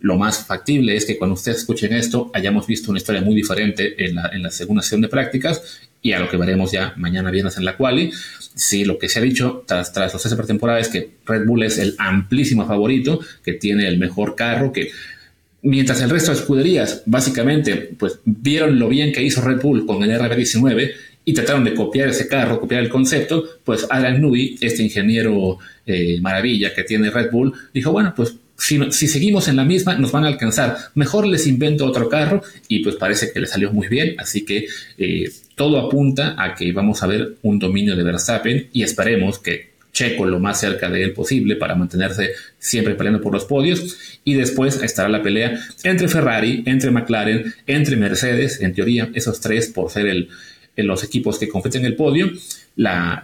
Lo 0.00 0.18
más 0.18 0.44
factible 0.44 0.94
es 0.94 1.06
que 1.06 1.16
cuando 1.16 1.36
ustedes 1.36 1.60
escuchen 1.60 1.94
esto 1.94 2.30
hayamos 2.34 2.66
visto 2.66 2.90
una 2.90 2.98
historia 2.98 3.22
muy 3.22 3.34
diferente 3.34 4.04
en 4.04 4.16
la, 4.16 4.28
en 4.34 4.42
la 4.42 4.50
segunda 4.50 4.82
sesión 4.82 5.00
de 5.00 5.08
prácticas 5.08 5.80
y 6.02 6.12
a 6.12 6.20
lo 6.20 6.28
que 6.28 6.36
veremos 6.36 6.70
ya 6.70 6.92
mañana 6.98 7.30
viernes 7.30 7.56
en 7.56 7.64
la 7.64 7.78
quali. 7.78 8.12
Sí, 8.54 8.84
lo 8.84 8.98
que 8.98 9.08
se 9.08 9.20
ha 9.20 9.22
dicho 9.22 9.64
tras, 9.66 9.94
tras 9.94 10.12
los 10.12 10.22
tres 10.22 10.46
temporadas 10.46 10.88
es 10.88 10.92
que 10.92 11.12
Red 11.24 11.46
Bull 11.46 11.62
es 11.62 11.78
el 11.78 11.94
amplísimo 11.96 12.66
favorito, 12.66 13.20
que 13.42 13.54
tiene 13.54 13.88
el 13.88 13.96
mejor 13.96 14.36
carro, 14.36 14.70
que 14.70 14.90
Mientras 15.62 16.00
el 16.00 16.10
resto 16.10 16.32
de 16.32 16.38
escuderías, 16.38 17.02
básicamente, 17.04 17.76
pues 17.98 18.20
vieron 18.24 18.78
lo 18.78 18.88
bien 18.88 19.12
que 19.12 19.22
hizo 19.22 19.42
Red 19.42 19.60
Bull 19.60 19.84
con 19.84 20.02
el 20.02 20.10
RB19 20.18 20.90
y 21.24 21.34
trataron 21.34 21.64
de 21.64 21.74
copiar 21.74 22.08
ese 22.08 22.28
carro, 22.28 22.60
copiar 22.60 22.82
el 22.82 22.88
concepto, 22.88 23.44
pues 23.62 23.86
Alan 23.90 24.20
Nui, 24.22 24.56
este 24.60 24.82
ingeniero 24.82 25.58
eh, 25.84 26.18
maravilla 26.20 26.72
que 26.74 26.84
tiene 26.84 27.10
Red 27.10 27.30
Bull, 27.30 27.52
dijo, 27.74 27.92
bueno, 27.92 28.14
pues 28.16 28.36
si, 28.56 28.78
si, 28.92 29.08
seguimos 29.08 29.48
en 29.48 29.56
la 29.56 29.64
misma, 29.64 29.96
nos 29.96 30.12
van 30.12 30.24
a 30.24 30.28
alcanzar. 30.28 30.76
Mejor 30.94 31.26
les 31.26 31.46
invento 31.46 31.86
otro 31.86 32.08
carro 32.08 32.42
y 32.68 32.80
pues 32.80 32.96
parece 32.96 33.32
que 33.32 33.40
le 33.40 33.46
salió 33.46 33.72
muy 33.72 33.88
bien. 33.88 34.14
Así 34.18 34.44
que 34.44 34.66
eh, 34.98 35.30
todo 35.54 35.78
apunta 35.78 36.34
a 36.38 36.54
que 36.54 36.72
vamos 36.72 37.02
a 37.02 37.06
ver 37.06 37.36
un 37.42 37.58
dominio 37.58 37.96
de 37.96 38.02
Verstappen 38.02 38.68
y 38.72 38.82
esperemos 38.82 39.38
que 39.38 39.69
Checo 39.92 40.24
lo 40.24 40.38
más 40.38 40.60
cerca 40.60 40.88
de 40.88 41.02
él 41.02 41.12
posible 41.12 41.56
para 41.56 41.74
mantenerse 41.74 42.30
siempre 42.58 42.94
peleando 42.94 43.20
por 43.20 43.32
los 43.32 43.44
podios. 43.44 43.98
Y 44.24 44.34
después 44.34 44.82
estará 44.82 45.08
la 45.08 45.22
pelea 45.22 45.58
entre 45.82 46.08
Ferrari, 46.08 46.62
entre 46.66 46.90
McLaren, 46.90 47.54
entre 47.66 47.96
Mercedes, 47.96 48.60
en 48.60 48.74
teoría, 48.74 49.10
esos 49.14 49.40
tres 49.40 49.68
por 49.68 49.90
ser 49.90 50.06
el, 50.06 50.28
los 50.76 51.04
equipos 51.04 51.38
que 51.38 51.48
compiten 51.48 51.84
el 51.84 51.96
podio. 51.96 52.30
La, 52.76 53.22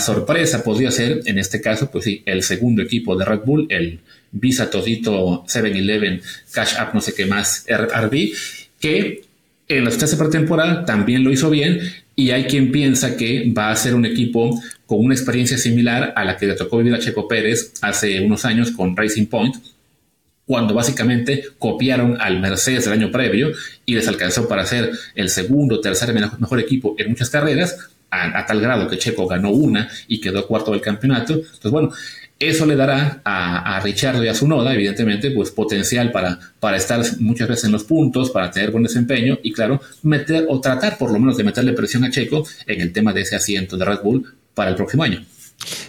sorpresa 0.00 0.64
podría 0.64 0.90
ser, 0.90 1.20
en 1.26 1.38
este 1.38 1.60
caso, 1.60 1.90
pues 1.90 2.04
sí, 2.04 2.22
el 2.26 2.42
segundo 2.42 2.82
equipo 2.82 3.16
de 3.16 3.24
Red 3.24 3.40
Bull, 3.44 3.66
el 3.68 4.00
Visa 4.32 4.70
Todito 4.70 5.44
7-Eleven 5.44 6.20
Cash 6.50 6.74
App, 6.78 6.94
no 6.94 7.00
sé 7.00 7.14
qué 7.14 7.26
más, 7.26 7.66
RB, 7.68 8.32
que 8.80 9.25
en 9.68 9.84
tres 9.84 10.10
de 10.10 10.16
pretemporada 10.16 10.84
también 10.84 11.24
lo 11.24 11.32
hizo 11.32 11.50
bien 11.50 11.80
y 12.14 12.30
hay 12.30 12.44
quien 12.44 12.70
piensa 12.72 13.16
que 13.16 13.52
va 13.56 13.70
a 13.70 13.76
ser 13.76 13.94
un 13.94 14.06
equipo 14.06 14.60
con 14.86 15.04
una 15.04 15.14
experiencia 15.14 15.58
similar 15.58 16.12
a 16.16 16.24
la 16.24 16.36
que 16.36 16.46
le 16.46 16.54
tocó 16.54 16.78
vivir 16.78 16.94
a 16.94 16.98
Checo 16.98 17.26
Pérez 17.28 17.74
hace 17.82 18.20
unos 18.20 18.44
años 18.44 18.70
con 18.70 18.96
Racing 18.96 19.26
Point, 19.26 19.56
cuando 20.46 20.74
básicamente 20.74 21.44
copiaron 21.58 22.16
al 22.20 22.40
Mercedes 22.40 22.84
del 22.84 22.94
año 22.94 23.10
previo 23.10 23.50
y 23.84 23.96
les 23.96 24.06
alcanzó 24.06 24.48
para 24.48 24.64
ser 24.64 24.92
el 25.14 25.28
segundo, 25.28 25.80
tercer 25.80 26.14
mejor 26.14 26.60
equipo 26.60 26.94
en 26.98 27.10
muchas 27.10 27.30
carreras, 27.30 27.76
a, 28.08 28.46
tal 28.46 28.60
grado 28.60 28.88
que 28.88 28.98
Checo 28.98 29.26
ganó 29.26 29.50
una 29.50 29.90
y 30.06 30.20
quedó 30.20 30.46
cuarto 30.46 30.70
del 30.70 30.80
campeonato. 30.80 31.34
Entonces, 31.34 31.70
bueno, 31.70 31.92
eso 32.38 32.66
le 32.66 32.76
dará 32.76 33.22
a, 33.24 33.76
a 33.76 33.80
Richardo 33.80 34.22
y 34.22 34.28
a 34.28 34.34
Zunoda, 34.34 34.74
evidentemente, 34.74 35.30
pues 35.30 35.50
potencial 35.50 36.12
para, 36.12 36.38
para 36.60 36.76
estar 36.76 37.02
muchas 37.20 37.48
veces 37.48 37.64
en 37.64 37.72
los 37.72 37.84
puntos, 37.84 38.30
para 38.30 38.50
tener 38.50 38.70
buen 38.70 38.82
desempeño 38.82 39.38
y, 39.42 39.52
claro, 39.52 39.80
meter 40.02 40.46
o 40.48 40.60
tratar 40.60 40.98
por 40.98 41.10
lo 41.10 41.18
menos 41.18 41.36
de 41.36 41.44
meterle 41.44 41.72
presión 41.72 42.04
a 42.04 42.10
Checo 42.10 42.46
en 42.66 42.80
el 42.80 42.92
tema 42.92 43.12
de 43.12 43.22
ese 43.22 43.36
asiento 43.36 43.76
de 43.76 43.84
Red 43.84 44.00
Bull 44.02 44.34
para 44.54 44.70
el 44.70 44.76
próximo 44.76 45.02
año. 45.02 45.24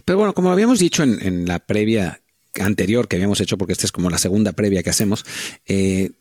Pero 0.06 0.18
bueno, 0.18 0.34
como 0.34 0.52
habíamos 0.52 0.80
dicho 0.80 1.04
en, 1.04 1.46
la 1.46 1.60
previa 1.60 2.22
anterior 2.60 3.08
que 3.08 3.18
habíamos 3.18 3.42
hecho, 3.42 3.58
porque 3.58 3.74
esta 3.74 3.86
es 3.86 3.92
como 3.92 4.10
la 4.10 4.18
segunda 4.18 4.54
previa 4.54 4.82
que 4.84 4.90
hacemos, 4.90 5.26
eh, 5.66 6.12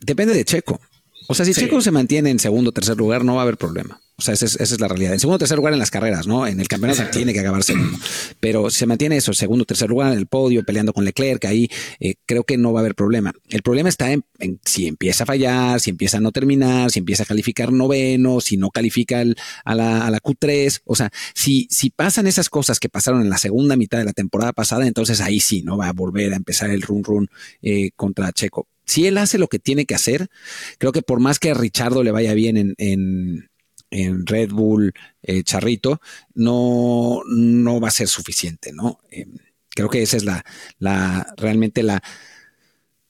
depende 0.00 0.34
de 0.34 0.44
Checo. 0.44 0.80
O 1.28 1.34
sea, 1.34 1.46
si 1.46 1.54
Checo 1.54 1.80
se 1.80 1.90
mantiene 1.90 2.30
en 2.30 2.38
segundo 2.38 2.70
o 2.70 2.72
tercer 2.72 2.96
lugar, 2.96 3.24
no 3.24 3.36
va 3.36 3.40
a 3.40 3.44
haber 3.44 3.56
problema. 3.56 4.00
O 4.22 4.24
sea, 4.24 4.34
esa 4.34 4.46
es, 4.46 4.80
la 4.80 4.86
realidad. 4.86 5.14
En 5.14 5.18
segundo 5.18 5.34
o 5.34 5.38
tercer 5.40 5.56
lugar 5.56 5.72
en 5.72 5.80
las 5.80 5.90
carreras, 5.90 6.28
¿no? 6.28 6.46
En 6.46 6.60
el 6.60 6.68
campeonato 6.68 7.02
tiene 7.10 7.32
que 7.32 7.40
acabar 7.40 7.64
segundo. 7.64 7.98
Pero 8.38 8.70
se 8.70 8.86
mantiene 8.86 9.16
eso, 9.16 9.32
segundo 9.32 9.62
o 9.62 9.66
tercer 9.66 9.90
lugar 9.90 10.12
en 10.12 10.18
el 10.18 10.26
podio, 10.26 10.62
peleando 10.62 10.92
con 10.92 11.04
Leclerc, 11.04 11.44
ahí 11.46 11.68
eh, 11.98 12.14
creo 12.24 12.44
que 12.44 12.56
no 12.56 12.72
va 12.72 12.78
a 12.78 12.82
haber 12.82 12.94
problema. 12.94 13.32
El 13.48 13.62
problema 13.62 13.88
está 13.88 14.12
en, 14.12 14.24
si 14.64 14.86
empieza 14.86 15.24
a 15.24 15.26
fallar, 15.26 15.80
si 15.80 15.90
empieza 15.90 16.18
a 16.18 16.20
no 16.20 16.30
terminar, 16.30 16.92
si 16.92 17.00
empieza 17.00 17.24
a 17.24 17.26
calificar 17.26 17.72
noveno, 17.72 18.40
si 18.40 18.56
no 18.56 18.70
califica 18.70 19.24
a, 19.64 19.74
la, 19.74 20.06
a, 20.06 20.10
la, 20.10 20.20
Q3. 20.20 20.82
O 20.84 20.94
sea, 20.94 21.10
si, 21.34 21.66
si 21.68 21.90
pasan 21.90 22.28
esas 22.28 22.48
cosas 22.48 22.78
que 22.78 22.88
pasaron 22.88 23.22
en 23.22 23.30
la 23.30 23.38
segunda 23.38 23.74
mitad 23.74 23.98
de 23.98 24.04
la 24.04 24.12
temporada 24.12 24.52
pasada, 24.52 24.86
entonces 24.86 25.20
ahí 25.20 25.40
sí, 25.40 25.62
¿no? 25.62 25.76
Va 25.76 25.88
a 25.88 25.92
volver 25.92 26.32
a 26.32 26.36
empezar 26.36 26.70
el 26.70 26.82
run 26.82 27.02
run 27.02 27.28
eh, 27.60 27.90
contra 27.96 28.30
Checo. 28.30 28.68
Si 28.84 29.06
él 29.06 29.18
hace 29.18 29.38
lo 29.38 29.48
que 29.48 29.58
tiene 29.58 29.86
que 29.86 29.94
hacer, 29.94 30.28
creo 30.78 30.92
que 30.92 31.02
por 31.02 31.20
más 31.20 31.38
que 31.38 31.50
a 31.50 31.54
Richardo 31.54 32.02
le 32.02 32.10
vaya 32.10 32.34
bien 32.34 32.56
en, 32.56 32.74
en, 32.78 33.48
en 33.92 34.26
Red 34.26 34.50
Bull 34.50 34.92
eh, 35.22 35.42
Charrito, 35.44 36.00
no, 36.34 37.22
no 37.26 37.80
va 37.80 37.88
a 37.88 37.92
ser 37.92 38.08
suficiente, 38.08 38.72
¿no? 38.72 38.98
Eh, 39.10 39.26
creo 39.68 39.88
que 39.88 40.02
esa 40.02 40.16
es 40.16 40.24
la, 40.24 40.44
la 40.78 41.32
realmente 41.36 41.82
la, 41.82 42.02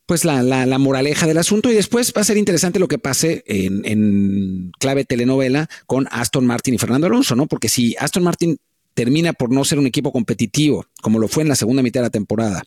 pues 0.06 0.24
la, 0.24 0.42
la, 0.42 0.78
moraleja 0.78 1.26
del 1.26 1.38
asunto 1.38 1.70
y 1.70 1.74
después 1.74 2.12
va 2.16 2.20
a 2.20 2.24
ser 2.24 2.36
interesante 2.36 2.78
lo 2.78 2.88
que 2.88 2.98
pase 2.98 3.44
en, 3.46 3.82
en, 3.84 4.72
clave 4.78 5.04
telenovela 5.04 5.68
con 5.86 6.08
Aston 6.10 6.44
Martin 6.44 6.74
y 6.74 6.78
Fernando 6.78 7.06
Alonso, 7.06 7.36
¿no? 7.36 7.46
Porque 7.46 7.68
si 7.68 7.94
Aston 7.98 8.24
Martin 8.24 8.58
termina 8.94 9.32
por 9.32 9.50
no 9.50 9.64
ser 9.64 9.78
un 9.78 9.86
equipo 9.86 10.12
competitivo, 10.12 10.86
como 11.00 11.18
lo 11.18 11.28
fue 11.28 11.42
en 11.42 11.48
la 11.48 11.56
segunda 11.56 11.82
mitad 11.82 12.00
de 12.00 12.06
la 12.06 12.10
temporada, 12.10 12.62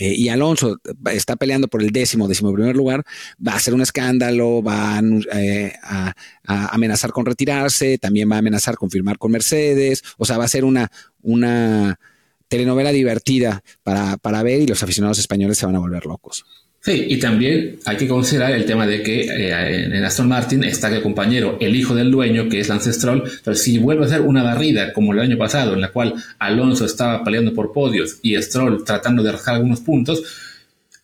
eh, 0.00 0.14
y 0.14 0.30
Alonso 0.30 0.78
está 1.12 1.36
peleando 1.36 1.68
por 1.68 1.82
el 1.82 1.90
décimo, 1.90 2.26
décimo 2.26 2.54
primer 2.54 2.74
lugar, 2.74 3.04
va 3.46 3.54
a 3.54 3.60
ser 3.60 3.74
un 3.74 3.82
escándalo, 3.82 4.62
va 4.62 4.98
eh, 5.34 5.74
a, 5.82 6.14
amenazar 6.46 7.12
con 7.12 7.26
retirarse, 7.26 7.98
también 7.98 8.30
va 8.30 8.36
a 8.36 8.38
amenazar 8.38 8.76
con 8.76 8.90
firmar 8.90 9.18
con 9.18 9.30
Mercedes, 9.30 10.02
o 10.16 10.24
sea, 10.24 10.38
va 10.38 10.44
a 10.44 10.48
ser 10.48 10.64
una, 10.64 10.90
una 11.20 12.00
telenovela 12.48 12.92
divertida 12.92 13.62
para, 13.82 14.16
para 14.16 14.42
ver 14.42 14.62
y 14.62 14.66
los 14.66 14.82
aficionados 14.82 15.18
españoles 15.18 15.58
se 15.58 15.66
van 15.66 15.76
a 15.76 15.80
volver 15.80 16.06
locos. 16.06 16.46
Sí, 16.82 17.06
y 17.10 17.18
también 17.18 17.78
hay 17.84 17.98
que 17.98 18.08
considerar 18.08 18.52
el 18.52 18.64
tema 18.64 18.86
de 18.86 19.02
que 19.02 19.20
eh, 19.20 19.84
en 19.84 20.02
Aston 20.02 20.28
Martin 20.28 20.64
está 20.64 20.88
el 20.88 21.02
compañero, 21.02 21.58
el 21.60 21.76
hijo 21.76 21.94
del 21.94 22.10
dueño, 22.10 22.48
que 22.48 22.60
es 22.60 22.70
Lance 22.70 22.94
Stroll. 22.94 23.22
Entonces, 23.22 23.62
si 23.62 23.76
vuelve 23.76 24.06
a 24.06 24.08
ser 24.08 24.22
una 24.22 24.42
barrida 24.42 24.94
como 24.94 25.12
el 25.12 25.20
año 25.20 25.36
pasado, 25.36 25.74
en 25.74 25.82
la 25.82 25.92
cual 25.92 26.14
Alonso 26.38 26.86
estaba 26.86 27.22
peleando 27.22 27.52
por 27.52 27.74
podios 27.74 28.18
y 28.22 28.34
Stroll 28.40 28.82
tratando 28.82 29.22
de 29.22 29.28
arrancar 29.28 29.56
algunos 29.56 29.80
puntos, 29.80 30.22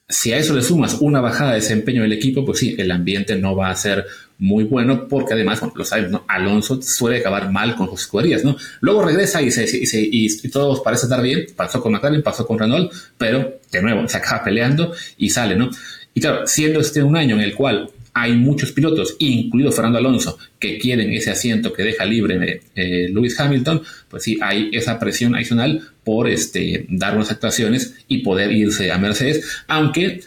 si 0.08 0.32
a 0.32 0.38
eso 0.38 0.54
le 0.54 0.62
sumas 0.62 0.96
una 1.00 1.20
bajada 1.20 1.50
de 1.50 1.56
desempeño 1.56 2.02
del 2.02 2.12
equipo, 2.12 2.44
pues 2.46 2.60
sí, 2.60 2.74
el 2.78 2.90
ambiente 2.90 3.36
no 3.36 3.54
va 3.54 3.68
a 3.68 3.76
ser 3.76 4.06
muy 4.38 4.64
bueno, 4.64 5.08
porque 5.08 5.34
además, 5.34 5.60
bueno, 5.60 5.74
lo 5.76 5.84
sabes, 5.84 6.10
¿no? 6.10 6.24
Alonso 6.28 6.80
suele 6.82 7.18
acabar 7.18 7.50
mal 7.50 7.74
con 7.74 7.88
sus 7.88 8.02
escuderías, 8.02 8.44
¿no? 8.44 8.56
Luego 8.80 9.02
regresa 9.02 9.40
y, 9.40 9.50
se, 9.50 9.66
y, 9.92 10.28
todo 10.50 10.82
parece 10.82 11.06
estar 11.06 11.22
bien, 11.22 11.46
pasó 11.56 11.80
con 11.80 11.92
McLaren, 11.92 12.22
pasó 12.22 12.46
con 12.46 12.58
Renault, 12.58 12.92
pero 13.16 13.60
de 13.70 13.82
nuevo 13.82 14.06
se 14.08 14.16
acaba 14.18 14.44
peleando 14.44 14.92
y 15.16 15.30
sale, 15.30 15.56
¿no? 15.56 15.70
Y 16.12 16.20
claro, 16.20 16.46
siendo 16.46 16.80
este 16.80 17.02
un 17.02 17.16
año 17.16 17.36
en 17.36 17.42
el 17.42 17.54
cual 17.54 17.90
hay 18.18 18.32
muchos 18.32 18.72
pilotos, 18.72 19.14
incluido 19.18 19.70
Fernando 19.72 19.98
Alonso, 19.98 20.38
que 20.58 20.78
quieren 20.78 21.12
ese 21.12 21.30
asiento 21.30 21.74
que 21.74 21.82
deja 21.82 22.06
libre 22.06 22.62
eh, 22.74 23.08
Lewis 23.10 23.38
Hamilton, 23.38 23.82
pues 24.08 24.22
sí, 24.22 24.38
hay 24.40 24.70
esa 24.72 24.98
presión 24.98 25.34
adicional 25.34 25.82
por 26.02 26.26
este, 26.26 26.86
dar 26.88 27.14
unas 27.14 27.30
actuaciones 27.30 27.94
y 28.08 28.18
poder 28.18 28.52
irse 28.52 28.90
a 28.90 28.96
Mercedes, 28.96 29.46
aunque 29.68 30.22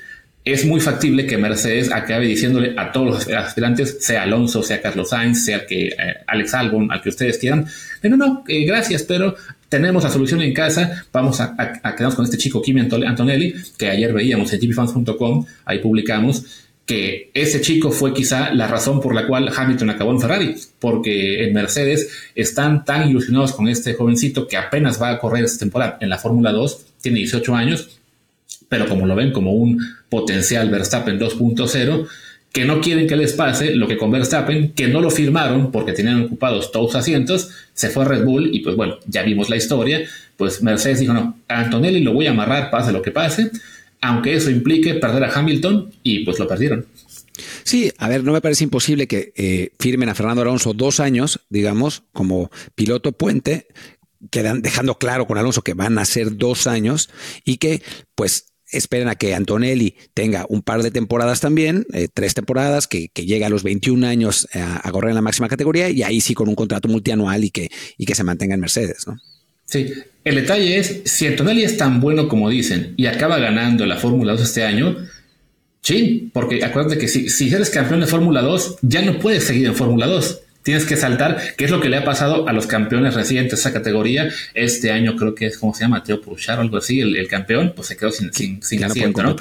es 0.46 0.66
muy 0.66 0.80
factible 0.80 1.26
que 1.26 1.38
Mercedes 1.38 1.92
acabe 1.92 2.26
diciéndole 2.26 2.74
a 2.78 2.92
todos 2.92 3.08
los 3.08 3.28
aspirantes, 3.28 3.98
sea 4.00 4.24
Alonso, 4.24 4.64
sea 4.64 4.82
Carlos 4.82 5.10
Sainz, 5.10 5.46
sea 5.46 5.66
que 5.66 5.88
eh, 5.88 5.96
Alex 6.28 6.54
Albon, 6.54 6.92
al 6.92 7.02
que 7.02 7.10
ustedes 7.10 7.38
quieran, 7.38 7.66
no, 8.04 8.18
no, 8.18 8.44
eh, 8.48 8.66
gracias, 8.66 9.04
pero 9.04 9.36
tenemos 9.68 10.04
la 10.04 10.10
solución 10.10 10.42
en 10.42 10.54
casa, 10.54 11.06
vamos 11.12 11.40
a, 11.42 11.56
quedarnos 11.56 12.16
con 12.16 12.26
este 12.26 12.38
chico 12.38 12.62
Kimi 12.62 12.82
Antonelli, 12.82 13.54
que 13.78 13.90
ayer 13.90 14.14
veíamos 14.14 14.52
en 14.54 14.60
gpfans.com, 14.60 15.46
ahí 15.66 15.80
publicamos, 15.80 16.66
que 16.86 17.30
ese 17.36 17.62
chico 17.62 17.92
fue 17.92 18.16
quizá 18.16 18.52
la 18.52 18.66
razón 18.66 19.00
por 19.00 19.14
la 19.14 19.28
cual 19.28 19.52
Hamilton 19.56 19.92
acabó 19.92 20.12
en 20.12 20.20
Ferrari, 20.20 20.56
porque 20.80 21.46
en 21.46 21.54
Mercedes 21.54 22.10
están 22.34 22.84
tan 22.84 23.08
ilusionados 23.08 23.54
con 23.54 23.68
este 23.68 23.94
jovencito 23.94 24.48
que 24.48 24.58
apenas 24.58 25.00
va 25.00 25.12
a 25.12 25.20
correr 25.20 25.46
esta 25.46 25.60
temporada 25.60 26.00
en 26.02 26.10
la 26.10 26.18
Fórmula 26.18 26.52
2, 26.52 26.86
tiene 27.02 27.20
18 27.20 27.56
años, 27.56 27.99
pero 28.68 28.88
como 28.88 29.06
lo 29.06 29.16
ven 29.16 29.32
como 29.32 29.54
un 29.54 29.80
potencial 30.10 30.70
Verstappen 30.70 31.20
2.0, 31.20 32.08
que 32.52 32.66
no 32.66 32.82
quieren 32.82 33.08
que 33.08 33.16
les 33.16 33.34
pase 33.34 33.76
lo 33.76 33.88
que 33.88 33.98
con 33.98 34.12
Verstappen, 34.12 34.72
que 34.72 34.88
no 34.88 35.02
lo 35.02 35.12
firmaron 35.12 35.72
porque 35.72 35.94
tenían 35.94 36.24
ocupados 36.24 36.72
todos 36.72 36.96
asientos, 36.96 37.50
se 37.74 37.90
fue 37.90 38.04
a 38.04 38.08
Red 38.08 38.24
Bull 38.24 38.50
y 38.54 38.60
pues 38.60 38.76
bueno, 38.76 38.98
ya 39.06 39.24
vimos 39.24 39.50
la 39.50 39.58
historia, 39.58 40.02
pues 40.38 40.64
Mercedes 40.64 41.00
dijo, 41.00 41.14
no, 41.14 41.38
a 41.48 41.60
Antonelli 41.60 42.02
lo 42.02 42.14
voy 42.14 42.28
a 42.28 42.32
amarrar, 42.32 42.72
pase 42.72 42.92
lo 42.92 43.02
que 43.02 43.12
pase, 43.12 43.52
aunque 44.02 44.36
eso 44.36 44.50
implique 44.50 44.96
perder 44.96 45.24
a 45.26 45.32
Hamilton 45.32 45.92
y 46.02 46.26
pues 46.26 46.40
lo 46.40 46.48
perdieron. 46.48 46.86
Sí, 47.64 47.92
a 47.98 48.10
ver, 48.10 48.24
no 48.24 48.34
me 48.34 48.42
parece 48.42 48.64
imposible 48.64 49.08
que 49.08 49.32
eh, 49.36 49.72
firmen 49.80 50.10
a 50.10 50.16
Fernando 50.16 50.42
Alonso 50.42 50.74
dos 50.74 51.00
años, 51.00 51.42
digamos, 51.50 52.04
como 52.12 52.52
piloto 52.76 53.12
puente, 53.14 53.68
quedan 54.32 54.62
dejando 54.62 54.98
claro 54.98 55.28
con 55.28 55.38
Alonso 55.38 55.62
que 55.62 55.74
van 55.74 55.98
a 55.98 56.06
ser 56.06 56.36
dos 56.38 56.68
años 56.68 57.10
y 57.46 57.58
que 57.58 57.82
pues 58.16 58.46
esperen 58.72 59.08
a 59.08 59.16
que 59.16 59.34
Antonelli 59.34 59.96
tenga 60.14 60.46
un 60.48 60.62
par 60.62 60.84
de 60.84 60.92
temporadas 60.92 61.42
también, 61.42 61.86
eh, 61.94 62.08
tres 62.14 62.34
temporadas, 62.34 62.88
que, 62.88 63.10
llegue 63.16 63.46
a 63.46 63.50
los 63.50 63.64
21 63.64 64.06
años 64.06 64.48
a, 64.54 64.90
correr 64.92 65.10
en 65.10 65.16
la 65.16 65.22
máxima 65.22 65.48
categoría 65.48 65.90
y 65.90 66.04
ahí 66.04 66.22
sí 66.22 66.34
con 66.34 66.50
un 66.50 66.56
contrato 66.56 66.88
multianual 66.88 67.44
y 67.44 67.50
que, 67.50 67.70
y 67.98 68.06
que 68.06 68.16
se 68.16 68.24
mantenga 68.24 68.56
en 68.56 68.62
Mercedes, 68.62 69.08
¿no? 69.08 69.18
Sí, 69.66 69.92
el 70.24 70.36
detalle 70.36 70.78
es, 70.78 71.02
si 71.06 71.28
Antonelli 71.28 71.64
es 71.64 71.78
tan 71.78 72.00
bueno 72.02 72.28
como 72.28 72.50
dicen 72.50 72.96
y 72.98 73.06
acaba 73.06 73.38
ganando 73.38 73.86
la 73.86 73.98
Fórmula 73.98 74.34
2 74.34 74.42
este 74.42 74.64
año, 74.64 74.98
sí, 75.82 76.32
porque 76.34 76.64
acuérdate 76.64 76.98
que 76.98 77.08
si, 77.08 77.30
si 77.30 77.54
eres 77.54 77.70
campeón 77.70 78.00
de 78.02 78.08
Fórmula 78.08 78.42
2, 78.42 78.78
ya 78.82 79.02
no 79.04 79.20
puedes 79.20 79.44
seguir 79.44 79.68
en 79.68 79.76
Fórmula 79.76 80.08
2 80.08 80.42
tienes 80.64 80.86
que 80.86 80.98
saltar, 80.98 81.56
que 81.58 81.66
es 81.66 81.72
lo 81.72 81.80
que 81.82 81.90
le 81.90 81.98
ha 81.98 82.04
pasado 82.04 82.48
a 82.48 82.54
los 82.54 82.68
campeones 82.68 83.14
recientes 83.14 83.52
de 83.52 83.62
esa 83.62 83.74
categoría. 83.74 84.30
Este 84.54 84.92
año 84.92 85.16
creo 85.16 85.36
que 85.36 85.48
es, 85.48 85.58
¿cómo 85.58 85.74
se 85.74 85.82
llama? 85.82 86.04
Teo 86.04 86.22
Purchar 86.22 86.60
o 86.60 86.62
algo 86.62 86.78
así, 86.78 87.00
el, 87.02 87.28
campeón, 87.28 87.74
pues 87.76 87.88
se 87.88 87.98
quedó 87.98 88.12
sin, 88.12 88.34
sin, 88.34 88.62
sin 88.62 88.84
asiento, 88.84 89.24
¿no? 89.24 89.36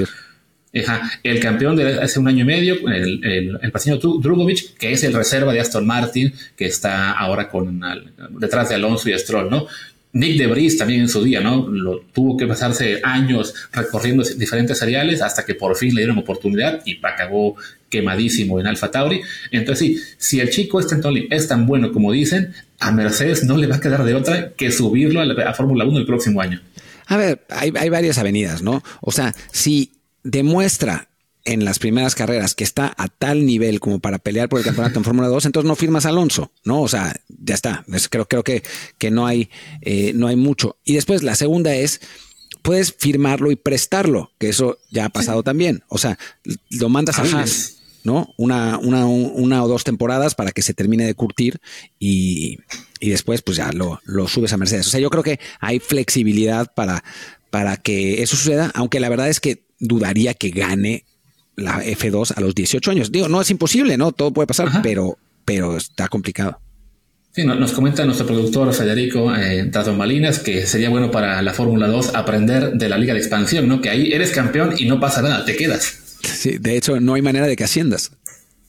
El 1.23 1.41
campeón 1.41 1.77
de 1.77 1.95
hace 2.01 2.21
un 2.21 2.29
año 2.29 2.43
y 2.43 2.47
medio, 2.47 2.75
el, 2.89 3.25
el, 3.25 3.59
el 3.62 4.01
Drugovic, 4.01 4.77
que 4.77 4.93
es 4.93 5.03
el 5.03 5.14
reserva 5.14 5.53
de 5.53 5.61
Aston 5.61 5.87
Martin, 5.87 6.33
que 6.57 6.66
está 6.66 7.12
ahora 7.12 7.49
con 7.49 7.81
detrás 8.39 8.69
de 8.69 8.75
Alonso 8.75 9.09
y 9.09 9.19
Stroll, 9.19 9.51
¿no? 9.51 9.66
Nick 10.12 10.39
Debris 10.39 10.79
también 10.79 11.03
en 11.03 11.09
su 11.09 11.23
día, 11.23 11.41
¿no? 11.41 11.69
Lo, 11.69 12.01
tuvo 12.12 12.37
que 12.37 12.47
pasarse 12.47 13.01
años 13.03 13.55
recorriendo 13.73 14.23
diferentes 14.25 14.79
seriales 14.79 15.21
hasta 15.21 15.45
que 15.45 15.55
por 15.55 15.77
fin 15.77 15.95
le 15.95 16.01
dieron 16.03 16.19
oportunidad 16.19 16.81
y 16.85 16.99
acabó 17.05 17.57
quemadísimo 17.89 18.61
en 18.61 18.66
Alfa 18.66 18.91
Tauri. 18.91 19.20
Entonces, 19.51 19.78
sí, 19.78 20.03
si 20.18 20.41
el 20.41 20.51
chico 20.51 20.80
es 20.80 21.49
tan 21.49 21.66
bueno 21.66 21.93
como 21.93 22.12
dicen, 22.12 22.55
a 22.78 22.93
Mercedes 22.93 23.45
no 23.45 23.57
le 23.57 23.66
va 23.66 23.76
a 23.76 23.80
quedar 23.80 24.05
de 24.05 24.14
otra 24.14 24.53
que 24.53 24.70
subirlo 24.70 25.20
a, 25.20 25.55
Fórmula 25.55 25.84
1 25.84 25.99
el 25.99 26.07
próximo 26.07 26.41
año. 26.41 26.61
A 27.07 27.16
ver, 27.16 27.45
hay, 27.49 27.72
hay 27.76 27.89
varias 27.89 28.18
avenidas, 28.18 28.62
¿no? 28.62 28.82
O 29.01 29.12
sea, 29.12 29.34
si 29.51 29.93
demuestra 30.22 31.09
en 31.49 31.64
las 31.64 31.78
primeras 31.78 32.14
carreras 32.14 32.55
que 32.55 32.62
está 32.62 32.95
a 32.99 33.09
tal 33.09 33.47
nivel 33.47 33.80
como 33.80 34.01
para 34.01 34.18
pelear 34.18 34.51
por 34.51 34.59
el 34.59 34.66
campeonato 34.66 34.99
en 34.99 35.05
Fórmula 35.05 35.28
2, 35.28 35.47
entonces 35.47 35.66
no 35.66 35.76
firmas 35.76 36.05
a 36.05 36.11
Alonso, 36.11 36.53
¿no? 36.64 36.82
O 36.82 36.89
sea, 36.89 37.18
ya 37.28 37.55
está. 37.55 37.86
creo, 38.11 38.28
creo 38.28 38.45
que, 38.45 38.62
que 38.99 39.11
no, 39.11 39.26
hay, 39.26 39.49
eh, 39.80 40.12
no 40.14 40.26
hay 40.26 40.36
mucho. 40.36 40.76
Y 40.84 40.95
después 40.95 41.22
la 41.22 41.36
segunda 41.36 41.74
es, 41.74 42.03
puedes 42.61 42.93
firmarlo 42.93 43.51
y 43.51 43.57
prestarlo, 43.57 44.32
que 44.39 44.51
eso 44.51 44.78
ya 44.91 45.07
ha 45.07 45.09
pasado 45.09 45.43
también. 45.43 45.84
O 45.89 45.97
sea, 45.97 46.18
lo 46.68 46.91
mandas 46.91 47.18
a 47.18 47.22
Haas, 47.22 47.78
¿no? 48.05 48.33
Una, 48.37 48.79
una, 48.79 49.07
una, 49.07 49.63
o 49.63 49.69
dos 49.69 49.85
temporadas 49.85 50.35
para 50.35 50.53
que 50.53 50.63
se 50.63 50.75
termine 50.75 51.05
de 51.05 51.15
curtir 51.15 51.61
y, 51.99 52.59
y 53.01 53.11
después 53.11 53.43
pues 53.43 53.57
ya 53.57 53.73
lo, 53.73 54.01
lo, 54.05 54.29
subes 54.29 54.53
a 54.53 54.57
Mercedes. 54.57 54.87
O 54.87 54.91
sea, 54.91 55.01
yo 55.01 55.11
creo 55.11 55.23
que 55.23 55.41
hay 55.61 55.79
flexibilidad 55.79 56.73
para, 56.75 57.05
para 57.51 57.77
que 57.77 58.23
eso 58.23 58.37
suceda, 58.37 58.71
aunque 58.75 59.01
la 59.01 59.09
verdad 59.09 59.29
es 59.29 59.41
que 59.41 59.63
dudaría 59.79 60.35
que 60.35 60.51
gane 60.51 61.05
la 61.57 61.85
F2 61.85 62.35
a 62.37 62.41
los 62.41 62.55
18 62.55 62.91
años. 62.91 63.13
Digo, 63.13 63.29
no 63.29 63.41
es 63.41 63.51
imposible, 63.51 63.97
¿no? 63.97 64.13
Todo 64.13 64.33
puede 64.33 64.47
pasar, 64.47 64.81
pero, 64.83 65.19
pero 65.45 65.77
está 65.77 66.09
complicado. 66.09 66.61
Sí, 67.33 67.45
nos 67.45 67.73
comenta 67.73 68.05
nuestro 68.05 68.27
productor 68.27 68.73
Federico 68.73 69.33
eh, 69.35 69.71
Malinas 69.97 70.39
que 70.41 70.67
sería 70.67 70.89
bueno 70.89 71.11
para 71.11 71.41
la 71.43 71.53
Fórmula 71.53 71.87
2 71.87 72.15
aprender 72.15 72.73
de 72.73 72.89
la 72.89 72.99
Liga 72.99 73.13
de 73.13 73.21
Expansión, 73.21 73.69
¿no? 73.69 73.81
Que 73.81 73.91
ahí 73.91 74.13
eres 74.13 74.31
campeón 74.31 74.75
y 74.77 74.87
no 74.87 74.99
pasa 74.99 75.23
nada, 75.23 75.45
te 75.45 75.55
quedas. 75.55 76.08
Sí, 76.23 76.59
de 76.59 76.77
hecho, 76.77 77.01
no 77.01 77.14
hay 77.14 77.23
manera 77.23 77.47
de 77.47 77.57
que 77.57 77.64
asciendas. 77.64 78.12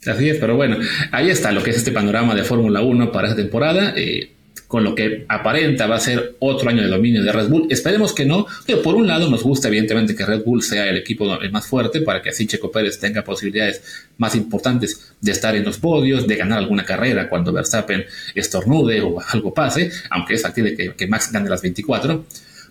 Así 0.05 0.29
es, 0.29 0.37
pero 0.37 0.55
bueno, 0.55 0.77
ahí 1.11 1.29
está 1.29 1.51
lo 1.51 1.61
que 1.61 1.71
es 1.71 1.77
este 1.77 1.91
panorama 1.91 2.33
de 2.33 2.43
Fórmula 2.43 2.81
1 2.81 3.11
para 3.11 3.27
esta 3.27 3.41
temporada. 3.41 3.93
Eh, 3.97 4.31
con 4.69 4.83
lo 4.83 4.93
que 4.93 5.25
aparenta 5.27 5.87
va 5.87 5.95
a 5.95 5.99
ser 5.99 6.35
otro 6.37 6.69
año 6.69 6.83
de 6.83 6.89
dominio 6.89 7.23
de 7.23 7.31
Red 7.31 7.49
Bull. 7.49 7.65
Esperemos 7.71 8.13
que 8.13 8.23
no, 8.23 8.45
pero 8.67 8.83
por 8.83 8.93
un 8.93 9.07
lado 9.07 9.27
nos 9.27 9.41
gusta 9.41 9.67
evidentemente 9.67 10.15
que 10.15 10.23
Red 10.23 10.43
Bull 10.43 10.61
sea 10.61 10.87
el 10.87 10.97
equipo 10.97 11.25
más 11.51 11.65
fuerte 11.65 12.01
para 12.01 12.21
que 12.21 12.29
así 12.29 12.45
Checo 12.45 12.69
Pérez 12.69 12.99
tenga 12.99 13.23
posibilidades 13.23 13.81
más 14.19 14.35
importantes 14.35 15.15
de 15.19 15.31
estar 15.31 15.55
en 15.55 15.63
los 15.63 15.79
podios, 15.79 16.27
de 16.27 16.35
ganar 16.35 16.59
alguna 16.59 16.85
carrera 16.85 17.29
cuando 17.29 17.51
Verstappen 17.51 18.05
estornude 18.35 19.01
o 19.01 19.19
algo 19.33 19.55
pase, 19.55 19.91
aunque 20.11 20.35
es 20.35 20.43
factible 20.43 20.75
que, 20.75 20.93
que 20.93 21.07
Max 21.07 21.31
gane 21.31 21.49
las 21.49 21.63
24. 21.63 22.25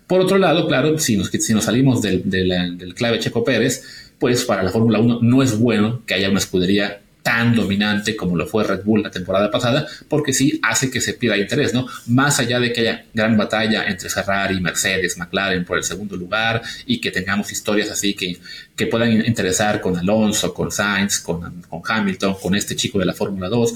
Por 0.07 0.21
otro 0.21 0.39
lado, 0.39 0.69
claro, 0.69 1.01
si 1.01 1.17
nos, 1.17 1.31
si 1.31 1.53
nos 1.53 1.65
salimos 1.65 2.01
del, 2.01 2.23
del 2.31 2.95
clave 2.95 3.19
Checo 3.19 3.43
Pérez, 3.43 3.83
pues 4.19 4.45
para 4.45 4.63
la 4.63 4.71
Fórmula 4.71 4.99
1 4.99 5.21
no 5.23 5.43
es 5.43 5.59
bueno 5.59 6.03
que 6.07 6.15
haya 6.15 6.29
una 6.29 6.39
escudería 6.39 7.01
tan 7.23 7.55
dominante 7.55 8.17
como 8.17 8.37
lo 8.37 8.47
fue 8.47 8.65
Red 8.65 8.85
Bull 8.85 9.03
la 9.03 9.11
temporada 9.11 9.51
pasada, 9.51 9.87
porque 10.09 10.33
sí 10.33 10.59
hace 10.63 10.91
que 10.91 11.01
se 11.01 11.13
pierda 11.13 11.37
interés, 11.37 11.75
¿no? 11.75 11.87
Más 12.07 12.39
allá 12.39 12.59
de 12.59 12.73
que 12.73 12.81
haya 12.81 13.05
gran 13.13 13.37
batalla 13.37 13.87
entre 13.87 14.09
Ferrari, 14.09 14.59
Mercedes, 14.61 15.19
McLaren 15.19 15.65
por 15.65 15.77
el 15.77 15.85
segundo 15.85 16.17
lugar 16.17 16.63
y 16.87 17.01
que 17.01 17.11
tengamos 17.11 17.53
historias 17.53 17.91
así 17.91 18.15
que, 18.15 18.39
que 18.75 18.87
puedan 18.87 19.13
interesar 19.27 19.81
con 19.81 19.99
Alonso, 19.99 20.55
con 20.55 20.71
Sainz, 20.71 21.19
con, 21.19 21.63
con 21.69 21.83
Hamilton, 21.87 22.37
con 22.41 22.55
este 22.55 22.75
chico 22.75 22.99
de 22.99 23.05
la 23.05 23.13
Fórmula 23.13 23.49
2, 23.49 23.75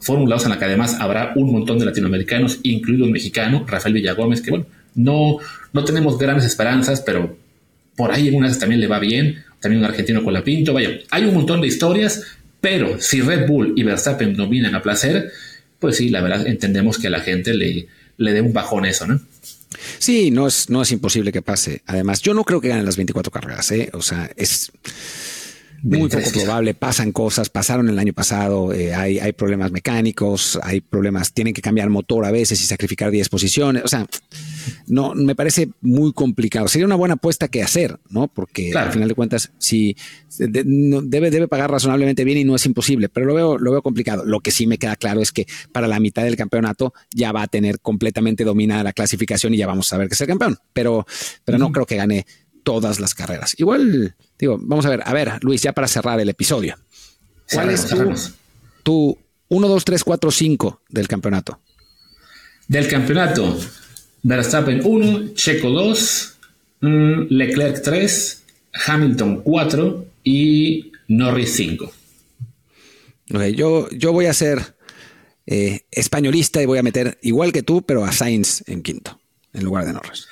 Fórmula 0.00 0.36
2 0.36 0.44
en 0.44 0.50
la 0.50 0.58
que 0.58 0.64
además 0.64 0.96
habrá 0.98 1.32
un 1.36 1.52
montón 1.52 1.78
de 1.78 1.84
latinoamericanos, 1.84 2.60
incluido 2.62 3.04
un 3.04 3.12
mexicano, 3.12 3.64
Rafael 3.66 3.94
Villagómez, 3.94 4.40
que 4.40 4.50
bueno, 4.50 4.66
no, 4.94 5.36
no 5.72 5.84
tenemos 5.84 6.16
grandes 6.16 6.46
esperanzas, 6.46 7.02
pero 7.02 7.36
por 7.96 8.12
ahí 8.12 8.28
en 8.28 8.58
también 8.58 8.80
le 8.80 8.86
va 8.86 8.98
bien, 8.98 9.44
también 9.60 9.82
un 9.82 9.88
argentino 9.88 10.22
con 10.22 10.32
la 10.32 10.44
Pinto, 10.44 10.72
vaya, 10.72 10.90
hay 11.10 11.24
un 11.24 11.34
montón 11.34 11.60
de 11.60 11.68
historias 11.68 12.22
pero 12.60 13.00
si 13.00 13.20
Red 13.20 13.46
Bull 13.46 13.74
y 13.76 13.84
Verstappen 13.84 14.34
dominan 14.34 14.74
a 14.74 14.82
placer, 14.82 15.30
pues 15.78 15.98
sí, 15.98 16.08
la 16.08 16.20
verdad 16.20 16.48
entendemos 16.48 16.98
que 16.98 17.06
a 17.06 17.10
la 17.10 17.20
gente 17.20 17.54
le, 17.54 17.86
le 18.16 18.32
dé 18.32 18.40
un 18.40 18.52
bajón 18.52 18.86
eso, 18.86 19.06
¿no? 19.06 19.20
Sí, 20.00 20.32
no 20.32 20.48
es, 20.48 20.68
no 20.68 20.82
es 20.82 20.90
imposible 20.90 21.30
que 21.30 21.42
pase. 21.42 21.82
Además, 21.86 22.22
yo 22.22 22.34
no 22.34 22.42
creo 22.42 22.60
que 22.60 22.66
ganen 22.66 22.84
las 22.84 22.96
24 22.96 23.30
carreras, 23.30 23.70
¿eh? 23.70 23.90
O 23.92 24.02
sea, 24.02 24.30
es 24.36 24.72
muy 25.82 26.08
poco 26.08 26.30
probable, 26.32 26.74
pasan 26.74 27.12
cosas, 27.12 27.48
pasaron 27.48 27.88
el 27.88 27.98
año 27.98 28.12
pasado, 28.12 28.72
eh, 28.72 28.94
hay, 28.94 29.18
hay 29.18 29.32
problemas 29.32 29.72
mecánicos, 29.72 30.58
hay 30.62 30.80
problemas, 30.80 31.32
tienen 31.32 31.54
que 31.54 31.62
cambiar 31.62 31.90
motor 31.90 32.24
a 32.24 32.30
veces 32.30 32.60
y 32.60 32.66
sacrificar 32.66 33.10
10 33.10 33.28
posiciones, 33.28 33.84
o 33.84 33.88
sea, 33.88 34.06
no, 34.86 35.14
me 35.14 35.34
parece 35.34 35.70
muy 35.80 36.12
complicado. 36.12 36.68
Sería 36.68 36.86
una 36.86 36.94
buena 36.94 37.14
apuesta 37.14 37.48
que 37.48 37.62
hacer, 37.62 37.98
¿no? 38.08 38.28
Porque 38.28 38.72
al 38.76 38.92
final 38.92 39.08
de 39.08 39.14
cuentas, 39.14 39.52
sí, 39.58 39.96
debe, 40.38 41.30
debe 41.30 41.48
pagar 41.48 41.70
razonablemente 41.70 42.24
bien 42.24 42.38
y 42.38 42.44
no 42.44 42.54
es 42.54 42.66
imposible, 42.66 43.08
pero 43.08 43.26
lo 43.26 43.34
veo, 43.34 43.58
lo 43.58 43.70
veo 43.70 43.82
complicado. 43.82 44.24
Lo 44.24 44.40
que 44.40 44.50
sí 44.50 44.66
me 44.66 44.78
queda 44.78 44.96
claro 44.96 45.20
es 45.20 45.32
que 45.32 45.46
para 45.72 45.86
la 45.86 46.00
mitad 46.00 46.22
del 46.24 46.36
campeonato 46.36 46.94
ya 47.14 47.32
va 47.32 47.42
a 47.42 47.46
tener 47.46 47.80
completamente 47.80 48.44
dominada 48.44 48.82
la 48.82 48.92
clasificación 48.92 49.54
y 49.54 49.58
ya 49.58 49.66
vamos 49.66 49.92
a 49.92 49.98
ver 49.98 50.08
que 50.08 50.14
es 50.14 50.20
el 50.20 50.26
campeón. 50.26 50.58
Pero, 50.72 51.06
pero 51.44 51.58
no 51.58 51.72
creo 51.72 51.86
que 51.86 51.96
gane 51.96 52.26
todas 52.66 52.98
las 52.98 53.14
carreras. 53.14 53.54
Igual, 53.58 54.16
digo, 54.40 54.58
vamos 54.60 54.84
a 54.86 54.90
ver, 54.90 55.00
a 55.04 55.12
ver, 55.12 55.38
Luis, 55.42 55.62
ya 55.62 55.72
para 55.72 55.86
cerrar 55.86 56.18
el 56.18 56.28
episodio. 56.28 56.76
¿Cuál 57.52 57.70
es 57.70 57.86
tu, 58.82 59.16
1, 59.48 59.68
2, 59.68 59.84
3, 59.84 60.02
4, 60.02 60.30
5 60.32 60.82
del 60.88 61.06
campeonato? 61.06 61.60
Del 62.66 62.88
campeonato, 62.88 63.56
Verstappen 64.24 64.80
1, 64.84 65.34
Checo 65.34 65.70
2, 65.70 66.34
mm, 66.80 67.20
Leclerc 67.28 67.82
3, 67.84 68.42
Hamilton 68.88 69.42
4 69.44 70.06
y 70.24 70.90
Norris 71.06 71.52
5. 71.52 71.92
yo, 73.54 73.88
yo 73.90 74.12
voy 74.12 74.26
a 74.26 74.34
ser 74.34 74.74
eh, 75.46 75.82
españolista 75.92 76.60
y 76.60 76.66
voy 76.66 76.78
a 76.78 76.82
meter 76.82 77.16
igual 77.22 77.52
que 77.52 77.62
tú, 77.62 77.82
pero 77.82 78.04
a 78.04 78.10
Sainz 78.10 78.64
en 78.66 78.82
quinto, 78.82 79.20
en 79.52 79.62
lugar 79.62 79.86
de 79.86 79.92
Norris. 79.92 80.26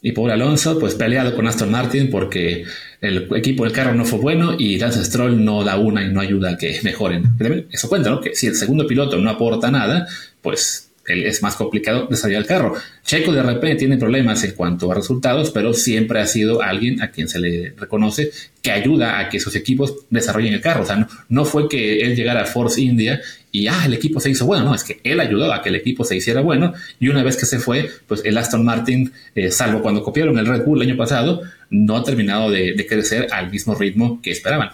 Y 0.00 0.12
por 0.12 0.30
Alonso, 0.30 0.78
pues 0.78 0.94
peleado 0.94 1.34
con 1.34 1.46
Aston 1.46 1.70
Martin 1.70 2.08
porque 2.10 2.64
el 3.00 3.28
equipo 3.34 3.64
del 3.64 3.72
carro 3.72 3.94
no 3.94 4.04
fue 4.04 4.18
bueno 4.18 4.54
y 4.58 4.78
Lance 4.78 5.04
Stroll 5.04 5.44
no 5.44 5.64
da 5.64 5.76
una 5.76 6.04
y 6.04 6.12
no 6.12 6.20
ayuda 6.20 6.52
a 6.52 6.56
que 6.56 6.80
mejoren. 6.82 7.24
Eso 7.70 7.88
cuenta, 7.88 8.10
¿no? 8.10 8.20
Que 8.20 8.34
si 8.34 8.46
el 8.46 8.54
segundo 8.54 8.86
piloto 8.86 9.16
no 9.16 9.30
aporta 9.30 9.70
nada, 9.70 10.06
pues 10.40 10.87
es 11.08 11.42
más 11.42 11.56
complicado 11.56 12.06
desarrollar 12.08 12.42
el 12.42 12.48
carro. 12.48 12.74
Checo 13.04 13.32
de 13.32 13.42
repente 13.42 13.76
tiene 13.76 13.96
problemas 13.96 14.42
en 14.44 14.52
cuanto 14.52 14.90
a 14.90 14.94
resultados, 14.94 15.50
pero 15.50 15.72
siempre 15.72 16.20
ha 16.20 16.26
sido 16.26 16.62
alguien 16.62 17.02
a 17.02 17.10
quien 17.10 17.28
se 17.28 17.38
le 17.38 17.74
reconoce 17.76 18.30
que 18.62 18.70
ayuda 18.70 19.18
a 19.18 19.28
que 19.28 19.40
sus 19.40 19.54
equipos 19.56 20.06
desarrollen 20.10 20.54
el 20.54 20.60
carro. 20.60 20.82
O 20.82 20.86
sea, 20.86 21.08
no, 21.28 21.44
fue 21.44 21.68
que 21.68 22.00
él 22.00 22.16
llegara 22.16 22.42
a 22.42 22.44
Force 22.44 22.80
India 22.80 23.20
y 23.50 23.66
ah, 23.66 23.84
el 23.86 23.94
equipo 23.94 24.20
se 24.20 24.30
hizo 24.30 24.44
bueno, 24.46 24.64
no, 24.64 24.74
es 24.74 24.84
que 24.84 25.00
él 25.04 25.20
ayudó 25.20 25.52
a 25.52 25.62
que 25.62 25.70
el 25.70 25.76
equipo 25.76 26.04
se 26.04 26.16
hiciera 26.16 26.40
bueno 26.40 26.74
y 27.00 27.08
una 27.08 27.22
vez 27.22 27.36
que 27.36 27.46
se 27.46 27.58
fue, 27.58 27.90
pues 28.06 28.22
el 28.24 28.36
Aston 28.36 28.64
Martin, 28.64 29.12
eh, 29.34 29.50
salvo 29.50 29.80
cuando 29.80 30.02
copiaron 30.02 30.38
el 30.38 30.46
Red 30.46 30.64
Bull 30.64 30.82
el 30.82 30.90
año 30.90 30.98
pasado, 30.98 31.42
no 31.70 31.96
ha 31.96 32.04
terminado 32.04 32.50
de 32.50 32.86
crecer 32.86 33.28
al 33.32 33.50
mismo 33.50 33.74
ritmo 33.74 34.20
que 34.22 34.30
esperaban. 34.30 34.70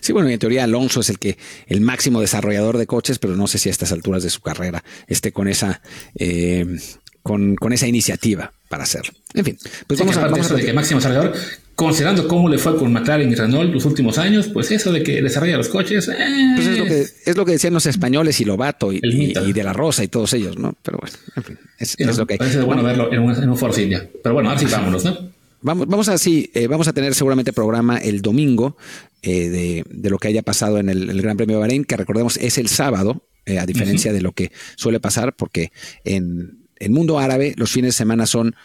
Sí, 0.00 0.12
bueno, 0.12 0.28
en 0.28 0.38
teoría 0.38 0.64
Alonso 0.64 1.00
es 1.00 1.10
el 1.10 1.18
que 1.18 1.36
el 1.66 1.80
máximo 1.80 2.20
desarrollador 2.20 2.78
de 2.78 2.86
coches, 2.86 3.18
pero 3.18 3.36
no 3.36 3.46
sé 3.46 3.58
si 3.58 3.68
a 3.68 3.72
estas 3.72 3.92
alturas 3.92 4.22
de 4.22 4.30
su 4.30 4.40
carrera 4.40 4.84
esté 5.08 5.32
con 5.32 5.48
esa 5.48 5.82
eh, 6.14 6.66
con, 7.22 7.72
esa 7.72 7.86
iniciativa 7.86 8.52
para 8.68 8.84
hacerlo. 8.84 9.12
En 9.34 9.44
fin, 9.44 9.58
pues 9.86 10.00
vamos, 10.00 10.16
a, 10.16 10.26
vamos 10.28 10.48
de 10.48 10.64
que 10.64 10.72
máximo 10.72 10.98
desarrollador, 10.98 11.34
considerando 11.74 12.26
cómo 12.26 12.48
le 12.48 12.58
fue 12.58 12.76
con 12.76 12.92
McLaren 12.92 13.30
y 13.30 13.34
Renault 13.34 13.72
los 13.72 13.84
últimos 13.84 14.18
años, 14.18 14.48
pues 14.48 14.70
eso 14.70 14.92
de 14.92 15.02
que 15.02 15.22
desarrolla 15.22 15.56
los 15.56 15.68
coches, 15.68 16.08
eh, 16.08 16.14
pues 16.56 16.66
es 16.66 16.78
lo 16.78 16.84
que 16.84 17.00
es 17.00 17.36
lo 17.36 17.44
que 17.44 17.52
decían 17.52 17.74
los 17.74 17.86
españoles 17.86 18.40
y 18.40 18.44
Lobato 18.44 18.92
y, 18.92 19.00
y, 19.02 19.52
de 19.52 19.64
la 19.64 19.72
Rosa 19.72 20.02
y 20.02 20.08
todos 20.08 20.32
ellos, 20.32 20.58
¿no? 20.58 20.74
Pero 20.82 20.98
bueno, 20.98 21.16
en 21.36 21.42
fin, 21.44 21.58
es, 21.78 22.16
lo 22.16 22.26
que 22.26 22.36
Parece 22.36 22.60
bueno, 22.62 22.82
verlo 22.82 23.12
en 23.12 23.20
un, 23.20 23.34
en 23.34 23.48
un 23.48 23.56
Force 23.56 23.82
India. 23.82 24.08
Pero 24.22 24.34
bueno, 24.34 24.50
ahora 24.50 24.60
sí 24.60 24.66
vámonos, 24.70 25.04
¿no? 25.04 25.41
Vamos, 25.62 25.86
vamos 25.86 26.08
a 26.08 26.16
eh, 26.26 26.66
vamos 26.66 26.88
a 26.88 26.92
tener 26.92 27.14
seguramente 27.14 27.52
programa 27.52 27.98
el 27.98 28.20
domingo 28.20 28.76
eh, 29.22 29.84
de, 29.88 30.10
lo 30.10 30.18
que 30.18 30.28
haya 30.28 30.42
pasado 30.42 30.78
en 30.78 30.88
el, 30.88 31.22
Gran 31.22 31.36
Premio 31.36 31.56
de 31.56 31.60
Bahrein, 31.60 31.84
que 31.84 31.96
recordemos 31.96 32.36
es 32.36 32.58
el 32.58 32.68
sábado, 32.68 33.24
eh, 33.46 33.60
a 33.60 33.66
diferencia 33.66 34.12
de 34.12 34.20
lo 34.20 34.32
que 34.32 34.50
suele 34.74 34.98
pasar, 34.98 35.36
porque 35.36 35.70
en 36.04 36.66
el 36.80 36.90
mundo 36.90 37.20
árabe 37.20 37.54
los 37.56 37.70
fines 37.70 37.94
de 37.94 37.98
semana 37.98 38.26
son 38.26 38.56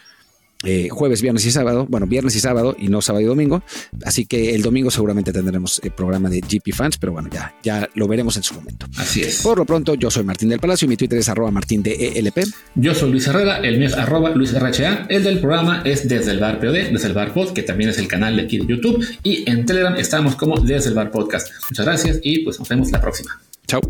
eh, 0.64 0.89
jueves, 0.89 1.22
viernes 1.22 1.45
y 1.45 1.51
sábado, 1.51 1.86
bueno, 1.89 2.08
viernes 2.08 2.36
y 2.36 2.39
sábado 2.39 2.76
y 2.78 2.88
no 2.88 3.01
sábado 3.01 3.24
y 3.24 3.28
domingo, 3.28 3.64
así 4.03 4.26
que 4.26 4.55
el 4.55 4.62
domingo 4.62 4.89
seguramente 4.91 5.32
tendremos 5.32 5.80
el 5.84 5.91
programa 5.91 6.30
de 6.30 6.41
GP 6.41 6.74
Fans, 6.74 6.97
pero 6.97 7.14
bueno, 7.14 7.30
ya, 7.32 7.53
ya 7.64 7.88
lo 7.93 8.08
veremos 8.08 8.38
en 8.38 8.43
su 8.43 8.55
momento. 8.55 8.88
Así 8.97 9.22
es. 9.22 9.41
Por 9.41 9.58
lo 9.58 9.66
pronto, 9.66 9.95
yo 9.95 10.10
soy 10.10 10.24
Martín 10.24 10.49
del 10.49 10.60
Palacio 10.60 10.86
y 10.86 10.89
mi 10.89 10.97
Twitter 10.97 11.20
es 11.20 11.30
arroba 11.30 11.51
martín 11.51 11.84
de 11.84 12.14
ELP. 12.16 12.39
Yo 12.76 12.93
soy 12.95 13.12
Luis 13.12 13.28
Herrera, 13.28 13.58
el 13.60 13.78
mío 13.78 13.88
es 13.88 13.93
arroba 13.93 14.32
Luis 14.32 14.53
RHA, 14.53 15.08
el 15.10 15.24
del 15.24 15.39
programa 15.39 15.82
es 15.86 16.08
desde 16.08 16.32
el 16.32 16.39
bar 16.39 16.60
POD, 16.60 16.91
desde 16.91 17.08
el 17.08 17.14
bar 17.14 17.34
pod, 17.34 17.53
que 17.53 17.64
también 17.64 17.89
es 17.89 17.97
el 17.97 18.08
canal 18.08 18.36
de 18.36 18.43
aquí 18.43 18.58
de 18.58 18.66
YouTube, 18.66 19.05
y 19.24 19.49
en 19.49 19.66
Telegram 19.66 19.95
estamos 19.95 20.36
como 20.36 20.60
desde 20.60 20.89
el 20.89 20.95
bar 20.95 21.12
podcast. 21.12 21.51
Muchas 21.70 21.86
gracias 21.86 22.20
y 22.24 22.43
pues 22.43 22.60
nos 22.60 22.68
vemos 22.68 22.91
la 22.91 23.01
próxima. 23.01 23.39
Chao. 23.68 23.82